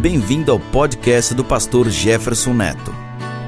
Bem-vindo 0.00 0.50
ao 0.50 0.58
podcast 0.58 1.34
do 1.34 1.44
pastor 1.44 1.90
Jefferson 1.90 2.54
Neto. 2.54 2.90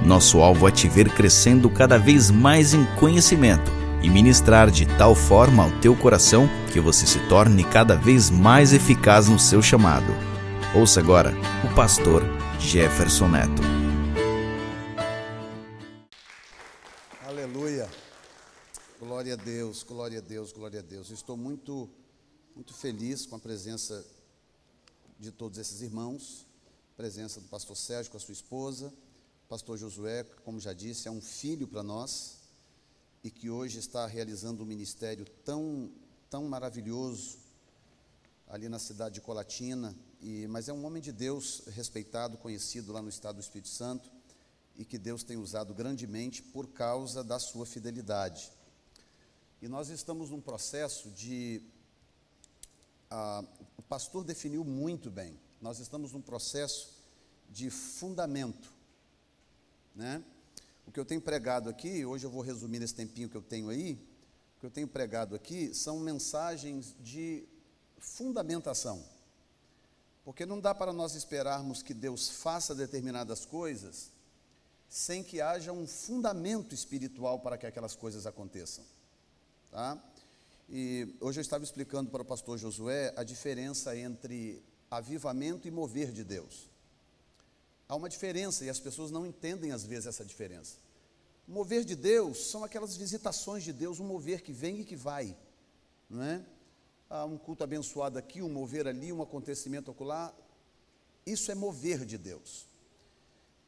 Nosso 0.05 0.37
alvo 0.41 0.69
é 0.69 0.71
te 0.71 0.87
ver 0.87 1.09
crescendo 1.15 1.71
cada 1.71 1.97
vez 1.97 2.31
mais 2.31 2.75
em 2.75 2.85
conhecimento 2.97 3.71
e 4.03 4.11
ministrar 4.11 4.71
de 4.71 4.85
tal 4.99 5.15
forma 5.15 5.65
ao 5.65 5.81
teu 5.81 5.97
coração 5.97 6.47
que 6.71 6.79
você 6.79 7.07
se 7.07 7.27
torne 7.27 7.65
cada 7.65 7.97
vez 7.97 8.29
mais 8.29 8.75
eficaz 8.75 9.31
no 9.31 9.39
seu 9.39 9.63
chamado. 9.63 10.13
Ouça 10.79 11.01
agora 11.01 11.33
o 11.65 11.75
pastor 11.75 12.23
Jefferson 12.61 13.29
Neto. 13.29 13.63
Aleluia. 17.25 17.89
Glória 19.01 19.33
a 19.33 19.37
Deus, 19.37 19.83
glória 19.83 20.19
a 20.19 20.23
Deus, 20.23 20.53
glória 20.53 20.81
a 20.81 20.83
Deus. 20.83 21.09
Estou 21.09 21.35
muito 21.35 21.89
muito 22.55 22.75
feliz 22.75 23.25
com 23.25 23.37
a 23.37 23.39
presença 23.39 24.05
de 25.23 25.31
todos 25.31 25.57
esses 25.57 25.83
irmãos, 25.83 26.45
presença 26.97 27.41
do 27.41 27.47
pastor 27.47 27.77
Sérgio 27.77 28.11
com 28.11 28.17
a 28.17 28.21
sua 28.21 28.33
esposa, 28.33 28.93
pastor 29.49 29.79
Josué, 29.79 30.25
como 30.45 30.59
já 30.59 30.73
disse, 30.73 31.07
é 31.07 31.13
um 31.13 31.21
filho 31.21 31.69
para 31.69 31.81
nós 31.81 32.39
e 33.23 33.31
que 33.31 33.49
hoje 33.49 33.79
está 33.79 34.05
realizando 34.05 34.65
um 34.65 34.67
ministério 34.67 35.25
tão, 35.45 35.93
tão 36.29 36.49
maravilhoso 36.49 37.39
ali 38.49 38.69
na 38.69 38.81
cidade 38.81 39.15
de 39.15 39.21
Colatina, 39.21 39.95
e, 40.21 40.49
mas 40.49 40.69
é 40.69 40.73
um 40.73 40.85
homem 40.85 41.01
de 41.01 41.13
Deus 41.13 41.63
respeitado, 41.69 42.37
conhecido 42.37 42.93
lá 42.93 43.01
no 43.01 43.09
estado 43.09 43.37
do 43.37 43.43
Espírito 43.43 43.69
Santo 43.69 44.11
e 44.75 44.85
que 44.85 44.99
Deus 44.99 45.23
tem 45.23 45.37
usado 45.37 45.73
grandemente 45.73 46.43
por 46.43 46.67
causa 46.67 47.23
da 47.23 47.39
sua 47.39 47.65
fidelidade. 47.65 48.51
E 49.61 49.69
nós 49.69 49.89
estamos 49.89 50.31
num 50.31 50.41
processo 50.41 51.13
de 51.13 51.63
ah, 53.13 53.45
o 53.77 53.83
pastor 53.83 54.25
definiu 54.25 54.65
muito 54.65 55.11
bem. 55.11 55.39
Nós 55.61 55.79
estamos 55.79 56.13
num 56.13 56.23
processo 56.23 56.91
de 57.51 57.69
fundamento, 57.69 58.73
né? 59.95 60.25
O 60.87 60.91
que 60.91 60.99
eu 60.99 61.05
tenho 61.05 61.21
pregado 61.21 61.69
aqui, 61.69 62.05
hoje 62.05 62.25
eu 62.25 62.31
vou 62.31 62.41
resumir 62.41 62.79
nesse 62.79 62.95
tempinho 62.95 63.29
que 63.29 63.37
eu 63.37 63.43
tenho 63.43 63.69
aí, 63.69 63.93
o 64.57 64.61
que 64.61 64.67
eu 64.67 64.71
tenho 64.71 64.89
pregado 64.89 65.35
aqui 65.35 65.75
são 65.75 66.01
mensagens 66.01 66.97
de 67.01 67.45
fundamentação. 67.99 69.05
Porque 70.25 70.47
não 70.47 70.59
dá 70.59 70.75
para 70.75 70.93
nós 70.93 71.15
esperarmos 71.15 71.83
que 71.83 71.93
Deus 71.93 72.31
faça 72.31 72.75
determinadas 72.75 73.45
coisas 73.45 74.11
sem 74.89 75.23
que 75.23 75.41
haja 75.41 75.73
um 75.73 75.87
fundamento 75.87 76.75
espiritual 76.75 77.41
para 77.41 77.59
que 77.59 77.67
aquelas 77.67 77.95
coisas 77.95 78.27
aconteçam. 78.27 78.85
Tá? 79.71 80.03
E 80.75 81.15
hoje 81.21 81.39
eu 81.39 81.43
estava 81.43 81.63
explicando 81.63 82.11
para 82.11 82.23
o 82.23 82.25
pastor 82.25 82.57
Josué 82.57 83.13
a 83.15 83.23
diferença 83.23 83.95
entre 83.95 84.65
avivamento 84.91 85.69
e 85.69 85.71
mover 85.71 86.11
de 86.11 86.25
Deus. 86.25 86.71
Há 87.87 87.95
uma 87.95 88.09
diferença 88.09 88.65
e 88.65 88.71
as 88.71 88.81
pessoas 88.81 89.11
não 89.11 89.27
entendem 89.27 89.71
às 89.71 89.85
vezes 89.85 90.07
essa 90.07 90.25
diferença. 90.25 90.79
Mover 91.47 91.85
de 91.85 91.95
Deus 91.95 92.51
são 92.51 92.65
aquelas 92.65 92.97
visitações 92.97 93.63
de 93.63 93.71
Deus, 93.71 94.01
um 94.01 94.07
mover 94.07 94.41
que 94.41 94.51
vem 94.51 94.81
e 94.81 94.85
que 94.87 94.97
vai, 94.97 95.37
não 96.09 96.23
é? 96.23 96.43
Há 97.11 97.27
um 97.27 97.37
culto 97.37 97.63
abençoado 97.63 98.19
aqui, 98.19 98.41
um 98.41 98.49
mover 98.49 98.87
ali, 98.87 99.13
um 99.13 99.21
acontecimento 99.21 99.91
ocular. 99.91 100.35
Isso 101.27 101.53
é 101.53 101.55
mover 101.55 102.07
de 102.07 102.17
Deus. 102.17 102.67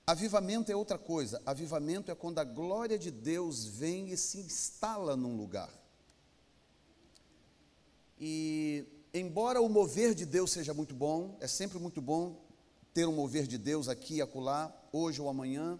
Avivamento 0.06 0.72
é 0.72 0.76
outra 0.76 0.96
coisa. 0.96 1.42
Avivamento 1.44 2.10
é 2.10 2.14
quando 2.14 2.38
a 2.38 2.44
glória 2.44 2.98
de 2.98 3.10
Deus 3.10 3.66
vem 3.66 4.08
e 4.08 4.16
se 4.16 4.38
instala 4.38 5.14
num 5.14 5.36
lugar. 5.36 5.83
E 8.18 8.84
embora 9.12 9.60
o 9.60 9.68
mover 9.68 10.14
de 10.14 10.24
Deus 10.24 10.52
seja 10.52 10.72
muito 10.72 10.94
bom, 10.94 11.36
é 11.40 11.46
sempre 11.46 11.78
muito 11.78 12.00
bom 12.00 12.44
ter 12.92 13.06
um 13.06 13.12
mover 13.12 13.46
de 13.46 13.58
Deus 13.58 13.88
aqui 13.88 14.16
e 14.16 14.22
acolá, 14.22 14.72
hoje 14.92 15.20
ou 15.20 15.28
amanhã, 15.28 15.78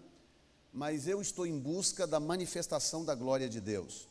mas 0.73 1.07
eu 1.07 1.21
estou 1.21 1.47
em 1.47 1.57
busca 1.57 2.05
da 2.05 2.19
manifestação 2.19 3.05
da 3.05 3.15
glória 3.15 3.47
de 3.47 3.61
Deus. 3.61 4.09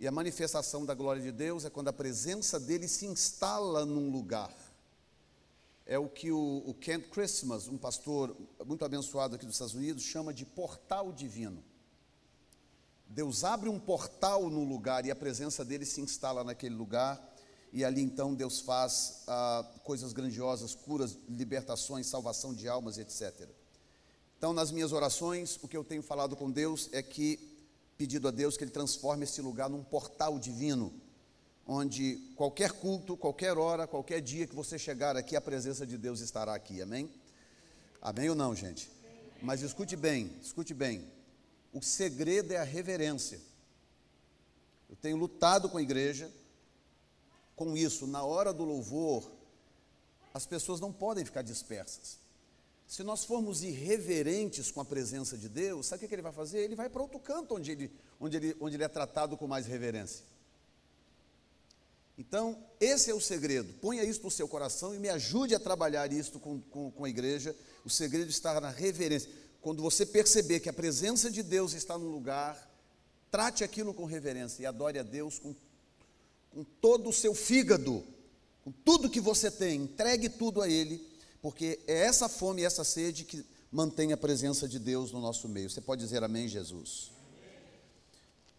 E 0.00 0.06
a 0.06 0.10
manifestação 0.10 0.86
da 0.86 0.94
glória 0.94 1.20
de 1.20 1.30
Deus 1.30 1.66
é 1.66 1.70
quando 1.70 1.88
a 1.88 1.92
presença 1.92 2.58
dele 2.58 2.88
se 2.88 3.04
instala 3.04 3.84
num 3.84 4.10
lugar. 4.10 4.54
É 5.84 5.98
o 5.98 6.08
que 6.08 6.32
o, 6.32 6.62
o 6.64 6.72
Kent 6.72 7.08
Christmas, 7.08 7.68
um 7.68 7.76
pastor 7.76 8.34
muito 8.64 8.84
abençoado 8.84 9.34
aqui 9.34 9.44
dos 9.44 9.56
Estados 9.56 9.74
Unidos, 9.74 10.02
chama 10.02 10.32
de 10.32 10.46
portal 10.46 11.12
divino. 11.12 11.62
Deus 13.06 13.44
abre 13.44 13.68
um 13.68 13.78
portal 13.78 14.48
no 14.48 14.64
lugar 14.64 15.04
e 15.04 15.10
a 15.10 15.16
presença 15.16 15.64
dele 15.64 15.84
se 15.84 16.00
instala 16.00 16.44
naquele 16.44 16.74
lugar 16.74 17.20
e 17.72 17.84
ali 17.84 18.02
então 18.02 18.34
Deus 18.34 18.60
faz 18.60 19.22
ah, 19.26 19.64
coisas 19.84 20.12
grandiosas, 20.12 20.74
curas, 20.74 21.16
libertações, 21.28 22.06
salvação 22.06 22.54
de 22.54 22.68
almas, 22.68 22.98
etc. 22.98 23.48
Então, 24.38 24.52
nas 24.52 24.70
minhas 24.70 24.92
orações, 24.92 25.58
o 25.62 25.68
que 25.68 25.76
eu 25.76 25.82
tenho 25.82 26.02
falado 26.02 26.36
com 26.36 26.50
Deus 26.50 26.88
é 26.92 27.02
que, 27.02 27.38
pedido 27.96 28.28
a 28.28 28.30
Deus 28.30 28.56
que 28.56 28.64
Ele 28.64 28.70
transforme 28.70 29.24
esse 29.24 29.42
lugar 29.42 29.68
num 29.68 29.82
portal 29.82 30.38
divino, 30.38 30.92
onde 31.66 32.16
qualquer 32.36 32.72
culto, 32.72 33.16
qualquer 33.16 33.58
hora, 33.58 33.86
qualquer 33.86 34.20
dia 34.20 34.46
que 34.46 34.54
você 34.54 34.78
chegar 34.78 35.16
aqui, 35.16 35.36
a 35.36 35.40
presença 35.40 35.86
de 35.86 35.98
Deus 35.98 36.20
estará 36.20 36.54
aqui, 36.54 36.80
amém? 36.80 37.10
Amém 38.00 38.30
ou 38.30 38.34
não, 38.36 38.54
gente? 38.54 38.88
Mas 39.42 39.60
escute 39.60 39.96
bem, 39.96 40.32
escute 40.40 40.72
bem. 40.72 41.04
O 41.72 41.82
segredo 41.82 42.52
é 42.52 42.56
a 42.56 42.64
reverência. 42.64 43.40
Eu 44.88 44.96
tenho 44.96 45.16
lutado 45.16 45.68
com 45.68 45.78
a 45.78 45.82
igreja, 45.82 46.30
com 47.58 47.76
isso, 47.76 48.06
na 48.06 48.22
hora 48.22 48.52
do 48.52 48.64
louvor, 48.64 49.28
as 50.32 50.46
pessoas 50.46 50.80
não 50.80 50.92
podem 50.92 51.24
ficar 51.24 51.42
dispersas. 51.42 52.16
Se 52.86 53.02
nós 53.02 53.24
formos 53.24 53.62
irreverentes 53.62 54.70
com 54.70 54.80
a 54.80 54.84
presença 54.84 55.36
de 55.36 55.48
Deus, 55.48 55.86
sabe 55.86 56.04
o 56.04 56.08
que 56.08 56.14
ele 56.14 56.22
vai 56.22 56.32
fazer? 56.32 56.60
Ele 56.60 56.76
vai 56.76 56.88
para 56.88 57.02
outro 57.02 57.18
canto 57.18 57.56
onde 57.56 57.72
ele, 57.72 57.90
onde, 58.18 58.36
ele, 58.36 58.56
onde 58.60 58.76
ele 58.76 58.84
é 58.84 58.88
tratado 58.88 59.36
com 59.36 59.46
mais 59.46 59.66
reverência. 59.66 60.24
Então, 62.16 62.56
esse 62.80 63.10
é 63.10 63.14
o 63.14 63.20
segredo. 63.20 63.72
Ponha 63.74 64.04
isso 64.04 64.22
no 64.22 64.30
seu 64.30 64.48
coração 64.48 64.94
e 64.94 64.98
me 64.98 65.08
ajude 65.08 65.54
a 65.54 65.60
trabalhar 65.60 66.10
isso 66.12 66.38
com, 66.38 66.60
com, 66.62 66.90
com 66.90 67.04
a 67.04 67.10
igreja. 67.10 67.54
O 67.84 67.90
segredo 67.90 68.30
está 68.30 68.60
na 68.60 68.70
reverência. 68.70 69.30
Quando 69.60 69.82
você 69.82 70.06
perceber 70.06 70.60
que 70.60 70.68
a 70.68 70.72
presença 70.72 71.30
de 71.30 71.42
Deus 71.42 71.74
está 71.74 71.98
no 71.98 72.08
lugar, 72.08 72.68
trate 73.30 73.62
aquilo 73.64 73.92
com 73.92 74.04
reverência 74.04 74.62
e 74.62 74.66
adore 74.66 74.98
a 74.98 75.02
Deus 75.02 75.38
com 75.38 75.54
com 76.50 76.64
todo 76.64 77.10
o 77.10 77.12
seu 77.12 77.34
fígado, 77.34 78.04
com 78.64 78.72
tudo 78.84 79.10
que 79.10 79.20
você 79.20 79.50
tem, 79.50 79.82
entregue 79.82 80.28
tudo 80.28 80.60
a 80.60 80.68
Ele, 80.68 81.06
porque 81.40 81.80
é 81.86 82.06
essa 82.06 82.28
fome 82.28 82.62
e 82.62 82.64
essa 82.64 82.84
sede 82.84 83.24
que 83.24 83.44
mantém 83.70 84.12
a 84.12 84.16
presença 84.16 84.66
de 84.66 84.78
Deus 84.78 85.12
no 85.12 85.20
nosso 85.20 85.48
meio. 85.48 85.70
Você 85.70 85.80
pode 85.80 86.02
dizer 86.02 86.24
amém, 86.24 86.48
Jesus? 86.48 87.10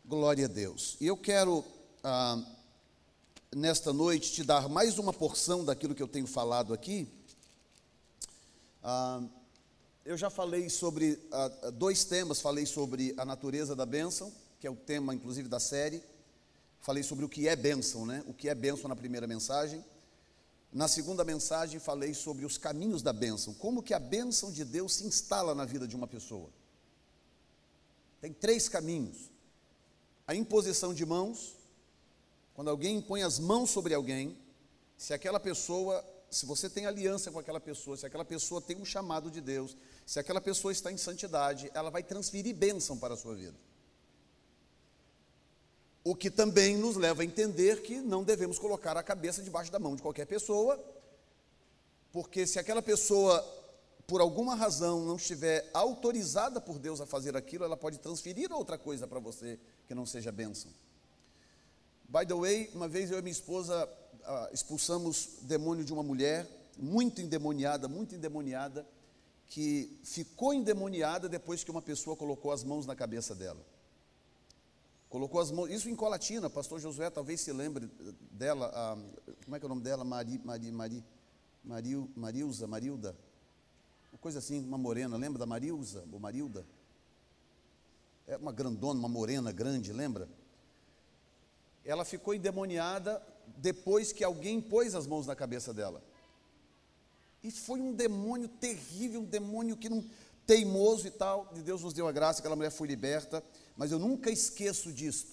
Glória 0.06 0.46
a 0.46 0.48
Deus. 0.48 0.98
E 1.00 1.08
eu 1.08 1.18
quero, 1.18 1.64
ah, 2.04 2.42
nesta 3.56 3.92
noite, 3.92 4.32
te 4.32 4.44
dar 4.44 4.70
mais 4.70 4.98
uma 4.98 5.14
porção 5.14 5.66
daquilo 5.66 5.96
que 5.96 6.02
eu 6.02 6.08
tenho 6.08 6.28
falado 6.28 6.74
aqui. 6.74 7.08
Ah, 8.84 9.22
eu 10.06 10.18
já 10.18 10.30
falei 10.30 10.70
sobre 10.70 11.20
ah, 11.32 11.72
dois 11.74 12.04
temas, 12.04 12.42
falei 12.42 12.66
sobre 12.66 13.14
a 13.18 13.26
natureza 13.26 13.76
da 13.76 13.86
bênção, 13.86 14.32
que 14.60 14.66
é 14.66 14.72
o 14.72 14.76
tema, 14.76 15.14
inclusive, 15.14 15.48
da 15.48 15.60
série 15.60 16.02
Falei 16.81 17.03
sobre 17.03 17.25
o 17.25 17.29
que 17.29 17.47
é 17.47 17.56
bênção, 17.56 18.06
né? 18.06 18.23
O 18.25 18.34
que 18.34 18.50
é 18.50 18.56
bênção 18.56 18.88
na 18.88 18.95
primeira 18.95 19.28
mensagem. 19.28 19.84
Na 20.72 20.88
segunda 20.88 21.23
mensagem 21.25 21.79
falei 21.79 22.13
sobre 22.13 22.45
os 22.45 22.57
caminhos 22.57 23.01
da 23.01 23.12
bênção, 23.12 23.53
como 23.56 23.81
que 23.81 23.94
a 23.94 24.00
bênção 24.00 24.51
de 24.51 24.63
Deus 24.63 24.95
se 24.95 25.06
instala 25.06 25.56
na 25.56 25.66
vida 25.66 25.88
de 25.88 25.95
uma 25.95 26.07
pessoa. 26.07 26.50
Tem 28.22 28.31
três 28.31 28.69
caminhos: 28.69 29.31
a 30.28 30.35
imposição 30.35 30.94
de 30.94 31.06
mãos, 31.06 31.56
quando 32.53 32.69
alguém 32.69 32.97
impõe 32.97 33.23
as 33.23 33.40
mãos 33.40 33.72
sobre 33.72 33.96
alguém, 33.96 34.38
se 34.96 35.11
aquela 35.11 35.40
pessoa, 35.40 36.06
se 36.29 36.46
você 36.46 36.69
tem 36.69 36.85
aliança 36.85 37.31
com 37.31 37.40
aquela 37.40 37.59
pessoa, 37.59 37.97
se 37.97 38.05
aquela 38.05 38.25
pessoa 38.25 38.61
tem 38.61 38.78
um 38.78 38.85
chamado 38.85 39.32
de 39.32 39.41
Deus, 39.41 39.75
se 40.05 40.20
aquela 40.20 40.40
pessoa 40.40 40.72
está 40.72 40.91
em 40.91 40.97
santidade, 40.97 41.72
ela 41.73 41.90
vai 41.90 42.03
transferir 42.03 42.55
bênção 42.55 42.96
para 42.97 43.16
a 43.16 43.17
sua 43.17 43.34
vida. 43.34 43.58
O 46.03 46.16
que 46.16 46.31
também 46.31 46.78
nos 46.78 46.96
leva 46.96 47.22
a 47.22 47.25
entender 47.25 47.81
que 47.81 47.99
não 47.99 48.23
devemos 48.23 48.57
colocar 48.57 48.96
a 48.96 49.03
cabeça 49.03 49.43
debaixo 49.43 49.72
da 49.72 49.79
mão 49.79 49.96
de 49.96 50.01
qualquer 50.01 50.25
pessoa, 50.25 50.79
porque 52.11 52.47
se 52.47 52.57
aquela 52.57 52.81
pessoa, 52.81 53.41
por 54.07 54.22
alguma 54.22 54.55
razão, 54.55 55.05
não 55.05 55.17
estiver 55.17 55.69
autorizada 55.73 56.59
por 56.59 56.79
Deus 56.79 57.01
a 57.01 57.05
fazer 57.05 57.35
aquilo, 57.35 57.66
ela 57.66 57.78
pode 57.78 57.99
transferir 57.99 58.51
outra 58.51 58.78
coisa 58.78 59.05
para 59.05 59.19
você 59.19 59.59
que 59.87 59.93
não 59.93 60.05
seja 60.05 60.31
bênção. 60.31 60.72
By 62.07 62.25
the 62.25 62.34
way, 62.34 62.72
uma 62.73 62.87
vez 62.87 63.11
eu 63.11 63.19
e 63.19 63.22
minha 63.22 63.31
esposa 63.31 63.87
ah, 64.23 64.49
expulsamos 64.51 65.40
demônio 65.41 65.85
de 65.85 65.93
uma 65.93 66.01
mulher, 66.01 66.47
muito 66.78 67.22
endemoniada, 67.22 67.87
muito 67.87 68.16
endemoniada, 68.16 68.87
que 69.46 69.99
ficou 70.03 70.53
endemoniada 70.53 71.28
depois 71.28 71.63
que 71.63 71.72
uma 71.72 71.81
pessoa 71.81 72.16
colocou 72.16 72.51
as 72.51 72.63
mãos 72.63 72.85
na 72.85 72.96
cabeça 72.96 73.35
dela. 73.35 73.63
Colocou 75.09 75.41
as 75.41 75.52
mãos, 75.52 75.72
isso 75.72 75.90
em 75.90 75.96
Colatina, 75.96 76.50
pastor 76.50 76.79
Josué 76.79 77.09
talvez 77.09 77.41
se 77.41 77.52
lembre 77.52 77.90
dela, 78.32 78.67
a, 78.67 78.96
como 79.44 79.56
é 79.56 79.59
que 79.59 79.66
é 79.66 79.67
o 79.67 79.70
nome 79.70 79.82
dela? 79.82 80.03
Mari, 80.03 80.40
Mari, 80.46 80.72
Mari, 80.72 81.03
Maril, 81.64 82.11
Marilza, 82.16 82.67
Marilda, 82.67 83.16
uma 84.11 84.20
coisa 84.20 84.38
assim, 84.38 84.64
uma 84.64 84.78
morena, 84.78 85.17
lembra 85.17 85.40
da 85.40 85.47
Marilza, 85.47 86.06
ou 86.11 86.20
Marilda? 86.20 86.66
É 88.28 88.38
uma 88.38 88.52
grandona, 88.52 89.00
uma 89.00 89.09
morena 89.09 89.52
grande, 89.52 89.91
lembra? 89.91 90.29
Ela 91.84 92.06
ficou 92.06 92.35
endemoniada 92.35 93.22
depois 93.58 94.11
que 94.11 94.23
alguém 94.23 94.61
pôs 94.61 94.94
as 94.94 95.08
mãos 95.08 95.26
na 95.26 95.35
cabeça 95.35 95.73
dela. 95.73 96.03
E 97.41 97.50
foi 97.50 97.82
um 97.82 97.94
demônio 97.94 98.47
terrível, 98.47 99.22
um 99.22 99.26
demônio 99.26 99.76
que 99.76 99.90
não 99.90 100.03
teimoso 100.46 101.08
e 101.08 101.11
tal. 101.11 101.52
E 101.56 101.61
Deus 101.61 101.82
nos 101.82 101.94
deu 101.94 102.08
a 102.08 102.11
graça, 102.11 102.40
aquela 102.40 102.56
mulher 102.56 102.72
foi 102.72 102.88
liberta, 102.88 103.44
mas 103.79 103.93
eu 103.93 103.97
nunca 103.97 104.29
esqueço 104.29 104.91
disto. 104.91 105.31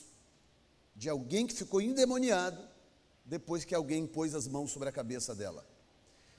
De 0.95 1.09
alguém 1.09 1.49
que 1.49 1.53
ficou 1.53 1.83
endemoniado 1.83 2.63
depois 3.25 3.65
que 3.65 3.75
alguém 3.75 4.07
pôs 4.07 4.37
as 4.37 4.47
mãos 4.47 4.71
sobre 4.71 4.89
a 4.89 4.93
cabeça 4.93 5.35
dela. 5.35 5.67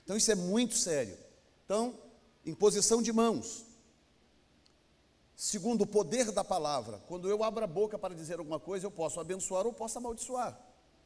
Então 0.05 0.15
isso 0.15 0.31
é 0.31 0.35
muito 0.35 0.77
sério. 0.77 1.17
Então, 1.65 1.99
imposição 2.45 3.01
de 3.01 3.11
mãos, 3.11 3.65
segundo 5.35 5.81
o 5.81 5.85
poder 5.85 6.31
da 6.31 6.45
palavra. 6.45 6.97
Quando 7.09 7.29
eu 7.29 7.43
abro 7.43 7.65
a 7.65 7.67
boca 7.67 7.99
para 7.99 8.15
dizer 8.15 8.39
alguma 8.39 8.57
coisa, 8.57 8.85
eu 8.85 8.91
posso 8.91 9.19
abençoar 9.19 9.67
ou 9.67 9.73
posso 9.73 9.97
amaldiçoar. 9.97 10.57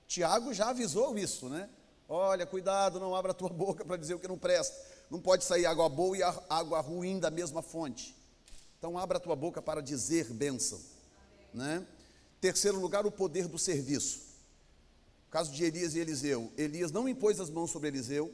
Tiago 0.07 0.53
já 0.53 0.69
avisou 0.69 1.17
isso, 1.17 1.49
né? 1.49 1.67
Olha, 2.07 2.45
cuidado, 2.45 2.99
não 2.99 3.15
abra 3.15 3.31
a 3.31 3.33
tua 3.33 3.49
boca 3.49 3.83
para 3.83 3.97
dizer 3.97 4.13
o 4.13 4.19
que 4.19 4.27
não 4.27 4.37
presta. 4.37 4.79
Não 5.09 5.19
pode 5.19 5.45
sair 5.45 5.65
água 5.65 5.89
boa 5.89 6.15
e 6.15 6.21
água 6.21 6.79
ruim 6.79 7.19
da 7.19 7.31
mesma 7.31 7.63
fonte. 7.63 8.20
Então 8.81 8.97
abra 8.97 9.17
a 9.17 9.21
tua 9.21 9.35
boca 9.35 9.61
para 9.61 9.79
dizer 9.79 10.33
bênção, 10.33 10.81
né? 11.53 11.85
Terceiro 12.39 12.79
lugar, 12.79 13.05
o 13.05 13.11
poder 13.11 13.47
do 13.47 13.59
serviço. 13.59 14.21
caso 15.29 15.51
de 15.51 15.63
Elias 15.63 15.93
e 15.93 15.99
Eliseu. 15.99 16.51
Elias 16.57 16.91
não 16.91 17.07
impôs 17.07 17.39
as 17.39 17.51
mãos 17.51 17.69
sobre 17.69 17.89
Eliseu, 17.89 18.33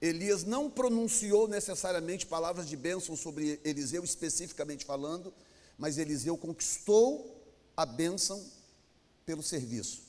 Elias 0.00 0.44
não 0.44 0.70
pronunciou 0.70 1.46
necessariamente 1.46 2.24
palavras 2.24 2.66
de 2.66 2.74
bênção 2.74 3.14
sobre 3.14 3.60
Eliseu, 3.62 4.02
especificamente 4.02 4.82
falando, 4.86 5.30
mas 5.76 5.98
Eliseu 5.98 6.38
conquistou 6.38 7.44
a 7.76 7.84
bênção 7.84 8.42
pelo 9.26 9.42
serviço. 9.42 10.04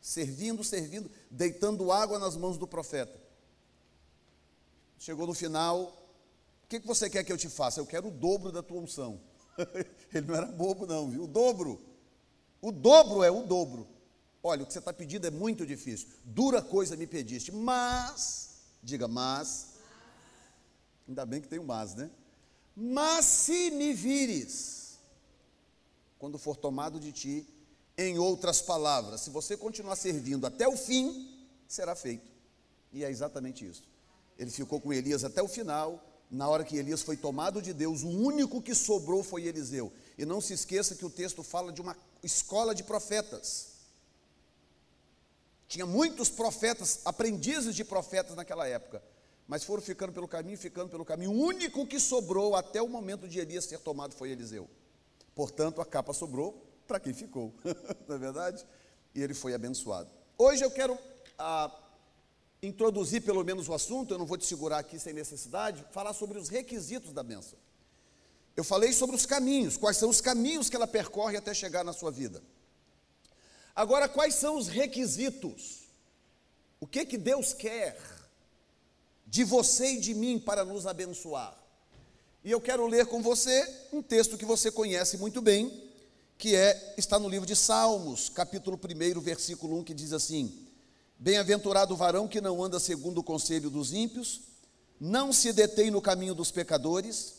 Servindo, 0.00 0.62
servindo, 0.62 1.10
deitando 1.28 1.90
água 1.90 2.16
nas 2.16 2.36
mãos 2.36 2.56
do 2.56 2.68
profeta. 2.68 3.20
Chegou 5.00 5.26
no 5.26 5.34
final, 5.34 6.01
o 6.78 6.82
que 6.82 6.88
você 6.88 7.10
quer 7.10 7.24
que 7.24 7.32
eu 7.32 7.38
te 7.38 7.48
faça? 7.48 7.80
Eu 7.80 7.86
quero 7.86 8.08
o 8.08 8.10
dobro 8.10 8.52
da 8.52 8.62
tua 8.62 8.80
unção. 8.80 9.20
Ele 10.12 10.26
não 10.26 10.34
era 10.34 10.46
bobo, 10.46 10.86
não, 10.86 11.10
viu? 11.10 11.24
O 11.24 11.26
dobro. 11.26 11.80
O 12.60 12.70
dobro 12.70 13.22
é 13.22 13.30
o 13.30 13.42
dobro. 13.42 13.88
Olha, 14.42 14.62
o 14.62 14.66
que 14.66 14.72
você 14.72 14.78
está 14.78 14.92
pedindo 14.92 15.26
é 15.26 15.30
muito 15.30 15.66
difícil. 15.66 16.08
Dura 16.24 16.60
coisa 16.62 16.96
me 16.96 17.06
pediste, 17.06 17.52
mas 17.52 18.52
Diga, 18.82 19.06
mas. 19.06 19.74
Ainda 21.06 21.24
bem 21.24 21.40
que 21.40 21.48
tem 21.48 21.58
o 21.58 21.64
mas, 21.64 21.94
né? 21.94 22.10
Mas 22.74 23.24
se 23.26 23.70
me 23.70 23.92
vires, 23.92 24.98
quando 26.18 26.38
for 26.38 26.56
tomado 26.56 26.98
de 26.98 27.12
ti, 27.12 27.46
em 27.96 28.18
outras 28.18 28.60
palavras, 28.60 29.20
se 29.20 29.30
você 29.30 29.56
continuar 29.56 29.94
servindo 29.94 30.46
até 30.46 30.66
o 30.66 30.76
fim, 30.76 31.46
será 31.68 31.94
feito. 31.94 32.30
E 32.92 33.04
é 33.04 33.10
exatamente 33.10 33.66
isso. 33.68 33.84
Ele 34.38 34.50
ficou 34.50 34.80
com 34.80 34.92
Elias 34.92 35.22
até 35.22 35.42
o 35.42 35.48
final. 35.48 36.02
Na 36.32 36.48
hora 36.48 36.64
que 36.64 36.78
Elias 36.78 37.02
foi 37.02 37.14
tomado 37.14 37.60
de 37.60 37.74
Deus, 37.74 38.02
o 38.02 38.08
único 38.08 38.62
que 38.62 38.74
sobrou 38.74 39.22
foi 39.22 39.44
Eliseu. 39.44 39.92
E 40.16 40.24
não 40.24 40.40
se 40.40 40.54
esqueça 40.54 40.94
que 40.94 41.04
o 41.04 41.10
texto 41.10 41.42
fala 41.42 41.70
de 41.70 41.82
uma 41.82 41.94
escola 42.22 42.74
de 42.74 42.82
profetas. 42.82 43.72
Tinha 45.68 45.84
muitos 45.84 46.30
profetas, 46.30 47.00
aprendizes 47.04 47.74
de 47.74 47.84
profetas 47.84 48.34
naquela 48.34 48.66
época, 48.66 49.02
mas 49.46 49.62
foram 49.62 49.82
ficando 49.82 50.10
pelo 50.10 50.26
caminho, 50.26 50.56
ficando 50.56 50.88
pelo 50.88 51.04
caminho. 51.04 51.32
O 51.32 51.38
único 51.38 51.86
que 51.86 52.00
sobrou 52.00 52.56
até 52.56 52.80
o 52.80 52.88
momento 52.88 53.28
de 53.28 53.38
Elias 53.38 53.66
ser 53.66 53.80
tomado 53.80 54.14
foi 54.14 54.30
Eliseu. 54.30 54.70
Portanto, 55.34 55.82
a 55.82 55.84
capa 55.84 56.14
sobrou 56.14 56.66
para 56.88 56.98
quem 56.98 57.12
ficou, 57.12 57.52
não 58.08 58.16
é 58.16 58.18
verdade? 58.18 58.66
E 59.14 59.22
ele 59.22 59.34
foi 59.34 59.52
abençoado. 59.52 60.08
Hoje 60.38 60.64
eu 60.64 60.70
quero 60.70 60.98
ah, 61.38 61.70
introduzir 62.62 63.22
pelo 63.22 63.42
menos 63.42 63.68
o 63.68 63.74
assunto, 63.74 64.14
eu 64.14 64.18
não 64.18 64.24
vou 64.24 64.38
te 64.38 64.46
segurar 64.46 64.78
aqui 64.78 64.96
sem 64.96 65.12
necessidade, 65.12 65.84
falar 65.90 66.12
sobre 66.12 66.38
os 66.38 66.48
requisitos 66.48 67.12
da 67.12 67.20
bênção. 67.20 67.58
Eu 68.56 68.62
falei 68.62 68.92
sobre 68.92 69.16
os 69.16 69.26
caminhos, 69.26 69.76
quais 69.76 69.96
são 69.96 70.08
os 70.08 70.20
caminhos 70.20 70.70
que 70.70 70.76
ela 70.76 70.86
percorre 70.86 71.36
até 71.36 71.52
chegar 71.52 71.82
na 71.82 71.92
sua 71.92 72.12
vida. 72.12 72.40
Agora, 73.74 74.08
quais 74.08 74.36
são 74.36 74.56
os 74.56 74.68
requisitos? 74.68 75.88
O 76.78 76.86
que 76.86 77.04
que 77.04 77.18
Deus 77.18 77.52
quer 77.52 77.98
de 79.26 79.42
você 79.42 79.94
e 79.94 80.00
de 80.00 80.14
mim 80.14 80.38
para 80.38 80.64
nos 80.64 80.86
abençoar? 80.86 81.58
E 82.44 82.50
eu 82.52 82.60
quero 82.60 82.86
ler 82.86 83.06
com 83.06 83.20
você 83.20 83.88
um 83.92 84.00
texto 84.02 84.38
que 84.38 84.44
você 84.44 84.70
conhece 84.70 85.18
muito 85.18 85.42
bem, 85.42 85.90
que 86.38 86.54
é 86.54 86.94
está 86.96 87.18
no 87.18 87.28
livro 87.28 87.46
de 87.46 87.56
Salmos, 87.56 88.28
capítulo 88.28 88.78
1, 88.78 89.20
versículo 89.20 89.78
1, 89.78 89.84
que 89.84 89.94
diz 89.94 90.12
assim: 90.12 90.61
Bem-aventurado 91.22 91.94
o 91.94 91.96
varão 91.96 92.26
que 92.26 92.40
não 92.40 92.64
anda 92.64 92.80
segundo 92.80 93.18
o 93.18 93.22
conselho 93.22 93.70
dos 93.70 93.92
ímpios, 93.92 94.40
não 94.98 95.32
se 95.32 95.52
detém 95.52 95.88
no 95.88 96.02
caminho 96.02 96.34
dos 96.34 96.50
pecadores, 96.50 97.34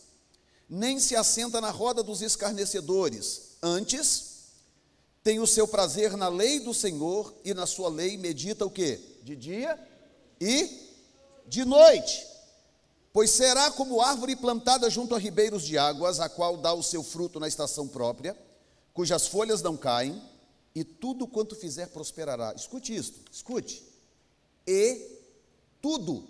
nem 0.69 1.01
se 1.01 1.17
assenta 1.17 1.59
na 1.59 1.69
roda 1.69 2.01
dos 2.01 2.21
escarnecedores, 2.21 3.57
antes 3.61 4.53
tem 5.21 5.41
o 5.41 5.45
seu 5.45 5.67
prazer 5.67 6.15
na 6.15 6.29
lei 6.29 6.61
do 6.61 6.73
Senhor 6.73 7.35
e 7.43 7.53
na 7.53 7.65
sua 7.65 7.89
lei 7.89 8.15
medita 8.15 8.65
o 8.65 8.71
que? 8.71 9.01
De 9.21 9.35
dia 9.35 9.77
e 10.39 10.89
de 11.45 11.65
noite. 11.65 12.25
Pois 13.11 13.31
será 13.31 13.69
como 13.69 13.99
árvore 13.99 14.37
plantada 14.37 14.89
junto 14.89 15.13
a 15.13 15.19
ribeiros 15.19 15.61
de 15.61 15.77
águas, 15.77 16.21
a 16.21 16.29
qual 16.29 16.55
dá 16.55 16.73
o 16.73 16.81
seu 16.81 17.03
fruto 17.03 17.37
na 17.37 17.49
estação 17.49 17.85
própria, 17.85 18.33
cujas 18.93 19.27
folhas 19.27 19.61
não 19.61 19.75
caem, 19.75 20.21
e 20.75 20.83
tudo 20.83 21.27
quanto 21.27 21.55
fizer 21.55 21.87
prosperará. 21.87 22.53
Escute 22.55 22.95
isto, 22.95 23.19
escute. 23.31 23.83
E 24.65 25.19
tudo 25.81 26.27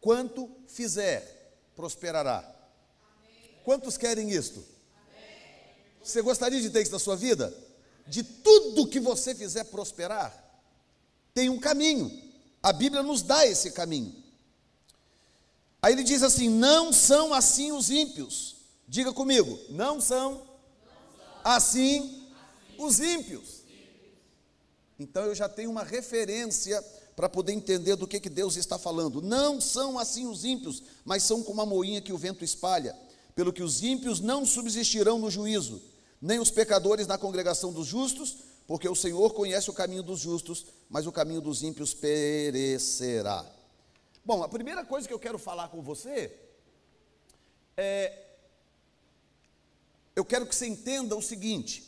quanto 0.00 0.50
fizer 0.66 1.70
prosperará. 1.74 2.38
Amém. 2.38 3.50
Quantos 3.64 3.96
querem 3.96 4.30
isto? 4.30 4.64
Amém. 4.96 5.74
Você 6.02 6.20
gostaria 6.22 6.60
de 6.60 6.70
ter 6.70 6.82
isso 6.82 6.92
na 6.92 6.98
sua 6.98 7.16
vida? 7.16 7.66
de 8.06 8.22
tudo 8.22 8.86
que 8.86 9.00
você 9.00 9.34
fizer 9.34 9.64
prosperar, 9.64 10.32
tem 11.34 11.48
um 11.50 11.58
caminho. 11.58 12.10
A 12.62 12.72
Bíblia 12.72 13.02
nos 13.02 13.22
dá 13.22 13.46
esse 13.46 13.72
caminho. 13.72 14.14
Aí 15.82 15.92
ele 15.92 16.04
diz 16.04 16.22
assim: 16.22 16.48
não 16.48 16.92
são 16.92 17.34
assim 17.34 17.72
os 17.72 17.90
ímpios. 17.90 18.56
Diga 18.88 19.12
comigo, 19.12 19.58
não 19.70 20.00
são, 20.00 20.46
assim, 21.42 22.28
os 22.78 23.00
ímpios. 23.00 23.55
Então 24.98 25.24
eu 25.24 25.34
já 25.34 25.48
tenho 25.48 25.70
uma 25.70 25.82
referência 25.82 26.82
para 27.14 27.28
poder 27.28 27.52
entender 27.52 27.96
do 27.96 28.06
que, 28.06 28.20
que 28.20 28.30
Deus 28.30 28.56
está 28.56 28.78
falando. 28.78 29.22
Não 29.22 29.60
são 29.60 29.98
assim 29.98 30.26
os 30.26 30.44
ímpios, 30.44 30.82
mas 31.04 31.22
são 31.22 31.42
como 31.42 31.60
a 31.60 31.66
moinha 31.66 32.00
que 32.00 32.12
o 32.12 32.18
vento 32.18 32.44
espalha. 32.44 32.96
Pelo 33.34 33.52
que 33.52 33.62
os 33.62 33.82
ímpios 33.82 34.20
não 34.20 34.46
subsistirão 34.46 35.18
no 35.18 35.30
juízo, 35.30 35.82
nem 36.20 36.38
os 36.38 36.50
pecadores 36.50 37.06
na 37.06 37.18
congregação 37.18 37.72
dos 37.72 37.86
justos, 37.86 38.38
porque 38.66 38.88
o 38.88 38.94
Senhor 38.94 39.32
conhece 39.32 39.70
o 39.70 39.74
caminho 39.74 40.02
dos 40.02 40.20
justos, 40.20 40.66
mas 40.88 41.06
o 41.06 41.12
caminho 41.12 41.40
dos 41.40 41.62
ímpios 41.62 41.94
perecerá. 41.94 43.44
Bom, 44.24 44.42
a 44.42 44.48
primeira 44.48 44.84
coisa 44.84 45.06
que 45.06 45.14
eu 45.14 45.18
quero 45.18 45.38
falar 45.38 45.68
com 45.68 45.82
você 45.82 46.34
é. 47.76 48.24
Eu 50.16 50.24
quero 50.24 50.46
que 50.46 50.54
você 50.54 50.66
entenda 50.66 51.14
o 51.14 51.22
seguinte: 51.22 51.84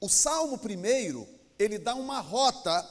o 0.00 0.08
Salmo 0.08 0.58
primeiro, 0.58 1.28
ele 1.62 1.78
dá 1.78 1.94
uma 1.94 2.20
rota, 2.20 2.88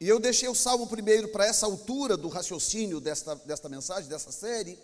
e 0.00 0.08
eu 0.08 0.18
deixei 0.18 0.48
o 0.48 0.54
Salmo 0.54 0.86
primeiro 0.86 1.28
para 1.28 1.46
essa 1.46 1.66
altura 1.66 2.16
do 2.16 2.28
raciocínio 2.28 3.00
desta, 3.00 3.34
desta 3.34 3.68
mensagem, 3.68 4.08
dessa 4.08 4.30
série, 4.30 4.78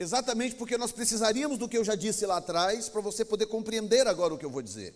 Exatamente 0.00 0.54
porque 0.54 0.78
nós 0.78 0.92
precisaríamos 0.92 1.58
do 1.58 1.68
que 1.68 1.76
eu 1.76 1.84
já 1.84 1.96
disse 1.96 2.24
lá 2.24 2.36
atrás 2.36 2.88
para 2.88 3.00
você 3.00 3.24
poder 3.24 3.46
compreender 3.46 4.06
agora 4.06 4.32
o 4.32 4.38
que 4.38 4.44
eu 4.44 4.50
vou 4.50 4.62
dizer. 4.62 4.94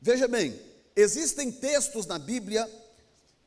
Veja 0.00 0.26
bem, 0.26 0.58
existem 0.94 1.52
textos 1.52 2.06
na 2.06 2.18
Bíblia 2.18 2.66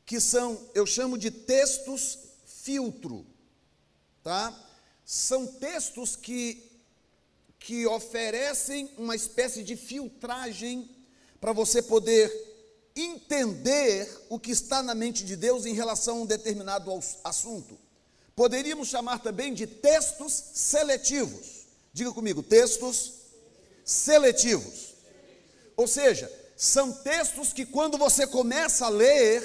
que 0.06 0.20
são, 0.20 0.60
eu 0.72 0.86
chamo 0.86 1.18
de 1.18 1.30
textos 1.30 2.18
filtro, 2.44 3.26
tá? 4.22 4.56
São 5.04 5.46
textos 5.46 6.14
que 6.14 6.66
que 7.58 7.86
oferecem 7.86 8.90
uma 8.96 9.14
espécie 9.14 9.62
de 9.62 9.76
filtragem 9.76 10.88
para 11.38 11.52
você 11.52 11.82
poder 11.82 12.49
entender 13.02 14.26
o 14.28 14.38
que 14.38 14.50
está 14.50 14.82
na 14.82 14.94
mente 14.94 15.24
de 15.24 15.36
Deus 15.36 15.66
em 15.66 15.74
relação 15.74 16.18
a 16.18 16.20
um 16.22 16.26
determinado 16.26 16.92
assunto. 17.24 17.78
Poderíamos 18.34 18.88
chamar 18.88 19.18
também 19.18 19.52
de 19.52 19.66
textos 19.66 20.32
seletivos. 20.54 21.66
Diga 21.92 22.12
comigo, 22.12 22.42
textos 22.42 23.12
seletivos. 23.84 24.94
Ou 25.76 25.86
seja, 25.86 26.30
são 26.56 26.92
textos 26.92 27.52
que 27.52 27.66
quando 27.66 27.98
você 27.98 28.26
começa 28.26 28.86
a 28.86 28.90
ler, 28.90 29.42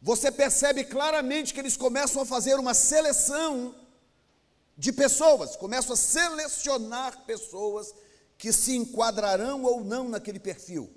você 0.00 0.30
percebe 0.30 0.84
claramente 0.84 1.54
que 1.54 1.60
eles 1.60 1.76
começam 1.76 2.22
a 2.22 2.26
fazer 2.26 2.58
uma 2.58 2.74
seleção 2.74 3.74
de 4.76 4.92
pessoas, 4.92 5.56
começo 5.56 5.92
a 5.92 5.96
selecionar 5.96 7.24
pessoas 7.24 7.94
que 8.36 8.52
se 8.52 8.76
enquadrarão 8.76 9.62
ou 9.62 9.82
não 9.82 10.08
naquele 10.08 10.38
perfil. 10.38 10.92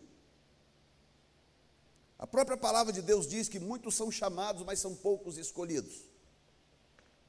A 2.20 2.28
própria 2.28 2.58
palavra 2.58 2.92
de 2.92 3.02
Deus 3.02 3.26
diz 3.26 3.48
que 3.48 3.62
muitos 3.62 3.96
são 3.96 4.12
chamados, 4.12 4.64
mas 4.66 4.80
são 4.80 4.94
poucos 4.94 5.38
escolhidos. 5.38 6.04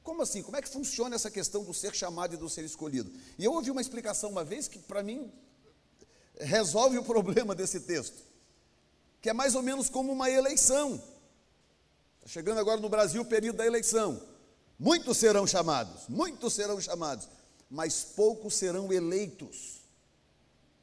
Como 0.03 0.21
assim? 0.21 0.43
Como 0.43 0.57
é 0.57 0.61
que 0.61 0.67
funciona 0.67 1.15
essa 1.15 1.31
questão 1.31 1.63
do 1.63 1.73
ser 1.73 1.95
chamado 1.95 2.33
e 2.33 2.37
do 2.37 2.49
ser 2.49 2.65
escolhido? 2.65 3.09
E 3.39 3.45
eu 3.45 3.53
ouvi 3.53 3.71
uma 3.71 3.79
explicação 3.79 4.29
uma 4.29 4.43
vez 4.43 4.67
que, 4.67 4.79
para 4.79 5.01
mim, 5.01 5.31
resolve 6.37 6.97
o 6.97 7.05
problema 7.05 7.55
desse 7.55 7.79
texto, 7.79 8.21
que 9.21 9.29
é 9.29 9.33
mais 9.33 9.55
ou 9.55 9.63
menos 9.63 9.89
como 9.89 10.11
uma 10.11 10.29
eleição. 10.29 11.01
Está 12.17 12.27
chegando 12.27 12.59
agora 12.59 12.81
no 12.81 12.89
Brasil 12.89 13.21
o 13.21 13.25
período 13.25 13.57
da 13.57 13.65
eleição. 13.65 14.21
Muitos 14.77 15.17
serão 15.17 15.47
chamados, 15.47 16.09
muitos 16.09 16.53
serão 16.53 16.81
chamados, 16.81 17.29
mas 17.69 18.03
poucos 18.03 18.55
serão 18.55 18.91
eleitos, 18.91 19.83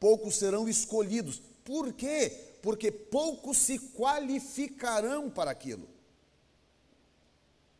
poucos 0.00 0.36
serão 0.36 0.66
escolhidos. 0.66 1.42
Por 1.62 1.92
quê? 1.92 2.47
Porque 2.62 2.90
poucos 2.90 3.58
se 3.58 3.78
qualificarão 3.78 5.30
para 5.30 5.50
aquilo. 5.50 5.88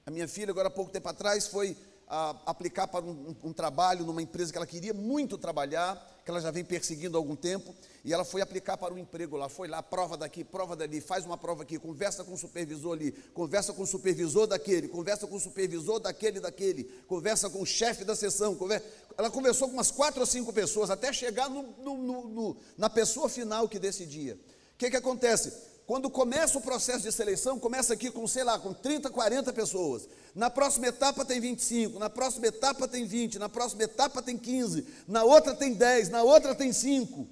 A 0.09 0.11
minha 0.11 0.27
filha, 0.27 0.51
agora 0.51 0.69
há 0.69 0.71
pouco 0.71 0.91
tempo 0.91 1.09
atrás, 1.09 1.49
foi 1.49 1.77
a, 2.07 2.31
ah, 2.31 2.37
aplicar 2.47 2.89
para 2.89 3.05
um, 3.05 3.11
um, 3.11 3.49
um, 3.49 3.53
trabalho 3.53 4.07
numa 4.07 4.23
empresa 4.23 4.51
que 4.51 4.57
ela 4.57 4.67
queria 4.67 4.95
muito 4.95 5.37
trabalhar, 5.37 6.23
que 6.25 6.31
ela 6.31 6.41
já 6.41 6.51
vem 6.51 6.65
perseguindo 6.65 7.17
há 7.17 7.21
algum 7.21 7.37
tempo, 7.37 7.75
e 8.03 8.13
ela 8.13 8.25
foi 8.25 8.41
aplicar 8.41 8.79
para 8.79 8.95
um 8.95 8.97
emprego 8.97 9.37
lá. 9.37 9.51
Foi 9.51 9.69
lá, 9.69 9.83
prova 9.83 10.17
daqui, 10.17 10.43
prova 10.43 10.75
dali, 10.75 11.03
faz 11.03 11.27
uma 11.27 11.37
prova 11.37 11.63
aqui, 11.63 11.79
conversa 11.79 12.25
com 12.25 12.33
o 12.33 12.39
supervisor 12.39 12.95
ali, 12.95 13.13
conversa 13.35 13.75
com 13.75 13.83
o 13.83 13.87
supervisor 13.87 14.47
daquele, 14.47 14.89
conversa 14.89 15.27
com 15.27 15.37
o 15.37 15.41
supervisor 15.41 16.01
daquele 16.01 16.41
daquele, 16.41 16.85
conversa 17.07 17.51
com 17.51 17.61
o 17.61 17.67
chefe 17.67 18.03
da 18.03 18.17
sessão. 18.17 18.55
Conversa... 18.55 18.87
Ela 19.19 19.31
conversou 19.31 19.69
com 19.69 19.75
umas 19.75 19.91
quatro 19.91 20.21
ou 20.21 20.27
cinco 20.27 20.55
pessoas, 20.55 20.89
até 20.89 21.13
chegar 21.13 21.51
no, 21.51 21.63
no, 21.83 22.29
no, 22.29 22.57
na 22.79 22.89
pessoa 22.89 23.29
final 23.29 23.69
que 23.69 23.79
decidia. 23.79 24.39
O 24.79 24.85
que, 24.87 24.91
que 24.91 24.97
acontece? 24.97 25.53
Quando 25.89 26.09
começa 26.09 26.57
o 26.57 26.61
processo 26.61 27.01
de 27.01 27.11
seleção, 27.11 27.59
começa 27.59 27.95
aqui 27.95 28.13
com, 28.13 28.29
sei 28.29 28.45
lá, 28.45 28.57
com 28.61 28.73
30, 28.73 29.11
40 29.11 29.53
pessoas. 29.53 30.09
Na 30.37 30.49
próxima 30.49 30.87
etapa 30.87 31.25
tem 31.25 31.41
25, 31.41 31.99
na 31.99 32.09
próxima 32.09 32.47
etapa 32.47 32.87
tem 32.87 33.05
20, 33.05 33.41
na 33.41 33.49
próxima 33.49 33.83
etapa 33.83 34.23
tem 34.23 34.39
15, 34.39 34.87
na 35.09 35.25
outra 35.25 35.53
tem 35.53 35.75
10, 35.75 36.11
na 36.11 36.23
outra 36.23 36.55
tem 36.55 36.73
5. 36.73 37.27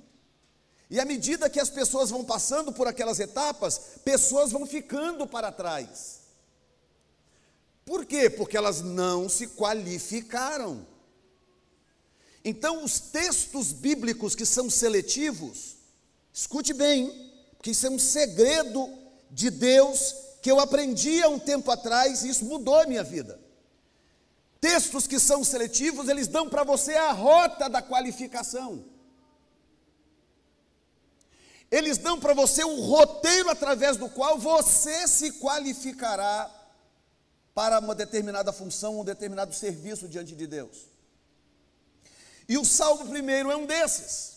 E 0.91 0.99
à 0.99 1.05
medida 1.05 1.49
que 1.49 1.61
as 1.61 1.71
pessoas 1.71 2.11
vão 2.11 2.25
passando 2.25 2.73
por 2.73 2.89
aquelas 2.89 3.21
etapas, 3.21 3.81
pessoas 4.05 4.51
vão 4.51 4.67
ficando 4.67 5.25
para 5.25 5.53
trás. 5.53 6.23
Por 7.85 8.05
quê? 8.05 8.29
Porque 8.29 8.57
elas 8.57 8.83
não 8.83 9.29
se 9.29 9.47
qualificaram. 9.47 10.85
Então, 12.45 12.83
os 12.83 12.99
textos 12.99 13.71
bíblicos 13.71 14.35
que 14.35 14.45
são 14.45 14.69
seletivos, 14.69 15.77
escute 16.33 16.75
bem, 16.75 17.26
que 17.67 17.73
isso 17.73 17.85
é 17.85 17.91
um 17.91 17.99
segredo 17.99 18.89
de 19.29 19.51
Deus 19.51 20.15
que 20.41 20.49
eu 20.49 20.61
aprendi 20.61 21.21
há 21.21 21.29
um 21.29 21.37
tempo 21.37 21.69
atrás 21.69 22.23
e 22.23 22.29
isso 22.29 22.45
mudou 22.45 22.79
a 22.79 22.87
minha 22.87 23.03
vida. 23.03 23.41
Textos 24.61 25.09
que 25.09 25.19
são 25.19 25.43
seletivos, 25.43 26.09
eles 26.09 26.29
dão 26.29 26.49
para 26.49 26.63
você 26.63 26.95
a 26.95 27.11
rota 27.11 27.69
da 27.69 27.83
qualificação. 27.83 28.85
Eles 31.69 31.99
dão 31.99 32.21
para 32.21 32.35
você 32.35 32.63
o 32.63 32.83
roteiro 32.83 33.51
através 33.51 33.97
do 33.97 34.09
qual 34.11 34.39
você 34.39 35.09
se 35.09 35.33
qualificará 35.33 36.49
para 37.53 37.81
uma 37.81 37.97
determinada 37.97 38.53
função, 38.53 39.01
um 39.01 39.05
determinado 39.05 39.53
serviço 39.53 40.07
diante 40.07 40.37
de 40.37 40.47
Deus. 40.47 40.87
E 42.49 42.57
o 42.57 42.65
Salmo 42.65 43.09
primeiro 43.09 43.51
é 43.51 43.57
um 43.57 43.67
desses. 43.67 44.36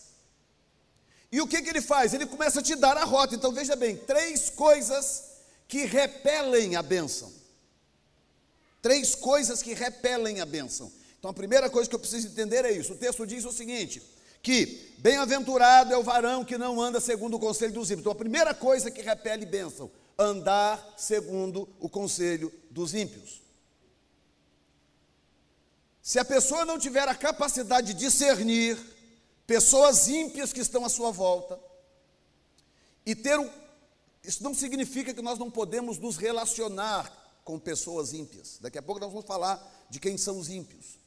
E 1.32 1.40
o 1.40 1.46
que, 1.46 1.62
que 1.62 1.70
ele 1.70 1.80
faz? 1.80 2.12
Ele 2.12 2.26
começa 2.26 2.60
a 2.60 2.62
te 2.62 2.74
dar 2.74 2.96
a 2.96 3.04
rota. 3.04 3.34
Então 3.34 3.52
veja 3.52 3.76
bem: 3.76 3.96
três 3.96 4.50
coisas 4.50 5.24
que 5.68 5.84
repelem 5.84 6.76
a 6.76 6.82
bênção. 6.82 7.32
Três 8.82 9.14
coisas 9.14 9.62
que 9.62 9.74
repelem 9.74 10.40
a 10.40 10.46
bênção. 10.46 10.90
Então 11.18 11.30
a 11.30 11.34
primeira 11.34 11.68
coisa 11.68 11.88
que 11.88 11.94
eu 11.94 12.00
preciso 12.00 12.26
entender 12.28 12.64
é 12.64 12.72
isso. 12.72 12.94
O 12.94 12.96
texto 12.96 13.26
diz 13.26 13.44
o 13.44 13.52
seguinte: 13.52 14.02
que 14.42 14.94
bem-aventurado 14.98 15.92
é 15.92 15.96
o 15.96 16.02
varão 16.02 16.44
que 16.44 16.58
não 16.58 16.80
anda 16.80 17.00
segundo 17.00 17.34
o 17.36 17.40
conselho 17.40 17.74
dos 17.74 17.90
ímpios. 17.90 18.00
Então 18.00 18.12
a 18.12 18.16
primeira 18.16 18.54
coisa 18.54 18.90
que 18.90 19.02
repele 19.02 19.46
bênção, 19.46 19.90
andar 20.18 20.94
segundo 20.96 21.68
o 21.78 21.88
conselho 21.88 22.52
dos 22.70 22.94
ímpios. 22.94 23.40
Se 26.02 26.18
a 26.18 26.24
pessoa 26.24 26.64
não 26.64 26.78
tiver 26.78 27.06
a 27.08 27.14
capacidade 27.14 27.92
de 27.92 28.00
discernir 28.00 28.76
pessoas 29.50 30.06
ímpias 30.06 30.52
que 30.52 30.60
estão 30.60 30.84
à 30.84 30.88
sua 30.88 31.10
volta, 31.10 31.58
e 33.04 33.16
ter 33.16 33.36
um. 33.36 33.50
Isso 34.22 34.44
não 34.44 34.54
significa 34.54 35.12
que 35.12 35.20
nós 35.20 35.40
não 35.40 35.50
podemos 35.50 35.98
nos 35.98 36.16
relacionar 36.16 37.12
com 37.44 37.58
pessoas 37.58 38.12
ímpias. 38.12 38.58
Daqui 38.60 38.78
a 38.78 38.82
pouco 38.82 39.00
nós 39.00 39.10
vamos 39.10 39.26
falar 39.26 39.60
de 39.90 39.98
quem 39.98 40.16
são 40.16 40.38
os 40.38 40.48
ímpios. 40.48 41.00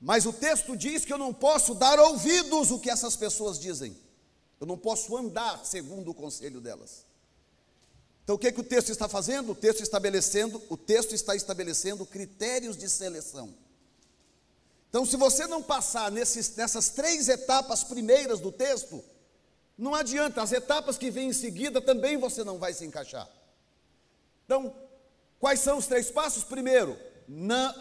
Mas 0.00 0.24
o 0.24 0.32
texto 0.32 0.74
diz 0.74 1.04
que 1.04 1.12
eu 1.12 1.18
não 1.18 1.34
posso 1.34 1.74
dar 1.74 2.00
ouvidos 2.00 2.70
o 2.70 2.78
que 2.78 2.88
essas 2.88 3.16
pessoas 3.16 3.58
dizem. 3.58 3.94
Eu 4.58 4.66
não 4.66 4.78
posso 4.78 5.14
andar 5.14 5.62
segundo 5.66 6.12
o 6.12 6.14
conselho 6.14 6.58
delas. 6.58 7.04
Então 8.24 8.36
o 8.36 8.38
que, 8.38 8.46
é 8.46 8.52
que 8.52 8.60
o 8.60 8.64
texto 8.64 8.88
está 8.88 9.10
fazendo? 9.10 9.52
O 9.52 9.54
texto 9.54 9.82
estabelecendo, 9.82 10.62
o 10.70 10.76
texto 10.76 11.14
está 11.14 11.36
estabelecendo 11.36 12.06
critérios 12.06 12.78
de 12.78 12.88
seleção. 12.88 13.54
Então, 14.90 15.06
se 15.06 15.16
você 15.16 15.46
não 15.46 15.62
passar 15.62 16.10
nesses, 16.10 16.54
nessas 16.56 16.90
três 16.90 17.28
etapas 17.28 17.84
primeiras 17.84 18.40
do 18.40 18.50
texto, 18.50 19.02
não 19.78 19.94
adianta, 19.94 20.42
as 20.42 20.52
etapas 20.52 20.98
que 20.98 21.10
vêm 21.10 21.28
em 21.28 21.32
seguida 21.32 21.80
também 21.80 22.18
você 22.18 22.42
não 22.42 22.58
vai 22.58 22.74
se 22.74 22.84
encaixar. 22.84 23.26
Então, 24.44 24.74
quais 25.38 25.60
são 25.60 25.78
os 25.78 25.86
três 25.86 26.10
passos? 26.10 26.42
Primeiro, 26.42 26.98
não, 27.28 27.72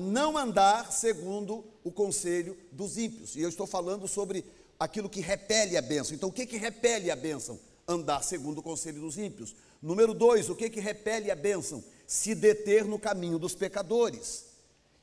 não 0.00 0.38
andar 0.38 0.90
segundo 0.90 1.66
o 1.84 1.92
conselho 1.92 2.56
dos 2.72 2.96
ímpios. 2.96 3.36
E 3.36 3.42
eu 3.42 3.50
estou 3.50 3.66
falando 3.66 4.08
sobre 4.08 4.42
aquilo 4.80 5.10
que 5.10 5.20
repele 5.20 5.76
a 5.76 5.82
bênção. 5.82 6.14
Então, 6.14 6.30
o 6.30 6.32
que, 6.32 6.46
que 6.46 6.56
repele 6.56 7.10
a 7.10 7.16
bênção? 7.16 7.60
Andar 7.86 8.24
segundo 8.24 8.58
o 8.58 8.62
conselho 8.62 9.02
dos 9.02 9.18
ímpios. 9.18 9.54
Número 9.82 10.14
dois, 10.14 10.48
o 10.48 10.56
que, 10.56 10.70
que 10.70 10.80
repele 10.80 11.30
a 11.30 11.36
bênção? 11.36 11.84
Se 12.06 12.34
deter 12.34 12.86
no 12.86 12.98
caminho 12.98 13.38
dos 13.38 13.54
pecadores. 13.54 14.47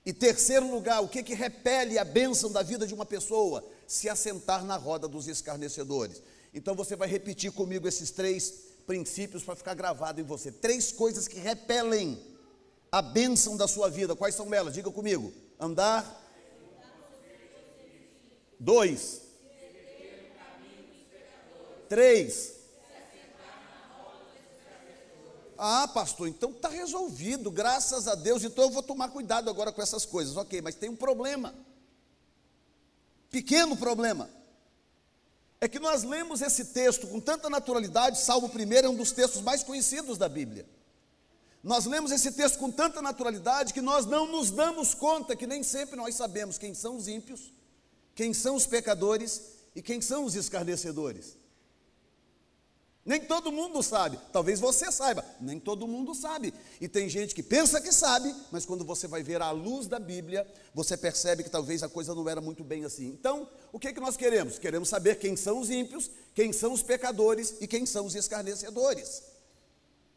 E 0.05 0.13
terceiro 0.13 0.69
lugar, 0.69 1.01
o 1.01 1.07
que, 1.07 1.23
que 1.23 1.33
repele 1.33 1.97
a 1.97 2.03
bênção 2.03 2.51
da 2.51 2.61
vida 2.61 2.85
de 2.85 2.93
uma 2.93 3.05
pessoa? 3.05 3.65
Se 3.87 4.07
assentar 4.07 4.63
na 4.63 4.77
roda 4.77 5.07
dos 5.07 5.27
escarnecedores. 5.27 6.21
Então 6.53 6.75
você 6.75 6.95
vai 6.95 7.07
repetir 7.07 7.51
comigo 7.51 7.87
esses 7.87 8.11
três 8.11 8.65
princípios 8.85 9.43
para 9.43 9.55
ficar 9.55 9.73
gravado 9.73 10.21
em 10.21 10.23
você. 10.23 10.51
Três 10.51 10.91
coisas 10.91 11.27
que 11.27 11.39
repelem 11.39 12.21
a 12.91 13.01
bênção 13.01 13.57
da 13.57 13.67
sua 13.67 13.89
vida. 13.89 14.15
Quais 14.15 14.35
são 14.35 14.53
elas? 14.53 14.75
Diga 14.75 14.91
comigo. 14.91 15.33
Andar. 15.59 16.23
Dois. 18.59 19.21
Três. 21.89 22.53
Ah, 25.57 25.87
pastor, 25.87 26.27
então 26.27 26.51
está 26.51 26.69
resolvido, 26.69 27.49
graças 27.49 28.07
a 28.07 28.15
Deus, 28.15 28.43
então 28.43 28.65
eu 28.65 28.69
vou 28.69 28.83
tomar 28.83 29.09
cuidado 29.09 29.49
agora 29.49 29.71
com 29.71 29.81
essas 29.81 30.05
coisas. 30.05 30.35
Ok, 30.35 30.61
mas 30.61 30.75
tem 30.75 30.89
um 30.89 30.95
problema. 30.95 31.53
Pequeno 33.29 33.75
problema. 33.75 34.29
É 35.59 35.67
que 35.67 35.79
nós 35.79 36.03
lemos 36.03 36.41
esse 36.41 36.65
texto 36.65 37.07
com 37.07 37.19
tanta 37.19 37.49
naturalidade, 37.49 38.19
Salmo 38.19 38.51
1 38.53 38.73
é 38.73 38.89
um 38.89 38.95
dos 38.95 39.11
textos 39.11 39.41
mais 39.41 39.63
conhecidos 39.63 40.17
da 40.17 40.27
Bíblia. 40.27 40.65
Nós 41.63 41.85
lemos 41.85 42.11
esse 42.11 42.31
texto 42.31 42.59
com 42.59 42.69
tanta 42.69 43.01
naturalidade 43.01 43.73
que 43.73 43.81
nós 43.81 44.05
não 44.05 44.27
nos 44.27 44.51
damos 44.51 44.93
conta 44.93 45.35
que 45.35 45.47
nem 45.47 45.63
sempre 45.63 45.95
nós 45.95 46.13
sabemos 46.13 46.59
quem 46.59 46.75
são 46.75 46.97
os 46.97 47.07
ímpios, 47.07 47.51
quem 48.13 48.33
são 48.33 48.55
os 48.55 48.67
pecadores 48.67 49.41
e 49.75 49.81
quem 49.81 49.99
são 49.99 50.25
os 50.25 50.35
escarnecedores. 50.35 51.35
Nem 53.05 53.21
todo 53.21 53.51
mundo 53.51 53.83
sabe. 53.83 54.19
Talvez 54.33 54.59
você 54.59 54.91
saiba, 54.91 55.23
nem 55.39 55.59
todo 55.59 55.87
mundo 55.87 56.15
sabe. 56.15 56.51
E 56.81 56.87
tem 56.87 57.07
gente 57.07 57.35
que 57.35 57.43
pensa 57.43 57.79
que 57.79 57.91
sabe, 57.91 58.33
mas 58.51 58.65
quando 58.65 58.83
você 58.83 59.07
vai 59.07 59.21
ver 59.21 59.43
a 59.43 59.51
luz 59.51 59.85
da 59.85 59.99
Bíblia, 59.99 60.45
você 60.73 60.97
percebe 60.97 61.43
que 61.43 61.49
talvez 61.51 61.83
a 61.83 61.89
coisa 61.89 62.15
não 62.15 62.27
era 62.27 62.41
muito 62.41 62.63
bem 62.63 62.83
assim. 62.83 63.05
Então, 63.05 63.47
o 63.71 63.79
que, 63.79 63.89
é 63.89 63.93
que 63.93 63.99
nós 63.99 64.17
queremos? 64.17 64.57
Queremos 64.57 64.89
saber 64.89 65.19
quem 65.19 65.35
são 65.35 65.59
os 65.59 65.69
ímpios, 65.69 66.09
quem 66.33 66.51
são 66.51 66.73
os 66.73 66.81
pecadores 66.81 67.53
e 67.61 67.67
quem 67.67 67.85
são 67.85 68.07
os 68.07 68.15
escarnecedores. 68.15 69.21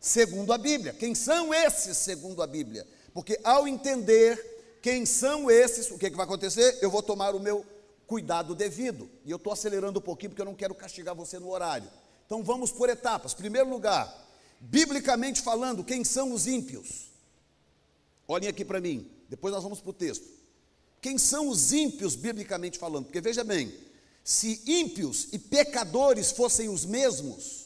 Segundo 0.01 0.51
a 0.51 0.57
Bíblia. 0.57 0.95
Quem 0.95 1.15
são 1.15 1.53
esses, 1.53 1.99
segundo 1.99 2.43
a 2.43 2.47
Bíblia? 2.47 2.87
Porque 3.13 3.39
ao 3.45 3.69
entender 3.69 4.79
quem 4.81 5.05
são 5.05 5.51
esses, 5.51 5.91
o 5.91 5.99
que, 5.99 6.07
é 6.07 6.11
que 6.11 6.17
vai 6.17 6.25
acontecer? 6.25 6.79
Eu 6.81 6.91
vou 6.91 7.03
tomar 7.03 7.35
o 7.35 7.41
meu 7.41 7.67
cuidado 8.07 8.55
devido. 8.55 9.11
E 9.27 9.31
eu 9.31 9.37
estou 9.37 9.53
acelerando 9.53 9.99
um 9.99 10.03
pouquinho 10.03 10.31
porque 10.31 10.41
eu 10.41 10.47
não 10.47 10.55
quero 10.55 10.75
castigar 10.75 11.15
você 11.15 11.39
no 11.39 11.51
horário. 11.51 11.91
Então 12.29 12.45
vamos 12.45 12.71
por 12.71 12.91
etapas. 12.91 13.33
Primeiro 13.33 13.71
lugar, 13.71 14.07
biblicamente 14.61 15.41
falando, 15.41 15.83
quem 15.83 16.05
são 16.05 16.35
os 16.35 16.47
ímpios? 16.47 17.11
Olhem 18.29 18.51
aqui 18.51 18.67
para 18.67 18.83
mim. 18.83 19.11
Depois 19.31 19.55
nós 19.55 19.63
vamos 19.63 19.81
para 19.81 19.89
o 19.89 19.95
texto. 19.95 20.29
Quem 21.01 21.17
são 21.17 21.49
os 21.49 21.73
ímpios, 21.73 22.15
biblicamente 22.15 22.79
falando? 22.79 23.07
Porque 23.07 23.23
veja 23.23 23.43
bem, 23.43 23.73
se 24.23 24.61
ímpios 24.67 25.29
e 25.33 25.39
pecadores 25.39 26.31
fossem 26.31 26.69
os 26.69 26.85
mesmos, 26.85 27.65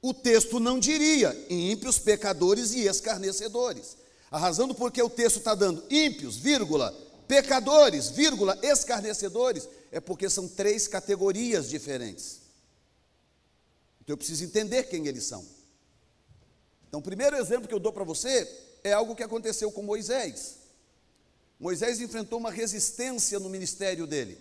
o 0.00 0.14
texto 0.14 0.60
não 0.60 0.78
diria 0.78 1.36
ímpios, 1.50 1.98
pecadores 1.98 2.74
e 2.74 2.86
escarnecedores. 2.86 3.96
A 4.30 4.38
razão 4.38 4.68
do 4.68 4.76
porquê 4.76 5.02
o 5.02 5.10
texto 5.10 5.38
está 5.38 5.56
dando 5.56 5.82
ímpios, 5.90 6.36
vírgula, 6.36 6.92
pecadores, 7.26 8.10
vírgula, 8.10 8.56
escarnecedores, 8.62 9.68
é 9.90 9.98
porque 9.98 10.30
são 10.30 10.46
três 10.46 10.86
categorias 10.86 11.68
diferentes. 11.68 12.37
Então 14.08 14.14
eu 14.14 14.16
preciso 14.16 14.42
entender 14.42 14.84
quem 14.84 15.06
eles 15.06 15.24
são. 15.24 15.44
Então, 16.88 16.98
o 16.98 17.02
primeiro 17.02 17.36
exemplo 17.36 17.68
que 17.68 17.74
eu 17.74 17.78
dou 17.78 17.92
para 17.92 18.04
você 18.04 18.50
é 18.82 18.90
algo 18.90 19.14
que 19.14 19.22
aconteceu 19.22 19.70
com 19.70 19.82
Moisés. 19.82 20.60
Moisés 21.60 22.00
enfrentou 22.00 22.38
uma 22.38 22.50
resistência 22.50 23.38
no 23.38 23.50
ministério 23.50 24.06
dele. 24.06 24.38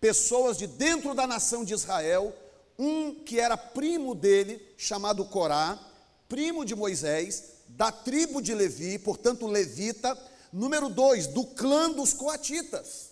Pessoas 0.00 0.56
de 0.56 0.66
dentro 0.66 1.14
da 1.14 1.26
nação 1.26 1.62
de 1.62 1.74
Israel, 1.74 2.34
um 2.78 3.22
que 3.22 3.38
era 3.38 3.54
primo 3.54 4.14
dele, 4.14 4.66
chamado 4.78 5.26
Corá, 5.26 5.78
primo 6.26 6.64
de 6.64 6.74
Moisés, 6.74 7.50
da 7.68 7.92
tribo 7.92 8.40
de 8.40 8.54
Levi, 8.54 8.98
portanto 8.98 9.46
levita, 9.46 10.16
número 10.50 10.88
dois, 10.88 11.26
do 11.26 11.44
clã 11.44 11.90
dos 11.90 12.14
coatitas. 12.14 13.10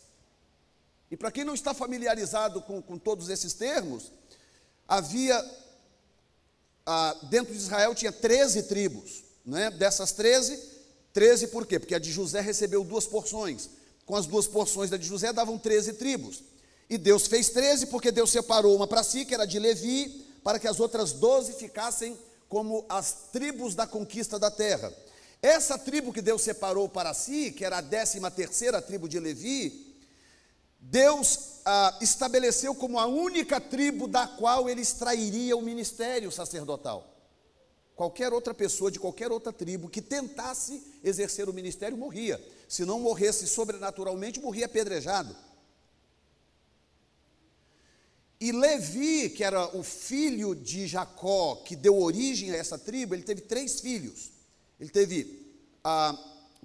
E 1.10 1.16
para 1.16 1.30
quem 1.30 1.44
não 1.44 1.52
está 1.52 1.74
familiarizado 1.74 2.62
com, 2.62 2.80
com 2.80 2.96
todos 2.96 3.28
esses 3.28 3.52
termos, 3.52 4.12
havia, 4.88 5.44
ah, 6.86 7.14
dentro 7.24 7.52
de 7.52 7.58
Israel 7.58 7.94
tinha 7.94 8.10
13 8.10 8.62
tribos, 8.62 9.22
né? 9.44 9.70
dessas 9.70 10.12
13, 10.12 10.58
13 11.12 11.48
por 11.48 11.66
quê? 11.66 11.78
Porque 11.78 11.94
a 11.94 11.98
de 11.98 12.10
José 12.10 12.40
recebeu 12.40 12.82
duas 12.82 13.06
porções, 13.06 13.68
com 14.06 14.16
as 14.16 14.26
duas 14.26 14.46
porções 14.46 14.88
da 14.88 14.96
de 14.96 15.06
José 15.06 15.32
davam 15.32 15.58
13 15.58 15.92
tribos, 15.92 16.42
e 16.88 16.96
Deus 16.96 17.26
fez 17.26 17.50
13 17.50 17.86
porque 17.86 18.10
Deus 18.10 18.30
separou 18.30 18.74
uma 18.74 18.86
para 18.86 19.04
si, 19.04 19.26
que 19.26 19.34
era 19.34 19.44
de 19.44 19.58
Levi, 19.58 20.24
para 20.42 20.58
que 20.58 20.66
as 20.66 20.80
outras 20.80 21.12
12 21.12 21.52
ficassem 21.52 22.18
como 22.48 22.86
as 22.88 23.12
tribos 23.30 23.74
da 23.74 23.86
conquista 23.86 24.38
da 24.38 24.50
terra. 24.50 24.90
Essa 25.42 25.78
tribo 25.78 26.12
que 26.12 26.22
Deus 26.22 26.40
separou 26.40 26.88
para 26.88 27.12
si, 27.12 27.52
que 27.52 27.64
era 27.64 27.78
a 27.78 27.82
décima 27.82 28.30
terceira 28.30 28.80
tribo 28.80 29.06
de 29.06 29.20
Levi, 29.20 29.87
Deus 30.90 31.60
ah, 31.66 31.98
estabeleceu 32.00 32.74
como 32.74 32.98
a 32.98 33.06
única 33.06 33.60
tribo 33.60 34.08
da 34.08 34.26
qual 34.26 34.70
ele 34.70 34.80
extrairia 34.80 35.54
o 35.54 35.60
ministério 35.60 36.32
sacerdotal. 36.32 37.14
Qualquer 37.94 38.32
outra 38.32 38.54
pessoa 38.54 38.90
de 38.90 38.98
qualquer 38.98 39.30
outra 39.30 39.52
tribo 39.52 39.90
que 39.90 40.00
tentasse 40.00 40.82
exercer 41.04 41.46
o 41.46 41.52
ministério 41.52 41.98
morria. 41.98 42.42
Se 42.66 42.86
não 42.86 43.00
morresse 43.00 43.46
sobrenaturalmente, 43.46 44.40
morria 44.40 44.64
apedrejado. 44.64 45.36
E 48.40 48.50
Levi, 48.50 49.28
que 49.30 49.44
era 49.44 49.76
o 49.76 49.82
filho 49.82 50.54
de 50.54 50.86
Jacó, 50.86 51.56
que 51.56 51.76
deu 51.76 52.00
origem 52.00 52.50
a 52.52 52.56
essa 52.56 52.78
tribo, 52.78 53.14
ele 53.14 53.24
teve 53.24 53.42
três 53.42 53.80
filhos. 53.80 54.30
Ele 54.80 54.88
teve 54.88 55.52
ah, 55.84 56.16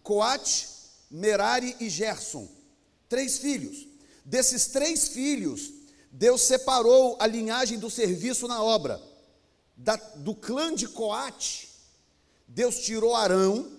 Coate, 0.02 0.70
Merari 1.12 1.76
e 1.80 1.90
Gerson. 1.90 2.48
Três 3.10 3.40
filhos. 3.40 3.93
Desses 4.26 4.68
três 4.68 5.10
filhos, 5.10 5.72
Deus 6.12 6.42
separou 6.42 7.18
a 7.20 7.28
linhagem 7.28 7.78
do 7.78 7.90
serviço 7.90 8.48
na 8.48 8.64
obra. 8.64 9.02
Da, 9.76 9.96
do 9.96 10.36
clã 10.36 10.74
de 10.74 10.88
Coate, 10.88 11.70
Deus 12.48 12.80
tirou 12.80 13.16
Arão, 13.16 13.70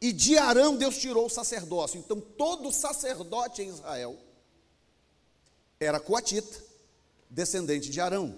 e 0.00 0.12
de 0.12 0.36
Arão 0.36 0.76
Deus 0.76 0.98
tirou 0.98 1.26
o 1.26 1.30
sacerdócio. 1.30 1.98
Então, 1.98 2.20
todo 2.20 2.70
sacerdote 2.70 3.62
em 3.62 3.68
Israel 3.68 4.18
era 5.80 5.98
coatita, 5.98 6.62
descendente 7.30 7.88
de 7.88 8.00
Arão. 8.00 8.36